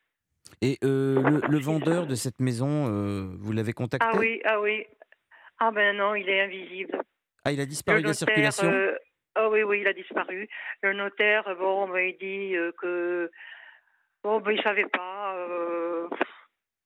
Et 0.62 0.78
euh, 0.84 1.22
le, 1.22 1.42
le 1.48 1.58
vendeur 1.60 2.06
de 2.06 2.16
cette 2.16 2.40
maison, 2.40 2.88
euh, 2.88 3.30
vous 3.40 3.54
l'avez 3.54 3.74
contacté? 3.74 4.06
Ah 4.10 4.18
oui, 4.18 4.42
ah 4.44 4.60
oui. 4.60 4.86
Ah 5.60 5.72
ben 5.72 5.96
non, 5.96 6.16
il 6.16 6.28
est 6.28 6.42
invisible. 6.42 7.02
Ah, 7.46 7.52
il 7.52 7.62
a 7.62 7.66
disparu 7.66 8.02
de 8.02 8.08
la 8.08 8.14
circulation? 8.14 8.70
euh, 8.72 8.98
Ah 9.36 9.50
oui, 9.50 9.64
oui, 9.64 9.80
il 9.82 9.88
a 9.88 9.94
disparu. 9.94 10.48
Le 10.84 10.94
notaire, 10.94 11.44
bon, 11.58 11.88
ben, 11.88 12.10
il 12.10 12.18
dit 12.18 12.56
que 12.82 13.32
bon, 14.24 14.42
ben, 14.42 14.52
il 14.52 14.62
savait 14.62 14.86
pas. 14.88 15.36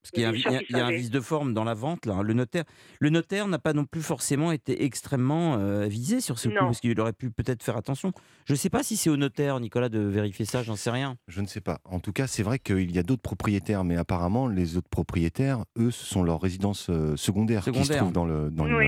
Parce 0.04 0.12
qu'il 0.12 0.22
y 0.22 0.26
a, 0.26 0.30
un, 0.30 0.34
il 0.34 0.42
y 0.42 0.46
a- 0.48 0.60
qu'il 0.60 0.68
il 0.72 0.78
y 0.78 0.80
a 0.82 0.86
un 0.86 0.92
vice 0.92 1.10
de 1.12 1.20
forme 1.22 1.54
dans 1.54 1.64
la 1.64 1.74
vente. 1.74 2.06
Là. 2.06 2.22
Le 2.24 2.34
notaire, 2.34 2.66
le 3.00 3.10
notaire 3.10 3.48
n'a 3.48 3.58
pas 3.58 3.72
non 3.72 3.86
plus 3.86 4.02
forcément 4.02 4.52
été 4.52 4.84
extrêmement 4.84 5.56
euh, 5.58 5.88
visé 5.88 6.20
sur 6.20 6.40
ce 6.40 6.50
coup, 6.50 6.56
Non. 6.56 6.66
parce 6.66 6.82
qu'il 6.82 7.00
aurait 7.00 7.14
pu 7.14 7.32
peut-être 7.32 7.64
faire 7.64 7.78
attention. 7.78 8.12
Je 8.46 8.52
ne 8.52 8.58
sais 8.58 8.70
pas 8.70 8.84
si 8.84 8.98
c'est 8.98 9.10
au 9.10 9.16
notaire, 9.16 9.58
Nicolas, 9.62 9.88
de 9.88 10.00
vérifier 10.00 10.44
ça, 10.44 10.62
j'en 10.62 10.76
sais 10.76 10.90
rien. 10.92 11.16
Je 11.30 11.40
ne 11.40 11.48
sais 11.48 11.62
pas. 11.62 11.80
En 11.86 12.02
tout 12.02 12.12
cas, 12.12 12.28
c'est 12.28 12.44
vrai 12.44 12.60
qu'il 12.60 12.92
y 12.92 13.00
a 13.00 13.04
d'autres 13.04 13.22
propriétaires, 13.22 13.86
mais 13.86 13.96
apparemment, 13.96 14.48
les 14.48 14.76
autres 14.76 14.90
propriétaires, 14.90 15.64
eux, 15.78 15.90
ce 15.92 16.06
sont 16.06 16.22
leurs 16.22 16.42
résidences 16.42 16.88
euh, 16.90 17.16
secondaires, 17.16 17.64
qui 17.64 17.86
se 17.86 17.94
trouvent 17.94 18.12
dans 18.12 18.26
le 18.26 18.52
dans 18.52 18.66
Oui. 18.66 18.88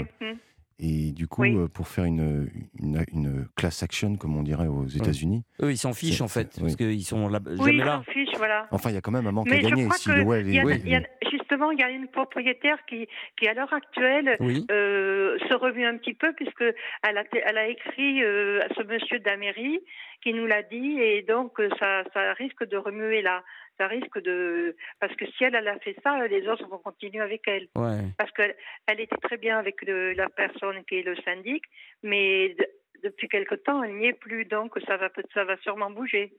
Et 0.77 1.13
du 1.13 1.27
coup, 1.27 1.43
Oui. 1.43 1.55
euh, 1.55 1.67
pour 1.69 1.87
faire 1.87 2.03
une, 2.03 2.49
une, 2.79 3.05
une 3.13 3.47
class 3.55 3.81
action, 3.81 4.17
comme 4.17 4.35
on 4.35 4.43
dirait 4.43 4.67
aux 4.67 4.85
États-Unis, 4.87 5.43
Eux, 5.61 5.71
ils 5.71 5.77
s'en 5.77 5.93
fichent 5.93 6.19
en 6.21 6.27
fait, 6.27 6.59
parce 6.59 6.73
oui. 6.73 6.75
qu'ils 6.75 7.05
sont 7.05 7.29
là, 7.29 7.39
Oui, 7.45 7.55
jamais 7.57 7.71
il 7.73 7.77
là. 7.77 8.03
s'en 8.05 8.11
fiche, 8.11 8.35
voilà. 8.37 8.67
enfin, 8.71 8.89
il 8.89 8.93
y 8.95 8.97
a 8.97 9.01
quand 9.01 9.11
même 9.11 9.25
un 9.25 9.31
manque 9.31 9.47
Mais 9.49 9.57
à 9.65 9.69
gagner. 9.69 9.87
Si 9.97 10.09
ouais, 10.11 10.37
a- 10.39 10.41
y 10.41 10.95
a- 10.95 11.01
justement, 11.45 11.71
il 11.71 11.79
y 11.79 11.83
a 11.83 11.89
une 11.89 12.07
propriétaire 12.07 12.83
qui, 12.85 13.07
qui 13.37 13.47
à 13.47 13.53
l'heure 13.53 13.71
actuelle, 13.73 14.35
Oui. 14.39 14.65
euh, 14.71 15.37
se 15.47 15.53
remue 15.53 15.85
un 15.85 15.97
petit 15.97 16.13
peu 16.15 16.33
puisque 16.33 16.63
elle 16.63 17.17
a, 17.17 17.23
elle 17.45 17.57
a 17.57 17.67
écrit 17.67 18.23
euh, 18.23 18.61
à 18.67 18.73
ce 18.73 18.81
monsieur 18.83 19.19
de 19.19 19.25
la 19.25 19.37
mairie 19.37 19.79
qui 20.23 20.33
nous 20.33 20.47
l'a 20.47 20.63
dit 20.63 20.99
et 20.99 21.21
donc 21.21 21.59
euh, 21.59 21.69
ça, 21.79 22.03
ça 22.13 22.33
risque 22.33 22.65
de 22.67 22.77
remuer 22.77 23.21
là. 23.21 23.43
Ça 23.77 23.87
risque 23.87 24.19
de 24.21 24.75
parce 24.99 25.13
que 25.17 25.25
si 25.31 25.43
elle, 25.43 25.53
elle 25.55 25.67
a 25.67 25.77
fait 25.79 25.95
ça, 26.01 26.25
les 26.27 26.47
autres 26.47 26.65
vont 26.67 26.79
continuer 26.79 27.21
avec 27.21 27.41
elle 27.47 27.67
Ouais. 27.75 28.01
parce 28.17 28.31
qu'elle 28.31 28.55
elle 28.87 29.01
était 29.01 29.17
très 29.17 29.37
bien 29.37 29.59
avec 29.59 29.81
le- 29.85 30.13
la 30.13 30.29
personne 30.29 30.83
qui 30.85 30.95
est 30.99 31.03
le 31.03 31.15
syndic, 31.17 31.61
mais 32.01 32.55
de- 32.57 32.67
depuis 33.03 33.27
quelque 33.27 33.55
temps, 33.55 33.83
elle 33.83 33.95
n'y 33.97 34.07
est 34.07 34.13
plus 34.13 34.45
donc 34.45 34.73
ça 34.87 34.95
va 34.97 35.09
ça 35.33 35.43
va 35.43 35.57
sûrement 35.57 35.91
bouger. 35.91 36.33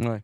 Ouais. 0.00 0.18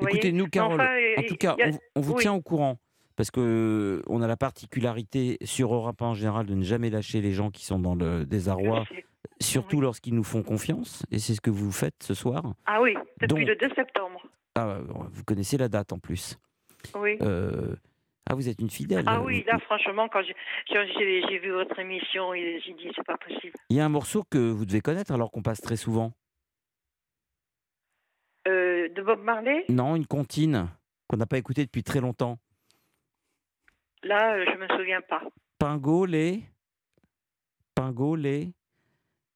Écoutez, 0.00 0.32
nous, 0.32 0.46
Carole, 0.48 0.80
enfin, 0.80 0.96
en 1.18 1.22
tout 1.22 1.36
cas, 1.36 1.52
a- 1.60 1.66
on, 1.66 1.70
vous- 1.70 1.78
on 1.96 2.00
vous 2.00 2.12
oui. 2.14 2.22
tient 2.22 2.32
au 2.34 2.40
courant. 2.42 2.78
Parce 3.16 3.30
que 3.30 3.40
euh, 3.40 4.02
on 4.08 4.22
a 4.22 4.26
la 4.26 4.36
particularité 4.36 5.38
sur 5.44 5.72
Europe 5.72 6.02
1 6.02 6.06
en 6.06 6.14
général 6.14 6.46
de 6.46 6.54
ne 6.54 6.62
jamais 6.64 6.90
lâcher 6.90 7.20
les 7.20 7.32
gens 7.32 7.50
qui 7.50 7.64
sont 7.64 7.78
dans 7.78 7.94
le 7.94 8.26
désarroi, 8.26 8.84
surtout 9.40 9.76
Oui. 9.76 9.82
lorsqu'ils 9.82 10.14
nous 10.14 10.24
font 10.24 10.42
confiance. 10.42 11.04
Et 11.12 11.18
c'est 11.20 11.34
ce 11.34 11.40
que 11.40 11.50
vous 11.50 11.70
faites 11.70 12.02
ce 12.02 12.14
soir. 12.14 12.42
Ah 12.66 12.82
oui, 12.82 12.94
depuis 13.20 13.44
Donc- 13.44 13.48
le 13.48 13.56
2 13.56 13.74
septembre. 13.74 14.26
Ah, 14.56 14.78
vous 15.10 15.24
connaissez 15.24 15.56
la 15.56 15.68
date 15.68 15.92
en 15.92 15.98
plus. 15.98 16.38
Oui. 16.96 17.16
Euh, 17.22 17.74
ah, 18.28 18.34
vous 18.34 18.48
êtes 18.48 18.60
une 18.60 18.70
fidèle. 18.70 19.04
Ah 19.06 19.20
oui, 19.22 19.44
là, 19.46 19.58
franchement, 19.60 20.08
quand 20.08 20.22
j'ai- 20.22 21.38
vu 21.38 21.50
votre 21.52 21.78
émission, 21.78 22.32
j'ai 22.34 22.74
dit, 22.74 22.90
c'est 22.96 23.04
pas 23.06 23.16
possible. 23.18 23.54
Il 23.70 23.76
y 23.76 23.80
a 23.80 23.84
un 23.84 23.88
morceau 23.88 24.24
que 24.28 24.38
vous 24.50 24.64
devez 24.66 24.80
connaître 24.80 25.12
alors 25.12 25.30
qu'on 25.30 25.42
passe 25.42 25.60
très 25.60 25.76
souvent. 25.76 26.12
Euh, 28.46 28.88
de 28.90 29.02
Bob 29.02 29.22
Marley, 29.22 29.64
Non, 29.68 29.96
une 29.96 30.06
comptine 30.06 30.68
qu'on 31.08 31.16
n'a 31.16 31.26
pas 31.26 31.38
écoutée 31.38 31.64
depuis 31.64 31.82
très 31.82 32.00
longtemps. 32.00 32.38
Là, 34.04 34.34
euh, 34.34 34.44
je 34.46 34.58
me 34.58 34.78
souviens 34.78 35.00
pas. 35.00 35.22
Pingo, 35.58 36.04
les. 36.06 36.42
Pingo, 37.74 38.14
les. 38.16 38.52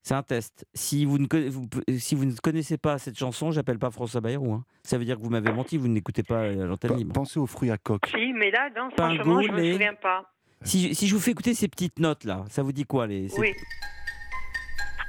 C'est 0.02 0.14
un 0.14 0.22
test. 0.22 0.64
Si 0.72 1.04
vous, 1.04 1.18
ne, 1.18 1.26
conna- 1.26 1.48
vous 1.50 1.66
pe- 1.68 1.82
si 1.98 2.14
vous 2.14 2.24
ne 2.24 2.32
connaissez 2.36 2.78
pas 2.78 2.98
cette 2.98 3.18
chanson, 3.18 3.50
j'appelle 3.50 3.78
pas 3.78 3.90
François 3.90 4.20
Bayrou. 4.20 4.52
hein. 4.54 4.64
Ça 4.82 4.96
veut 4.96 5.04
dire 5.04 5.16
que 5.18 5.22
vous 5.22 5.28
m'avez 5.30 5.52
menti, 5.52 5.76
vous 5.76 5.88
n'écoutez 5.88 6.22
pas 6.22 6.42
euh, 6.44 6.66
l'antenne 6.66 6.96
libre. 6.96 7.12
Pensez 7.12 7.38
aux 7.38 7.46
fruits 7.46 7.70
à 7.70 7.76
coque. 7.76 8.06
Si, 8.06 8.32
mais 8.32 8.50
là, 8.50 8.70
non, 8.76 8.88
franchement, 8.96 9.42
je 9.42 9.48
me 9.48 9.52
Pingoulet. 9.56 9.72
souviens 9.72 9.94
pas. 9.94 10.32
Si, 10.62 10.94
si 10.94 11.06
je 11.08 11.14
vous 11.14 11.20
fais 11.20 11.32
écouter 11.32 11.52
ces 11.54 11.68
petites 11.68 11.98
notes 11.98 12.24
là, 12.24 12.44
ça 12.48 12.62
vous 12.62 12.72
dit 12.72 12.84
quoi 12.84 13.06
les 13.06 13.28
ces- 13.28 13.38
Oui. 13.40 13.52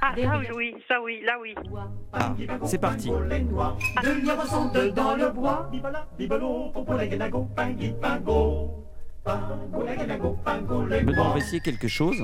Ah, 0.01 0.13
ça 0.15 0.37
oui, 0.39 0.45
oui, 0.55 0.75
ça 0.87 1.01
oui, 1.01 1.21
là 1.23 1.37
oui. 1.41 1.53
Ah, 2.13 2.33
c'est 2.65 2.77
parti. 2.79 3.09
De 3.09 3.13
Benoît, 11.05 11.27
on 11.27 11.33
va 11.33 11.37
essayer 11.37 11.59
quelque 11.59 11.87
chose. 11.87 12.23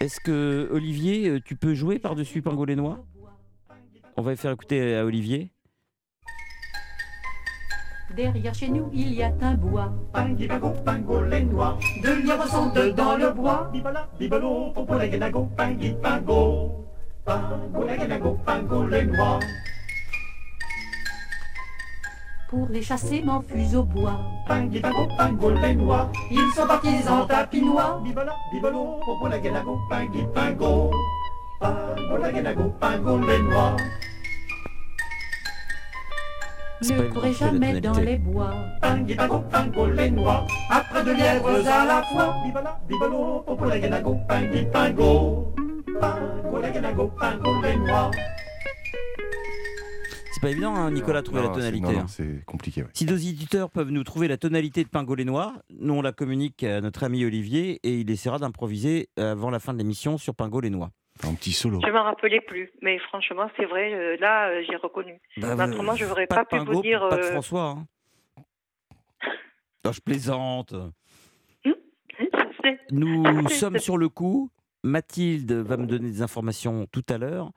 Est-ce 0.00 0.20
que 0.20 0.68
Olivier, 0.72 1.28
euh, 1.28 1.40
tu 1.44 1.56
peux 1.56 1.74
jouer 1.74 1.98
par-dessus 1.98 2.42
Pingo 2.42 2.64
les 2.64 2.76
Noix 2.76 3.04
On 4.16 4.22
va 4.22 4.34
faire 4.36 4.52
écouter 4.52 4.96
à 4.96 5.04
Olivier. 5.04 5.52
Derrière 8.16 8.54
chez 8.54 8.68
nous, 8.68 8.90
il 8.92 9.14
y 9.14 9.22
a 9.22 9.32
un 9.40 9.54
bois. 9.54 9.92
Pingui, 10.12 10.48
pingo, 10.48 10.70
pingo 10.84 11.22
les 11.22 11.44
noix. 11.44 11.78
De 12.02 12.10
lièvres 12.26 12.48
sont 12.48 12.66
dans 12.72 13.16
le 13.16 13.30
bois. 13.32 13.70
Bibala, 13.72 14.08
bibalo, 14.18 14.72
popo 14.72 14.94
la 14.98 15.06
guénago, 15.06 15.48
pingui, 15.56 15.94
pingo. 16.02 16.86
Pingo 17.24 17.84
la 17.84 17.96
guénago, 17.96 18.36
pingo 18.44 18.86
les 18.88 19.04
noix. 19.04 19.38
Pour 22.50 22.66
les 22.68 22.82
chasser, 22.82 23.22
m'enfuis 23.22 23.76
au 23.76 23.84
bois. 23.84 24.18
Pingo 24.48 25.50
les 25.50 25.74
noix. 25.76 26.10
Ils 26.32 26.50
sont 26.52 26.66
partis 26.66 27.08
en 27.08 27.24
tapinois. 27.24 28.00
Bibala, 28.02 28.34
bibalo, 28.52 28.98
popo 29.06 29.28
la 29.28 29.38
guénago, 29.38 29.78
pingui, 29.88 30.26
pingo. 30.34 30.90
Pingo 31.60 32.16
la 32.20 32.32
guénago, 32.32 32.64
pingo 32.80 33.18
les 33.18 33.38
noix. 33.38 33.76
Ne 36.82 37.02
courez 37.12 37.32
jamais 37.34 37.80
dans 37.80 38.00
les 38.00 38.18
bois. 38.18 38.50
Pingui, 38.82 39.14
pingo, 39.14 39.38
pingo 39.48 39.86
les 39.86 40.10
noix. 40.10 40.44
Après 40.72 41.04
deux 41.04 41.14
lièvres 41.14 41.68
à 41.68 41.84
la 41.84 42.02
fois. 42.02 42.34
Bibala, 42.44 42.80
bibalo, 42.88 43.44
popo 43.46 43.64
la 43.64 43.78
guénago, 43.78 44.16
pingui, 44.28 44.66
pingo. 44.72 45.54
Pingo 45.86 46.58
la 46.60 46.70
guénago, 46.70 47.12
pingo 47.16 47.62
les 47.62 47.76
noix. 47.76 48.10
C'est 50.32 50.40
pas 50.40 50.50
évident, 50.50 50.74
hein, 50.76 50.90
Nicolas, 50.92 51.18
à 51.18 51.22
trouver 51.22 51.40
Non, 51.42 51.48
la 51.48 51.54
tonalité. 51.54 51.80
non, 51.86 51.92
non, 51.92 51.98
hein. 52.00 52.06
c'est 52.08 52.44
compliqué. 52.46 52.82
ouais. 52.82 52.88
Si 52.94 53.04
nos 53.04 53.16
éditeurs 53.16 53.68
peuvent 53.70 53.90
nous 53.90 54.04
trouver 54.04 54.28
la 54.28 54.36
tonalité 54.36 54.84
de 54.84 54.88
Pingolé 54.88 55.24
Noir, 55.24 55.52
nous 55.70 55.94
on 55.94 56.02
la 56.02 56.12
communique 56.12 56.62
à 56.62 56.80
notre 56.80 57.02
ami 57.02 57.24
Olivier 57.24 57.80
et 57.82 57.98
il 58.00 58.10
essaiera 58.10 58.38
d'improviser 58.38 59.08
avant 59.16 59.50
la 59.50 59.58
fin 59.58 59.72
de 59.72 59.78
l'émission 59.78 60.18
sur 60.18 60.34
Pingolé 60.36 60.70
Noir. 60.70 60.90
Un 61.24 61.34
petit 61.34 61.52
solo. 61.52 61.80
Je 61.84 61.90
m'en 61.92 62.04
rappelais 62.04 62.40
plus, 62.40 62.70
mais 62.80 62.98
franchement, 63.00 63.50
c'est 63.56 63.66
vrai, 63.66 63.92
euh, 63.92 64.16
là, 64.20 64.48
euh, 64.50 64.62
j'ai 64.66 64.76
reconnu. 64.76 65.20
Bah, 65.36 65.54
Autrement, 65.66 65.94
je 65.94 66.06
n'aurais 66.06 66.26
pas 66.26 66.36
pas, 66.36 66.42
de 66.44 66.48
pu 66.48 66.56
Pingo, 66.56 66.72
vous 66.74 66.82
dire. 66.82 67.06
pas 67.10 67.16
de 67.16 67.22
euh, 67.22 67.32
François. 67.32 67.76
hein. 67.76 67.86
Non, 69.84 69.92
je 69.92 70.00
plaisante. 70.00 70.74
je 71.64 71.72
sais. 72.62 72.78
Nous 72.92 73.24
sommes 73.48 73.78
sur 73.78 73.98
le 73.98 74.08
coup. 74.08 74.50
Mathilde 74.82 75.52
va 75.52 75.76
me 75.76 75.84
donner 75.86 76.08
des 76.08 76.22
informations 76.22 76.86
tout 76.90 77.04
à 77.10 77.18
l'heure. 77.18 77.50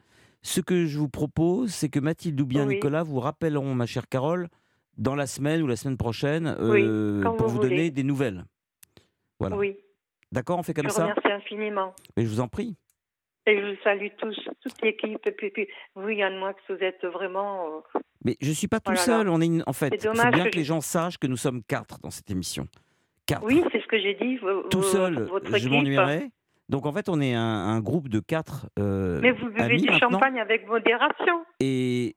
Ce 0.43 0.59
que 0.61 0.85
je 0.85 0.99
vous 0.99 1.09
propose, 1.09 1.71
c'est 1.73 1.89
que 1.89 1.99
Mathilde 1.99 2.39
ou 2.41 2.45
bien 2.45 2.67
Oui. 2.67 2.75
Nicolas 2.75 3.01
vous 3.03 3.19
rappelleront, 3.19 3.73
ma 3.73 3.85
chère 3.85 4.07
Carole, 4.09 4.49
dans 4.97 5.15
la 5.15 5.25
semaine 5.25 5.61
ou 5.63 5.67
la 5.67 5.75
semaine 5.77 5.97
prochaine, 5.97 6.55
euh, 6.59 7.23
pour 7.37 7.47
vous 7.47 7.55
vous 7.55 7.59
donner 7.61 7.89
des 7.91 8.03
nouvelles. 8.03 8.43
Voilà. 9.39 9.55
Oui, 9.57 9.77
D'accord, 10.31 10.57
on 10.59 10.63
fait 10.63 10.73
comme 10.73 10.85
je 10.87 10.91
ça? 10.93 11.03
remercie 11.03 11.31
infiniment. 11.31 11.93
Mais 12.17 12.23
je 12.23 12.29
vous 12.29 12.39
en 12.39 12.47
prie. 12.47 12.75
Et 13.45 13.57
je 13.59 13.65
vous 13.71 13.77
salue 13.83 14.07
tous, 14.17 14.35
toute 14.61 14.81
l'équipe. 14.81 15.19
Puis, 15.37 15.49
puis, 15.51 15.67
vous, 15.95 16.09
Yann 16.09 16.37
Moix, 16.37 16.53
vous 16.69 16.75
êtes 16.75 17.03
vraiment. 17.05 17.65
euh, 17.95 17.99
Mais 18.25 18.37
je 18.41 18.51
suis 18.51 18.67
pas 18.67 18.79
tout 18.79 18.93
Oh 18.93 18.97
seul. 18.97 19.27
On 19.29 19.41
est 19.41 19.45
une- 19.45 19.63
En 19.67 19.73
fait, 19.73 19.89
C'est 19.91 19.95
il 19.95 20.07
faut 20.07 20.13
dommage 20.15 20.33
bien 20.33 20.45
que 20.45 20.49
que 20.51 20.55
les 20.57 20.63
gens 20.63 20.81
sachent 20.81 21.17
que 21.17 21.27
nous 21.27 21.35
sommes 21.37 21.61
quatre 21.63 21.99
dans 21.99 22.09
cette 22.09 22.29
émission. 22.31 22.67
Quatre. 23.25 23.43
Oui, 23.45 23.61
c'est 23.71 23.81
ce 23.81 23.87
que 23.87 23.99
j'ai 23.99 24.13
dit. 24.15 24.39
tout 24.69 24.83
seul, 24.83 25.23
votre 25.23 25.57
je 25.57 25.69
m'ennuierais. 25.69 26.29
Donc 26.69 26.85
en 26.85 26.91
fait, 26.93 27.09
on 27.09 27.19
est 27.21 27.33
un, 27.33 27.41
un 27.43 27.79
groupe 27.81 28.07
de 28.09 28.19
quatre 28.19 28.67
euh, 28.79 29.19
Mais 29.21 29.31
vous 29.31 29.47
buvez 29.47 29.61
amis 29.61 29.81
du 29.81 29.89
maintenant. 29.89 30.11
champagne 30.11 30.39
avec 30.39 30.67
modération. 30.67 31.45
Et 31.59 32.15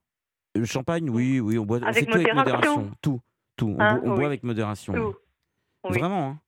le 0.55 0.65
champagne, 0.65 1.11
oui, 1.11 1.41
oui, 1.41 1.59
on 1.59 1.65
boit, 1.67 1.79
on 1.79 1.83
Avec 1.83 1.97
fait 1.97 2.07
tout 2.07 2.15
avec 2.19 2.35
modération. 2.35 2.71
modération. 2.77 2.97
Tout, 3.03 3.21
tout. 3.57 3.77
On, 3.79 3.83
Hein, 3.83 3.95
boit, 3.97 4.03
on 4.05 4.11
oui. 4.13 4.17
boit 4.19 4.27
avec 4.27 4.43
modération. 4.45 4.93
Tout. 4.95 5.15
Oui. 5.91 5.99
Vraiment. 5.99 6.29
hein. 6.29 6.41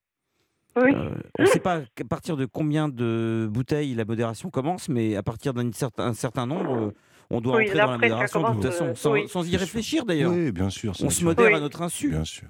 Oui. 0.81 0.93
Euh, 0.95 1.11
on 1.39 1.43
ne 1.43 1.49
sait 1.49 1.59
pas 1.61 1.79
à 1.79 2.05
partir 2.09 2.37
de 2.37 2.45
combien 2.47 2.89
de 2.89 3.49
bouteilles 3.51 3.95
la 3.95 4.05
modération 4.05 4.49
commence, 4.49 4.89
mais 4.89 5.17
à 5.17 5.25
partir 5.25 5.53
d'un 5.53 5.73
certain, 5.73 6.47
nombre, 6.47 6.77
euh, 6.77 6.95
on 7.31 7.41
doit 7.41 7.57
Oui, 7.57 7.65
entrer 7.65 7.79
dans 7.79 7.91
la 7.91 7.99
modération 7.99 8.41
de 8.43 8.55
toute 8.55 8.65
façon, 8.67 8.95
sans, 8.95 9.13
oui. 9.13 9.29
sans 9.29 9.47
y 9.53 9.57
réfléchir 9.57 10.05
d'ailleurs. 10.05 10.31
Oui, 10.31 10.53
bien 10.53 10.71
sûr. 10.71 10.93
On 11.01 11.03
bien 11.03 11.11
se 11.11 11.17
sûr. 11.17 11.27
modère 11.27 11.49
Oui. 11.49 11.55
à 11.55 11.61
notre 11.61 11.83
insu. 11.83 12.11
Bien 12.11 12.25
sûr. 12.25 12.49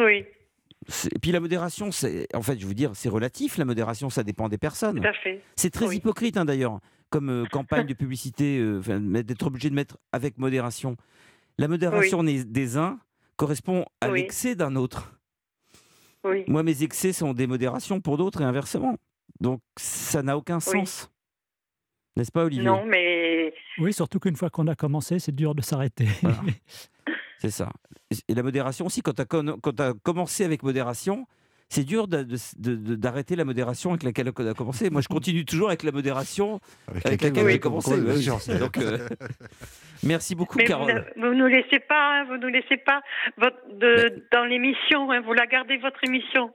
Oui, 0.00 0.24
Et 1.14 1.18
puis 1.18 1.32
la 1.32 1.40
modération, 1.40 1.90
c'est, 1.92 2.26
en 2.34 2.42
fait, 2.42 2.58
je 2.58 2.66
veux 2.66 2.74
dire, 2.74 2.92
c'est 2.94 3.08
relatif. 3.08 3.58
La 3.58 3.64
modération, 3.64 4.08
ça 4.10 4.22
dépend 4.22 4.48
des 4.48 4.58
personnes. 4.58 5.00
tout 5.00 5.06
à 5.06 5.12
fait. 5.12 5.42
C'est 5.56 5.70
très 5.70 5.86
Oui. 5.86 5.96
hypocrite 5.96 6.36
hein, 6.36 6.44
d'ailleurs, 6.44 6.80
comme 7.10 7.28
euh, 7.30 7.44
campagne 7.52 7.86
de 7.86 7.94
publicité, 7.94 8.58
euh, 8.58 8.80
d'être 9.22 9.46
obligé 9.46 9.68
de 9.70 9.74
mettre 9.74 9.98
avec 10.12 10.38
modération. 10.38 10.96
La 11.58 11.68
modération 11.68 12.22
des- 12.24 12.44
des 12.44 12.76
uns 12.76 12.98
correspond 13.36 13.84
à 14.00 14.10
Oui. 14.10 14.20
l'excès 14.22 14.54
d'un 14.54 14.76
autre. 14.76 15.12
Oui. 16.24 16.44
Moi, 16.48 16.62
mes 16.62 16.82
excès 16.82 17.12
sont 17.12 17.32
des 17.34 17.46
modérations 17.46 18.00
pour 18.00 18.16
d'autres 18.16 18.40
et 18.40 18.44
inversement. 18.44 18.96
Donc, 19.40 19.60
ça 19.78 20.22
n'a 20.22 20.36
aucun 20.36 20.58
sens. 20.60 21.10
N'est-ce 22.16 22.32
pas, 22.32 22.44
Olivier? 22.44 22.64
Non, 22.64 22.84
mais 22.86 23.52
Oui, 23.78 23.92
surtout 23.92 24.18
qu'une 24.18 24.34
fois 24.34 24.50
qu'on 24.50 24.66
a 24.66 24.74
commencé, 24.74 25.18
c'est 25.20 25.34
dur 25.34 25.54
de 25.54 25.62
s'arrêter. 25.62 26.08
Voilà. 26.22 26.40
C'est 27.38 27.50
ça. 27.50 27.70
Et 28.28 28.34
la 28.34 28.42
modération 28.42 28.86
aussi, 28.86 29.00
quand 29.00 29.14
tu 29.14 29.22
as, 29.22 29.92
commencé 30.02 30.44
avec 30.44 30.62
modération, 30.62 31.26
c'est 31.68 31.84
dur 31.84 32.08
de- 32.08 32.22
de- 32.22 32.36
de- 32.56 32.74
de- 32.76 32.94
d'arrêter 32.96 33.36
la 33.36 33.44
modération 33.44 33.90
avec 33.90 34.02
laquelle 34.02 34.32
on 34.36 34.46
a 34.46 34.54
commencé. 34.54 34.88
Moi, 34.90 35.02
je 35.02 35.08
continue 35.08 35.44
toujours 35.44 35.68
avec 35.68 35.82
la 35.82 35.92
modération 35.92 36.60
Avec, 36.88 37.06
avec 37.06 37.22
laquelle 37.22 37.48
j'ai 37.50 37.60
commencé. 37.60 37.90
commencé, 38.00 38.50
oui. 38.52 38.58
Donc, 38.58 38.78
euh, 38.78 39.06
merci 40.02 40.34
beaucoup, 40.34 40.56
Mais 40.58 40.64
vous, 40.64 40.68
Carole. 40.68 41.12
ne- 41.16 41.28
vous 41.28 41.34
nous 41.34 41.46
laissez 41.46 41.78
pas, 41.80 42.20
hein, 42.20 42.24
vous 42.24 42.38
nous 42.38 42.48
laissez 42.48 42.76
pas 42.78 43.02
votre, 43.36 43.56
de, 43.78 44.24
dans 44.32 44.44
l'émission, 44.44 45.10
hein, 45.12 45.20
vous 45.20 45.32
la 45.34 45.46
gardez 45.46 45.76
votre 45.76 46.02
émission. 46.04 46.50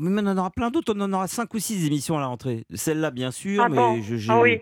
Mais 0.00 0.22
on 0.22 0.26
en 0.26 0.36
aura 0.38 0.50
plein 0.50 0.70
d'autres. 0.70 0.94
On 0.96 1.00
en 1.00 1.12
aura 1.12 1.26
cinq 1.28 1.52
ou 1.54 1.58
six 1.58 1.86
émissions 1.86 2.16
à 2.16 2.20
la 2.20 2.26
rentrée. 2.26 2.64
Celle-là, 2.74 3.10
bien 3.10 3.30
sûr, 3.32 3.64
Ah 3.64 3.68
mais 3.68 3.76
bon? 3.76 4.00
je, 4.02 4.16
je- 4.16 4.30
Ah 4.32 4.40
oui, 4.40 4.60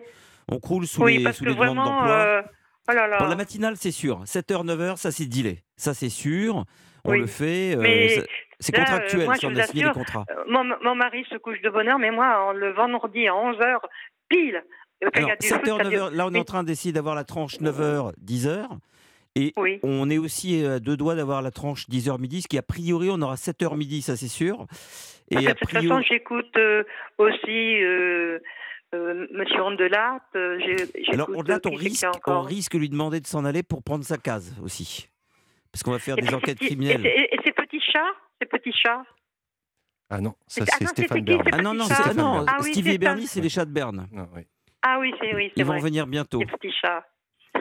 on 0.48 0.58
croule 0.58 0.86
sous 0.86 1.02
oui, 1.02 1.18
les, 1.18 1.24
parce 1.24 1.36
sous 1.38 1.44
que 1.44 1.48
les 1.50 1.54
demandes 1.54 1.76
vraiment, 1.76 1.84
d'emploi. 1.84 2.10
euh, 2.16 2.42
oh 2.88 2.92
là 2.94 3.06
là. 3.06 3.16
Pour 3.18 3.26
la 3.26 3.36
matinale, 3.36 3.76
c'est 3.76 3.90
sûr. 3.90 4.22
7h, 4.24 4.64
9h, 4.64 4.96
ça 4.96 5.10
c'est 5.10 5.26
dealé. 5.26 5.58
Ça 5.76 5.94
c'est 5.94 6.08
sûr. 6.08 6.64
On 7.04 7.12
Oui. 7.12 7.20
le 7.20 7.26
fait. 7.26 7.76
euh, 7.76 7.80
Mais 7.80 8.08
c'est 8.58 8.74
euh, 8.74 8.78
contractuel 8.78 9.24
moi, 9.26 9.34
si 9.36 9.46
on 9.46 9.54
a 9.54 9.62
signé 9.62 9.84
les 9.84 9.90
contrats. 9.90 10.24
euh, 10.30 10.44
mon, 10.48 10.64
mon 10.82 10.94
mari 10.96 11.24
se 11.30 11.36
couche 11.36 11.60
de 11.62 11.70
bonne 11.70 11.86
heure, 11.88 11.98
mais 11.98 12.10
moi, 12.10 12.48
en- 12.48 12.52
le 12.52 12.72
vendredi 12.72 13.28
à 13.28 13.32
11h, 13.34 13.78
pile. 14.28 14.62
euh, 15.04 15.08
Alors, 15.14 15.30
a 15.30 15.36
du 15.36 15.46
foot, 15.46 15.58
7h, 15.64 15.76
ça 15.76 15.84
dure- 15.90 16.10
9h, 16.10 16.14
là 16.16 16.26
on 16.26 16.32
est 16.34 16.38
en 16.38 16.44
train 16.44 16.64
d'essayer 16.64 16.92
d'avoir 16.92 17.14
la 17.14 17.24
tranche 17.24 17.60
9h, 17.60 18.12
10h. 18.18 18.66
Et 19.38 19.52
Oui. 19.58 19.78
on 19.82 20.08
est 20.08 20.16
aussi 20.18 20.64
à 20.64 20.80
deux 20.80 20.96
doigts 20.96 21.14
d'avoir 21.14 21.42
la 21.42 21.50
tranche 21.50 21.86
10h 21.90 22.18
midi, 22.18 22.40
ce 22.42 22.48
qui 22.48 22.56
a 22.58 22.62
priori 22.62 23.08
on 23.12 23.20
aura 23.20 23.36
7h 23.36 23.76
midi, 23.76 24.00
ça 24.02 24.16
c'est 24.16 24.28
sûr. 24.28 24.66
Et 25.30 25.36
a 25.36 25.40
de 25.40 25.58
toute 25.58 25.70
façon, 25.70 26.00
j'écoute 26.00 26.56
euh, 26.56 26.82
aussi 27.18 27.76
euh, 28.94 29.26
Monsieur 29.32 29.62
Rondelat. 29.62 30.20
euh, 30.36 30.58
j'ai- 30.60 31.12
alors 31.12 31.30
là 31.30 31.58
on 31.64 31.74
risque, 31.74 32.06
on 32.26 32.40
risque 32.42 32.72
de 32.74 32.78
lui 32.78 32.88
demander 32.88 33.20
de 33.20 33.26
s'en 33.26 33.44
aller 33.44 33.62
pour 33.62 33.82
prendre 33.82 34.04
sa 34.04 34.16
case 34.16 34.54
aussi. 34.62 35.08
Parce 35.72 35.82
qu'on 35.82 35.90
va 35.92 35.98
faire 35.98 36.16
Et 36.18 36.22
des 36.22 36.32
enquêtes 36.34 36.58
criminelles. 36.58 37.04
Et, 37.06 37.28
ces 37.44 37.52
petits 37.52 37.80
chats 37.80 38.12
Ces 38.40 38.46
petits 38.46 38.72
chats 38.72 39.02
Ah 40.08 40.20
non, 40.20 40.34
ça 40.46 40.64
C'est- 40.64 40.72
ah 40.72 40.84
non, 40.84 40.88
Stéphane 40.88 41.24
Bern. 41.24 41.42
Ah 41.52 41.62
non, 41.62 41.74
non, 41.74 41.84
ah 41.90 42.14
non, 42.14 42.44
Ah 42.48 42.56
oui, 42.62 42.70
Stevie 42.72 42.88
c'est 42.90 42.94
et 42.94 42.98
Bernie, 42.98 43.26
c'est 43.26 43.40
les 43.40 43.48
chats 43.48 43.64
de 43.64 43.72
Berne. 43.72 44.08
Non, 44.12 44.28
oui. 44.34 44.42
Ah 44.82 44.98
oui, 45.00 45.12
c'est 45.20 45.34
oui, 45.34 45.50
c'est 45.54 45.60
Ils 45.60 45.64
vont 45.64 45.74
revenir 45.76 46.06
bientôt. 46.06 46.38
Ces 46.38 46.46
petits 46.46 46.72
chats. 46.80 47.04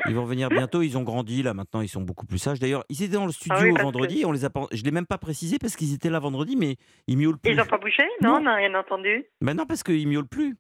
Ils 0.08 0.14
vont 0.14 0.26
venir 0.26 0.50
bientôt, 0.50 0.82
ils 0.82 0.98
ont 0.98 1.04
grandi, 1.04 1.42
là 1.42 1.54
maintenant 1.54 1.80
ils 1.82 1.88
sont 1.88 2.02
beaucoup 2.02 2.26
plus 2.26 2.38
sages. 2.38 2.60
D'ailleurs, 2.60 2.84
ils 2.90 3.02
étaient 3.02 3.14
dans 3.16 3.26
le 3.26 3.32
studio 3.32 3.56
Ah 3.58 3.64
oui, 3.64 3.72
parce 3.72 3.84
vendredi, 3.84 4.26
on 4.26 4.32
les 4.34 4.44
a 4.46 4.50
pas, 4.50 4.68
je 4.72 4.82
ne 4.82 4.86
l'ai 4.86 4.92
même 4.92 5.06
pas 5.08 5.18
précisé 5.18 5.58
parce 5.58 5.76
qu'ils 5.76 5.94
étaient 5.94 6.10
là 6.10 6.20
vendredi, 6.20 6.56
mais 6.58 6.76
ils 7.08 7.18
miaulent 7.18 7.38
plus. 7.40 7.52
Ils 7.52 7.58
n'ont 7.58 7.66
pas 7.66 7.78
bougé? 7.78 8.04
Non, 8.22 8.36
on 8.36 8.42
n'a 8.42 8.56
rien 8.56 8.76
entendu. 8.76 9.26
Ben 9.42 9.56
non, 9.56 9.66
parce 9.66 9.84
qu'ils 9.84 10.08
miaulent 10.08 10.28
plus. 10.28 10.58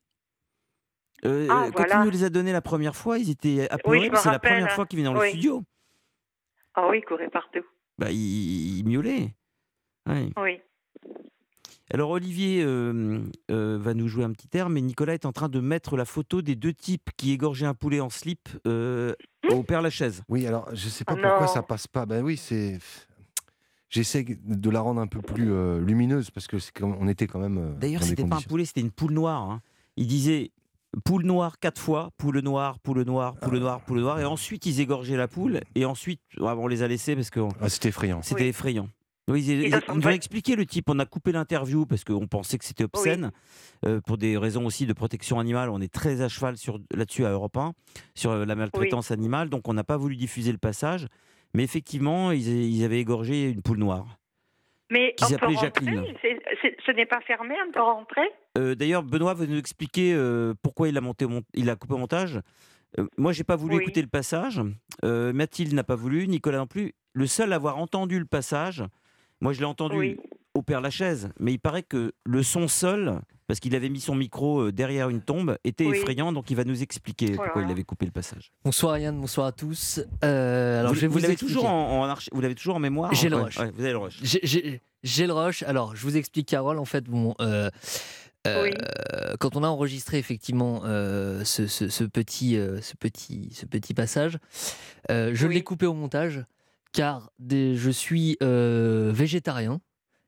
Euh, 1.23 1.47
Ah, 1.49 1.65
quand 1.67 1.77
voilà. 1.77 2.01
il 2.01 2.05
nous 2.05 2.11
les 2.11 2.23
a 2.23 2.29
donnés 2.29 2.51
la 2.51 2.61
première 2.61 2.95
fois, 2.95 3.17
ils 3.17 3.29
étaient 3.29 3.69
apeurés, 3.69 4.09
que 4.09 4.17
c'est 4.17 4.29
la 4.31 4.39
première 4.39 4.71
fois 4.71 4.85
qu'ils 4.85 4.97
viennent 4.99 5.13
dans 5.13 5.19
le 5.19 5.21
Oui. 5.21 5.29
studio. 5.29 5.63
Ah 6.75 6.87
oui, 6.89 6.99
ils 7.01 7.05
couraient 7.05 7.29
partout. 7.29 7.63
Bah, 7.97 8.11
ils, 8.11 8.79
ils 8.79 8.85
miaulaient. 8.85 9.33
Ouais. 10.07 10.29
Oui. 10.37 10.59
Alors 11.93 12.09
Olivier 12.09 12.63
euh, 12.63 13.19
euh, 13.51 13.77
va 13.79 13.93
nous 13.93 14.07
jouer 14.07 14.23
un 14.23 14.31
petit 14.31 14.49
air, 14.57 14.69
mais 14.69 14.81
Nicolas 14.81 15.13
est 15.13 15.25
en 15.25 15.31
train 15.31 15.49
de 15.49 15.59
mettre 15.59 15.95
la 15.97 16.05
photo 16.05 16.41
des 16.41 16.55
deux 16.55 16.73
types 16.73 17.09
qui 17.15 17.31
égorgeaient 17.31 17.67
un 17.67 17.75
poulet 17.75 17.99
en 17.99 18.09
slip 18.09 18.49
euh, 18.65 19.13
au 19.51 19.61
Père 19.63 19.81
Lachaise. 19.83 20.23
Oui, 20.27 20.47
alors 20.47 20.67
je 20.73 20.89
sais 20.89 21.05
pas 21.05 21.13
Ah 21.15 21.21
pourquoi 21.21 21.45
non. 21.45 21.53
ça 21.53 21.61
passe 21.63 21.87
pas. 21.87 22.05
Ben 22.05 22.23
oui, 22.23 22.37
c'est. 22.37 22.79
J'essaie 23.89 24.25
de 24.27 24.69
la 24.71 24.81
rendre 24.81 24.99
un 24.99 25.05
peu 25.07 25.21
plus 25.21 25.51
euh, 25.53 25.79
lumineuse 25.79 26.31
parce 26.31 26.47
que 26.47 26.57
c'est 26.57 26.73
comme 26.73 26.95
on 26.99 27.07
était 27.07 27.27
quand 27.27 27.39
même. 27.39 27.57
euh, 27.59 27.73
D'ailleurs, 27.79 28.03
c'était 28.03 28.25
pas 28.25 28.37
un 28.37 28.41
poulet, 28.41 28.65
c'était 28.65 28.81
une 28.81 28.91
poule 28.91 29.13
noire. 29.13 29.43
hein. 29.43 29.61
Il 29.95 30.07
disait 30.07 30.51
poule 31.03 31.23
noire 31.23 31.59
quatre 31.59 31.81
fois, 31.81 32.09
poule 32.17 32.39
noire, 32.39 32.79
poule 32.79 33.01
noire, 33.03 33.35
poule 33.35 33.57
noire, 33.59 33.81
poule 33.81 33.99
noire, 34.01 34.19
et 34.19 34.25
ensuite 34.25 34.65
ils 34.65 34.79
égorgeaient 34.79 35.17
la 35.17 35.27
poule, 35.27 35.59
et 35.75 35.85
ensuite 35.85 36.21
ah, 36.41 36.55
on 36.57 36.67
les 36.67 36.83
a 36.83 36.87
laissés 36.87 37.15
parce 37.15 37.29
que 37.29 37.41
Ah, 37.59 37.69
c'était 37.69 37.89
effrayant. 37.89 38.21
c'était 38.21 38.41
Oui. 38.43 38.47
effrayant. 38.47 38.87
Oui, 39.27 39.43
ils, 39.43 39.63
ils- 39.63 39.69
doivent 39.71 39.81
ils 39.89 39.95
nous 39.95 40.05
ont 40.07 40.11
expliqué 40.11 40.55
le 40.55 40.67
type. 40.67 40.87
On 40.87 40.99
a 40.99 41.05
coupé 41.07 41.31
l'interview 41.31 41.87
parce 41.87 42.03
qu'on 42.03 42.27
pensait 42.27 42.59
que 42.59 42.63
c'était 42.65 42.83
obscène. 42.83 43.31
euh, 43.87 43.99
pour 43.99 44.19
des 44.19 44.37
raisons 44.37 44.65
aussi 44.67 44.85
de 44.85 44.93
protection 44.93 45.39
animale. 45.39 45.71
On 45.71 45.81
est 45.81 45.91
très 45.91 46.21
à 46.21 46.29
cheval 46.29 46.57
sur, 46.57 46.79
là-dessus 46.93 47.25
à 47.25 47.31
Europe 47.31 47.57
1, 47.57 47.73
sur 48.13 48.29
euh, 48.31 48.45
la 48.45 48.53
maltraitance 48.55 49.09
animale. 49.09 49.49
Donc 49.49 49.67
on 49.67 49.73
n'a 49.73 49.83
pas 49.83 49.97
voulu 49.97 50.15
diffuser 50.15 50.51
le 50.51 50.59
passage. 50.59 51.07
Mais 51.55 51.63
effectivement, 51.63 52.29
ils, 52.31 52.47
ils 52.47 52.83
avaient 52.83 52.99
égorgé 52.99 53.49
une 53.49 53.63
poule 53.63 53.79
noire. 53.79 54.05
Mais 54.91 55.13
Qui 55.17 55.25
s'appelait 55.25 55.55
Jacqueline. 55.55 56.03
Ce 56.85 56.91
n'est 56.91 57.05
pas 57.05 57.21
fermé, 57.21 57.55
on 57.67 57.71
peut 57.71 57.81
rentrer 57.81 58.27
Euh, 58.57 58.75
D'ailleurs, 58.75 59.03
Benoît 59.03 59.33
va 59.33 59.45
nous 59.47 59.57
expliquer 59.57 60.13
euh, 60.13 60.53
pourquoi 60.61 60.87
il 60.89 60.97
a, 60.97 61.01
monté 61.01 61.25
il 61.53 61.69
a 61.69 61.75
coupé 61.75 61.93
au 61.95 61.97
montage. 61.97 62.39
Euh, 62.99 63.07
moi, 63.17 63.31
j'ai 63.31 63.43
pas 63.43 63.55
voulu 63.55 63.77
Oui. 63.77 63.81
écouter 63.81 64.01
le 64.01 64.07
passage. 64.07 64.61
Euh, 65.03 65.33
Mathilde 65.33 65.73
n'a 65.73 65.83
pas 65.83 65.95
voulu, 65.95 66.27
Nicolas 66.27 66.59
non 66.59 66.67
plus. 66.67 66.93
Le 67.13 67.25
seul 67.27 67.51
à 67.51 67.55
avoir 67.55 67.77
entendu 67.77 68.19
le 68.19 68.25
passage, 68.25 68.83
moi, 69.41 69.53
je 69.53 69.59
l'ai 69.59 69.65
entendu 69.65 69.97
Oui. 69.97 70.17
Au 70.55 70.61
Père 70.63 70.81
Lachaise, 70.81 71.29
mais 71.39 71.53
il 71.53 71.59
paraît 71.59 71.83
que 71.83 72.13
le 72.25 72.41
son 72.41 72.67
seul, 72.67 73.19
parce 73.47 73.59
qu'il 73.59 73.75
avait 73.75 73.89
mis 73.89 73.99
son 73.99 74.15
micro 74.15 74.61
euh, 74.61 74.71
derrière 74.71 75.09
une 75.09 75.21
tombe, 75.21 75.57
était 75.63 75.85
Oui. 75.85 75.97
effrayant. 75.97 76.31
Donc, 76.31 76.49
il 76.49 76.55
va 76.55 76.63
nous 76.63 76.81
expliquer 76.81 77.31
Oh 77.33 77.41
pourquoi 77.43 77.61
il 77.61 77.69
avait 77.69 77.83
coupé 77.83 78.05
le 78.05 78.11
passage. 78.11 78.51
Bonsoir 78.63 78.97
Yann, 78.97 79.19
bonsoir 79.19 79.47
à 79.47 79.51
tous. 79.51 79.99
Euh, 80.23 80.79
alors 80.79 80.89
vous 80.91 80.95
je 80.95 81.01
vais 81.01 81.07
vous, 81.07 81.19
l'avez 81.19 81.33
expliquer. 81.33 81.53
toujours 81.53 81.69
en, 81.69 82.01
en 82.01 82.05
archi- 82.07 82.29
vous 82.31 82.41
l'avez 82.41 82.55
toujours 82.55 82.75
en 82.75 82.79
mémoire. 82.79 83.13
J'ai 83.13 83.29
le 83.29 83.35
rush. 83.35 83.57
ouais, 83.59 83.69
vous 83.71 83.81
avez 83.81 83.91
le 83.91 83.97
rush. 83.99 84.17
J'ai- 84.23 84.39
J'ai 84.43 84.81
j'ai 85.03 85.27
le 85.27 85.33
rush. 85.33 85.61
Alors, 85.63 85.95
je 85.95 86.01
vous 86.01 86.17
explique, 86.17 86.47
Carole. 86.47 86.79
En 86.79 86.85
fait, 86.85 87.03
bon, 87.03 87.35
euh, 87.39 87.69
euh, 88.47 88.63
Oui. 88.63 88.71
quand 89.39 89.55
on 89.55 89.63
a 89.63 89.67
enregistré 89.67 90.17
effectivement 90.17 90.81
euh, 90.85 91.43
ce, 91.43 91.67
ce- 91.67 91.89
ce 91.89 92.03
petit, 92.05 92.57
euh, 92.57 92.81
ce, 92.81 92.95
petit, 92.95 93.49
ce 93.53 93.65
petit 93.67 93.93
passage, 93.93 94.39
euh, 95.11 95.31
je 95.33 95.45
Oui. 95.45 95.53
l'ai 95.55 95.63
coupé 95.63 95.85
au 95.85 95.93
montage 95.93 96.43
car 96.93 97.29
des- 97.39 97.75
je 97.75 97.91
suis 97.91 98.37
euh, 98.41 99.11
végétarien 99.13 99.79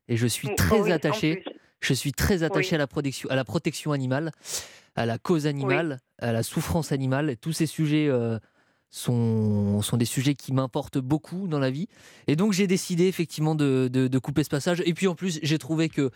et 0.07 0.17
je 0.17 0.27
suis 0.27 0.49
Oh, 0.51 0.55
très 0.55 0.79
oui, 0.81 0.91
attaché. 0.91 1.43
Je 1.79 1.93
suis 1.93 2.11
très 2.11 2.43
attaché 2.43 2.71
Oui. 2.71 2.75
à, 2.75 2.77
la 2.79 2.87
protection, 2.87 3.29
à 3.29 3.35
la 3.35 3.43
protection 3.45 3.91
animale, 3.91 4.31
à 4.95 5.05
la 5.05 5.17
cause 5.19 5.45
animale, 5.45 5.99
à 6.19 6.31
la 6.31 6.41
souffrance 6.43 6.91
animale, 6.91 7.29
et 7.29 7.35
tous 7.35 7.53
ces 7.53 7.67
sujets 7.67 8.07
euh, 8.07 8.39
sont, 8.89 9.81
sont 9.83 9.97
des 9.97 10.05
sujets 10.05 10.33
qui 10.33 10.53
m'importent 10.53 10.97
beaucoup 10.97 11.47
dans 11.47 11.59
la 11.59 11.69
vie. 11.69 11.87
Et 12.25 12.35
donc 12.35 12.53
j'ai 12.53 12.65
décidé 12.67 13.05
effectivement 13.07 13.53
de, 13.53 13.89
de- 13.91 14.07
de 14.07 14.19
couper 14.19 14.43
ce 14.43 14.49
passage. 14.49 14.81
Et 14.85 14.93
puis 14.95 15.07
en 15.07 15.13
plus, 15.15 15.39
j'ai 15.43 15.57
trouvé 15.59 15.87
que 15.89 16.09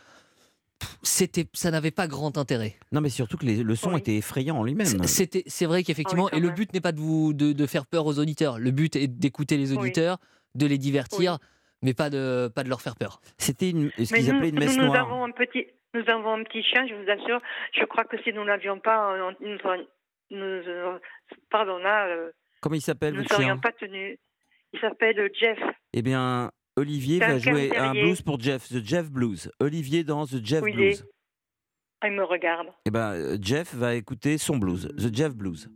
c'était, 1.03 1.45
ça 1.53 1.69
n'avait 1.69 1.91
pas 1.91 2.07
grand 2.07 2.37
intérêt. 2.39 2.75
Non, 2.91 3.01
mais 3.01 3.09
surtout 3.09 3.37
que 3.37 3.45
les- 3.45 3.61
le 3.61 3.75
son 3.75 3.95
était 3.95 4.15
effrayant 4.17 4.57
en 4.57 4.63
lui-même. 4.63 4.87
C'est- 4.87 5.05
C'était, 5.07 5.43
c'est 5.45 5.67
vrai 5.67 5.83
qu'effectivement, 5.83 6.27
quand 6.27 6.37
et 6.37 6.39
le 6.39 6.49
but 6.49 6.73
n'est 6.73 6.81
pas 6.81 6.91
de, 6.91 6.99
vous, 6.99 7.33
de, 7.33 7.53
de 7.53 7.65
faire 7.67 7.85
peur 7.85 8.07
aux 8.07 8.17
auditeurs. 8.17 8.57
Le 8.57 8.71
but 8.71 8.95
est 8.95 9.07
d'écouter 9.07 9.57
les 9.57 9.71
Oui. 9.73 9.77
auditeurs, 9.77 10.17
de 10.55 10.65
les 10.65 10.79
divertir, 10.79 11.37
mais 11.81 11.93
pas 11.93 12.09
de, 12.09 12.49
pas 12.53 12.63
de 12.63 12.69
leur 12.69 12.81
faire 12.81 12.95
peur. 12.95 13.21
C'était 13.37 13.71
ce 13.71 14.13
qu'ils 14.13 14.25
nous, 14.25 14.31
appelaient 14.31 14.49
une 14.49 14.55
nous, 14.55 14.61
messe 14.61 14.77
nous 14.77 14.85
noire. 14.85 15.07
avons 15.07 15.23
un 15.23 15.31
petit, 15.31 15.67
nous 15.93 16.03
avons 16.07 16.33
un 16.33 16.43
petit 16.43 16.63
chien, 16.63 16.87
je 16.87 16.93
vous 16.95 17.09
assure. 17.09 17.41
Je 17.73 17.85
crois 17.85 18.03
que 18.05 18.21
si 18.23 18.33
nous 18.33 18.43
n'avions 18.43 18.79
pas, 18.79 19.13
euh, 19.13 19.31
nous, 19.39 19.57
nous, 20.31 20.43
euh, 20.43 20.99
pardon 21.49 21.77
là, 21.77 22.07
euh, 22.07 22.31
Comment 22.61 22.75
il 22.75 22.81
s'appelle, 22.81 23.15
nous 23.15 23.23
ne 23.23 23.27
serions 23.27 23.59
pas 23.59 23.71
tenus. 23.71 24.17
Il 24.73 24.79
s'appelle 24.79 25.29
Jeff. 25.37 25.59
Eh 25.93 26.01
bien, 26.01 26.51
Olivier 26.77 27.19
va 27.19 27.37
jouer 27.39 27.75
un 27.75 27.91
blues 27.91 28.21
pour 28.21 28.39
Jeff, 28.39 28.69
The 28.69 28.83
Jeff 28.85 29.11
Blues. 29.11 29.51
Olivier 29.59 30.03
dans 30.03 30.25
The 30.25 30.43
Jeff 30.43 30.61
Blues. 30.61 31.05
Il 32.03 32.11
me 32.13 32.23
regarde. 32.23 32.67
Eh 32.85 32.91
ben, 32.91 33.11
euh, 33.13 33.37
Jeff 33.39 33.75
va 33.75 33.93
écouter 33.95 34.37
son 34.37 34.57
blues, 34.57 34.87
The 34.97 35.13
Jeff 35.15 35.35
Blues. 35.35 35.69